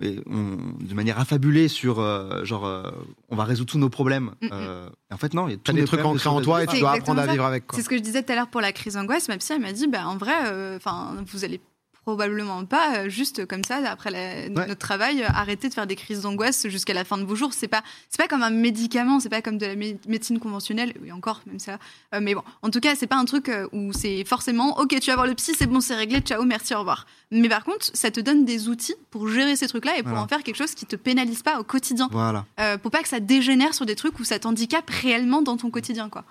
et 0.00 0.20
on, 0.26 0.56
de 0.80 0.94
manière 0.94 1.18
affabulée 1.18 1.68
sur 1.68 2.00
euh, 2.00 2.44
genre 2.44 2.66
euh, 2.66 2.90
on 3.28 3.36
va 3.36 3.44
résoudre 3.44 3.70
tous 3.70 3.78
nos 3.78 3.90
problèmes. 3.90 4.32
Mm, 4.40 4.46
mm. 4.46 4.50
Euh, 4.52 4.88
et 5.10 5.14
en 5.14 5.16
fait 5.16 5.34
non, 5.34 5.48
il 5.48 5.52
y 5.52 5.54
a 5.54 5.56
tous 5.58 5.72
des 5.72 5.80
les 5.80 5.86
trucs 5.86 6.04
ancrés 6.04 6.28
en 6.28 6.40
toi 6.40 6.62
et 6.62 6.66
tu 6.66 6.80
dois 6.80 6.92
apprendre 6.92 7.20
à 7.20 7.26
vivre 7.26 7.44
avec. 7.44 7.64
C'est 7.72 7.82
ce 7.82 7.88
que 7.88 7.96
je 7.96 8.02
disais 8.02 8.22
tout 8.22 8.32
à 8.32 8.36
l'heure 8.36 8.48
pour 8.48 8.60
la 8.60 8.72
crise 8.72 8.94
d'angoisse. 8.94 9.28
Ma 9.28 9.36
psy, 9.36 9.52
elle 9.52 9.60
m'a 9.60 9.72
dit, 9.72 9.86
bah, 9.88 10.06
en 10.06 10.16
vrai, 10.16 10.34
euh, 10.46 10.76
enfin, 10.76 11.14
vous 11.26 11.44
allez 11.44 11.60
probablement 12.02 12.64
pas 12.64 12.96
euh, 12.98 13.08
juste 13.08 13.46
comme 13.46 13.64
ça 13.64 13.76
après 13.90 14.10
la- 14.10 14.48
notre 14.48 14.74
travail 14.76 15.22
euh, 15.22 15.26
arrêter 15.28 15.68
de 15.68 15.74
faire 15.74 15.86
des 15.86 15.96
crises 15.96 16.22
d'angoisse 16.22 16.66
jusqu'à 16.68 16.94
la 16.94 17.04
fin 17.04 17.16
de 17.18 17.24
vos 17.24 17.34
jours. 17.36 17.52
C'est 17.52 17.68
pas 17.68 17.82
c'est 18.10 18.18
pas 18.20 18.28
comme 18.28 18.42
un 18.42 18.50
médicament 18.50 19.20
c'est 19.20 19.28
pas 19.28 19.40
comme 19.42 19.58
de 19.58 19.66
la 19.66 19.74
mé- 19.76 19.96
médecine 20.08 20.38
conventionnelle. 20.40 20.92
Et 21.06 21.12
encore 21.12 21.40
même 21.46 21.58
ça. 21.58 21.78
Euh, 22.14 22.20
mais 22.20 22.34
bon 22.34 22.42
en 22.62 22.70
tout 22.70 22.80
cas 22.80 22.94
c'est 22.96 23.06
pas 23.06 23.16
un 23.16 23.24
truc 23.24 23.50
où 23.72 23.92
c'est 23.92 24.24
forcément 24.24 24.78
ok 24.80 24.98
tu 25.00 25.10
vas 25.10 25.14
voir 25.14 25.26
le 25.26 25.34
psy 25.34 25.52
c'est 25.56 25.66
bon 25.66 25.80
c'est 25.80 25.94
réglé 25.94 26.20
ciao 26.20 26.42
merci 26.44 26.74
au 26.74 26.78
revoir. 26.80 27.06
Mais 27.30 27.48
par 27.48 27.64
contre 27.64 27.86
ça 27.94 28.10
te 28.10 28.20
donne 28.20 28.44
des 28.44 28.68
outils 28.68 28.94
pour 29.10 29.28
gérer 29.28 29.56
ces 29.56 29.68
trucs 29.68 29.84
là 29.84 29.92
et 29.96 30.02
pour 30.02 30.10
Voilà. 30.10 30.24
en 30.24 30.28
faire 30.28 30.42
quelque 30.42 30.56
chose 30.56 30.74
qui 30.74 30.86
te 30.86 30.96
pénalise 30.96 31.42
pas 31.42 31.58
au 31.60 31.64
quotidien. 31.64 32.08
Voilà. 32.12 32.44
euh, 32.60 32.78
pour 32.78 32.90
pas 32.90 33.02
que 33.02 33.08
ça 33.08 33.20
dégénère 33.20 33.74
sur 33.74 33.86
des 33.86 33.96
trucs 33.96 34.18
où 34.18 34.24
ça 34.24 34.38
t'handicape 34.38 34.90
réellement 34.90 35.40
dans 35.42 35.56
ton 35.56 35.70
quotidien 35.70 36.08
quoi. 36.08 36.24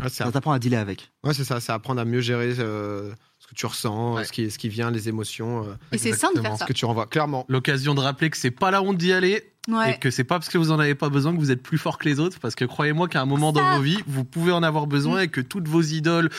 Ouais, 0.00 0.08
c'est 0.08 0.22
Ça 0.22 0.30
t'apprend 0.30 0.52
à 0.52 0.58
dealer 0.60 0.78
avec. 0.80 1.10
ouais, 1.24 1.34
c'est 1.34 1.42
ça, 1.44 1.58
c'est 1.60 1.72
apprendre 1.72 2.00
à 2.00 2.04
mieux 2.04 2.20
gérer 2.20 2.54
euh, 2.60 3.10
que 3.48 3.54
tu 3.54 3.66
ressens, 3.66 4.14
Ouais. 4.16 4.24
ce, 4.24 4.32
qui, 4.32 4.50
ce 4.50 4.58
qui 4.58 4.68
vient, 4.68 4.90
les 4.90 5.08
émotions, 5.08 5.64
euh, 5.64 5.74
et 5.92 5.98
c'est 5.98 6.12
sain 6.12 6.28
de 6.28 6.40
faire 6.40 6.52
Exactement. 6.52 6.54
ce 6.54 6.58
ça 6.60 6.66
que 6.66 6.72
tu 6.72 6.84
renvoies. 6.84 7.06
Clairement. 7.06 7.44
L'occasion 7.48 7.94
de 7.94 8.00
rappeler 8.00 8.30
que 8.30 8.36
c'est 8.36 8.50
pas 8.50 8.70
la 8.70 8.82
honte 8.82 8.98
d'y 8.98 9.12
aller 9.12 9.42
ouais 9.68 9.94
et 9.94 9.98
que 9.98 10.10
c'est 10.10 10.24
pas 10.24 10.38
parce 10.38 10.48
que 10.48 10.58
vous 10.58 10.70
en 10.70 10.78
avez 10.78 10.94
pas 10.94 11.08
besoin 11.08 11.32
que 11.34 11.38
vous 11.38 11.50
êtes 11.50 11.62
plus 11.62 11.78
fort 11.78 11.98
que 11.98 12.08
les 12.08 12.20
autres. 12.20 12.38
Parce 12.40 12.54
que 12.54 12.64
croyez-moi 12.64 13.08
qu'à 13.08 13.20
un 13.22 13.26
moment 13.26 13.52
dans 13.52 13.60
Ça. 13.60 13.76
vos 13.76 13.82
vies, 13.82 13.98
vous 14.06 14.24
pouvez 14.24 14.52
en 14.52 14.62
avoir 14.62 14.86
besoin 14.86 15.20
Mm. 15.20 15.24
et 15.24 15.28
que 15.28 15.40
toutes 15.40 15.66
vos 15.68 15.82
idoles 15.82 16.30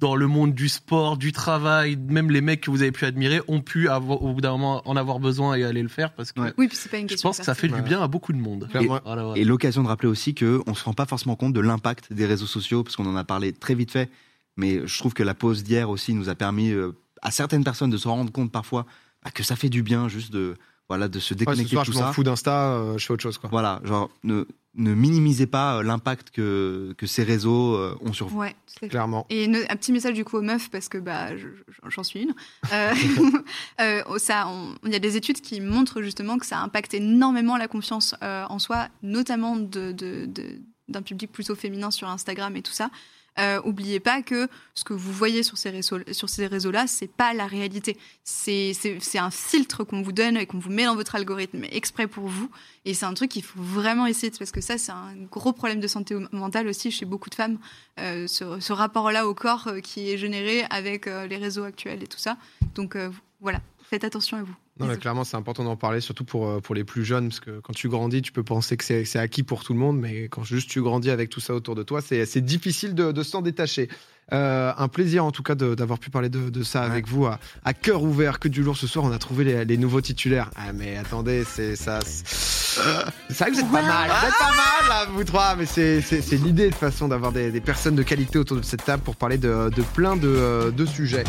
dans 0.00 0.16
le 0.16 0.26
monde 0.26 0.52
du 0.54 0.68
sport, 0.68 1.16
du 1.16 1.32
travail, 1.32 1.96
même 1.96 2.30
les 2.30 2.40
mecs 2.40 2.60
que 2.62 2.70
vous 2.70 2.82
avez 2.82 2.92
pu 2.92 3.04
admirer, 3.06 3.40
ont 3.48 3.60
pu 3.60 3.88
avoir, 3.88 4.22
au 4.22 4.32
bout 4.34 4.40
d'un 4.40 4.50
moment 4.52 4.82
en 4.86 4.96
avoir 4.96 5.18
besoin 5.20 5.54
et 5.54 5.64
aller 5.64 5.82
le 5.82 5.88
faire 5.88 6.12
parce 6.12 6.32
que 6.32 6.40
Ouais. 6.40 6.52
oui 6.58 6.68
puis 6.68 6.76
c'est 6.76 6.90
pas 6.90 6.98
une 6.98 7.08
je 7.08 7.16
pense 7.16 7.38
que 7.38 7.44
ça 7.44 7.54
fait 7.54 7.68
du 7.68 7.80
bien 7.80 8.02
à 8.02 8.08
beaucoup 8.08 8.32
de 8.32 8.38
monde. 8.38 8.68
Voilà, 8.72 9.00
voilà. 9.04 9.32
Et 9.36 9.44
l'occasion 9.44 9.82
de 9.82 9.88
rappeler 9.88 10.08
aussi 10.08 10.34
que 10.34 10.60
on 10.66 10.74
se 10.74 10.84
rend 10.84 10.92
pas 10.94 11.06
forcément 11.06 11.36
compte 11.36 11.52
de 11.54 11.60
l'impact 11.60 12.12
des 12.12 12.26
réseaux 12.26 12.46
sociaux 12.46 12.82
parce 12.82 12.96
qu'on 12.96 13.06
en 13.06 13.16
a 13.16 13.24
parlé 13.24 13.52
très 13.52 13.74
vite 13.74 13.92
fait. 13.92 14.10
Mais 14.56 14.86
je 14.86 14.98
trouve 14.98 15.14
que 15.14 15.22
la 15.22 15.34
pause 15.34 15.64
d'hier 15.64 15.90
aussi 15.90 16.14
nous 16.14 16.28
a 16.28 16.34
permis 16.34 16.70
euh, 16.70 16.92
à 17.22 17.30
certaines 17.30 17.64
personnes 17.64 17.90
de 17.90 17.96
se 17.96 18.08
rendre 18.08 18.30
compte 18.32 18.52
parfois 18.52 18.86
bah, 19.24 19.30
que 19.30 19.42
ça 19.42 19.56
fait 19.56 19.68
du 19.70 19.82
bien 19.82 20.08
juste 20.08 20.32
de 20.32 20.54
voilà 20.88 21.08
de 21.08 21.18
se 21.18 21.32
Ouais, 21.32 21.38
ce 21.38 21.38
déconnecter 21.38 21.70
soir, 21.74 21.84
de 21.84 21.86
je 21.86 21.92
tout 21.92 21.98
m'en 21.98 22.06
ça. 22.08 22.12
fous 22.12 22.22
d'Insta, 22.24 22.72
euh, 22.74 22.98
je 22.98 23.06
fais 23.06 23.12
autre 23.14 23.22
chose. 23.22 23.38
Quoi. 23.38 23.48
Voilà, 23.50 23.80
genre 23.84 24.10
ne 24.22 24.44
ne 24.76 24.92
minimisez 24.92 25.46
pas 25.46 25.76
euh, 25.78 25.82
l'impact 25.82 26.30
que 26.30 26.94
que 26.98 27.06
ces 27.06 27.22
réseaux 27.22 27.74
euh, 27.76 27.96
ont 28.02 28.12
sur 28.12 28.26
vous. 28.28 28.38
ouais. 28.40 28.54
Clairement. 28.90 29.24
Et 29.30 29.44
un 29.46 29.76
petit 29.76 29.92
message 29.92 30.14
du 30.14 30.24
coup 30.24 30.36
aux 30.36 30.42
meufs 30.42 30.68
parce 30.70 30.88
que 30.88 30.98
bah 30.98 31.36
je- 31.36 31.46
je- 31.68 31.88
j'en 31.90 32.02
suis 32.02 32.22
une. 32.22 32.34
Euh, 32.72 32.92
euh, 33.80 34.02
ça, 34.18 34.46
on- 34.48 34.74
il 34.84 34.92
y 34.92 34.96
a 34.96 34.98
des 34.98 35.16
études 35.16 35.40
qui 35.40 35.60
montrent 35.60 36.02
justement 36.02 36.38
que 36.38 36.46
ça 36.46 36.58
impacte 36.60 36.92
énormément 36.94 37.56
la 37.56 37.66
confiance 37.68 38.14
euh, 38.22 38.44
en 38.48 38.58
soi, 38.58 38.88
notamment 39.02 39.56
de, 39.56 39.92
de- 39.92 40.26
de- 40.26 40.60
d'un 40.88 41.02
public 41.02 41.32
plutôt 41.32 41.54
féminin 41.54 41.90
sur 41.90 42.08
Instagram 42.08 42.54
et 42.56 42.62
tout 42.62 42.72
ça. 42.72 42.90
Euh, 43.38 43.60
oubliez 43.64 44.00
pas 44.00 44.22
que 44.22 44.48
ce 44.74 44.84
que 44.84 44.92
vous 44.92 45.12
voyez 45.12 45.42
sur 45.42 45.58
ces 45.58 45.70
réseaux, 45.70 45.98
sur 46.12 46.28
ces 46.28 46.46
réseaux-là, 46.46 46.86
c'est 46.86 47.08
pas 47.08 47.34
la 47.34 47.46
réalité. 47.46 47.96
C'est 48.22 48.74
un 49.14 49.30
filtre 49.30 49.84
qu'on 49.84 50.02
vous 50.02 50.12
donne 50.12 50.36
et 50.36 50.46
qu'on 50.46 50.58
vous 50.58 50.70
met 50.70 50.84
dans 50.84 50.94
votre 50.94 51.14
algorithme 51.14 51.64
exprès 51.70 52.06
pour 52.06 52.28
vous. 52.28 52.50
Et 52.84 52.94
c'est 52.94 53.06
un 53.06 53.14
truc 53.14 53.30
qu'il 53.30 53.42
faut 53.42 53.62
vraiment 53.62 54.06
essayer 54.06 54.30
de, 54.30 54.36
parce 54.36 54.52
que 54.52 54.60
ça, 54.60 54.78
c'est 54.78 54.92
un 54.92 55.14
gros 55.30 55.52
problème 55.52 55.80
de 55.80 55.86
santé 55.86 56.14
mentale 56.32 56.68
aussi 56.68 56.90
chez 56.90 57.06
beaucoup 57.06 57.30
de 57.30 57.34
femmes. 57.34 57.58
euh, 57.98 58.26
ce, 58.26 58.72
rapport-là 58.72 59.26
au 59.26 59.34
corps 59.34 59.68
euh, 59.68 59.80
qui 59.80 60.10
est 60.10 60.18
généré 60.18 60.64
avec 60.70 61.06
euh, 61.06 61.26
les 61.26 61.36
réseaux 61.36 61.64
actuels 61.64 62.02
et 62.02 62.06
tout 62.06 62.18
ça. 62.18 62.36
Donc 62.74 62.96
voilà, 63.40 63.60
faites 63.88 64.04
attention 64.04 64.36
à 64.36 64.42
vous. 64.42 64.56
Non, 64.80 64.86
mais 64.86 64.96
clairement, 64.96 65.22
c'est 65.22 65.36
important 65.36 65.62
d'en 65.62 65.76
parler, 65.76 66.00
surtout 66.00 66.24
pour, 66.24 66.48
euh, 66.48 66.60
pour 66.60 66.74
les 66.74 66.82
plus 66.82 67.04
jeunes, 67.04 67.28
parce 67.28 67.38
que 67.38 67.60
quand 67.60 67.72
tu 67.72 67.88
grandis, 67.88 68.22
tu 68.22 68.32
peux 68.32 68.42
penser 68.42 68.76
que 68.76 68.82
c'est 68.84 69.04
c'est 69.04 69.20
acquis 69.20 69.44
pour 69.44 69.62
tout 69.62 69.72
le 69.72 69.78
monde, 69.78 70.00
mais 70.00 70.24
quand 70.24 70.42
juste 70.42 70.68
tu 70.68 70.82
grandis 70.82 71.10
avec 71.10 71.30
tout 71.30 71.38
ça 71.40 71.54
autour 71.54 71.76
de 71.76 71.84
toi, 71.84 72.00
c'est 72.02 72.26
c'est 72.26 72.40
difficile 72.40 72.94
de, 72.96 73.12
de 73.12 73.22
s'en 73.22 73.40
détacher. 73.40 73.88
Euh, 74.32 74.72
un 74.78 74.88
plaisir 74.88 75.22
en 75.24 75.30
tout 75.32 75.42
cas 75.42 75.54
d'avoir 75.54 75.98
pu 75.98 76.08
parler 76.08 76.30
de, 76.30 76.48
de 76.48 76.62
ça 76.62 76.80
Ouais. 76.80 76.86
avec 76.86 77.06
vous 77.06 77.26
à, 77.26 77.38
à 77.64 77.74
cœur 77.74 78.02
ouvert. 78.02 78.40
Que 78.40 78.48
du 78.48 78.62
lourd 78.62 78.76
ce 78.76 78.86
soir, 78.86 79.04
on 79.04 79.12
a 79.12 79.18
trouvé 79.18 79.44
les, 79.44 79.64
les 79.66 79.76
nouveaux 79.76 80.00
titulaires. 80.00 80.50
Ah, 80.56 80.72
mais 80.72 80.96
attendez, 80.96 81.44
c'est 81.44 81.76
ça. 81.76 82.00
C'est 82.04 83.38
vrai 83.38 83.50
que 83.50 83.54
vous 83.56 83.60
êtes 83.60 83.70
pas 83.70 83.82
mal, 83.82 84.10
vous 84.10 84.26
êtes 84.26 84.38
pas 84.38 84.48
mal 84.56 84.88
là, 84.88 85.06
vous 85.12 85.24
trois, 85.24 85.54
mais 85.56 85.66
c'est 85.66 86.00
l'idée 86.42 86.64
de 86.66 86.70
toute 86.70 86.78
façon 86.80 87.06
d'avoir 87.06 87.30
des, 87.32 87.50
des 87.52 87.60
personnes 87.60 87.94
de 87.96 88.02
qualité 88.02 88.38
autour 88.38 88.56
de 88.56 88.62
cette 88.62 88.84
table 88.84 89.02
pour 89.04 89.14
parler 89.14 89.38
de, 89.38 89.68
de 89.70 89.82
plein 89.94 90.16
de, 90.16 90.26
euh, 90.26 90.70
de 90.72 90.84
sujets. 90.86 91.24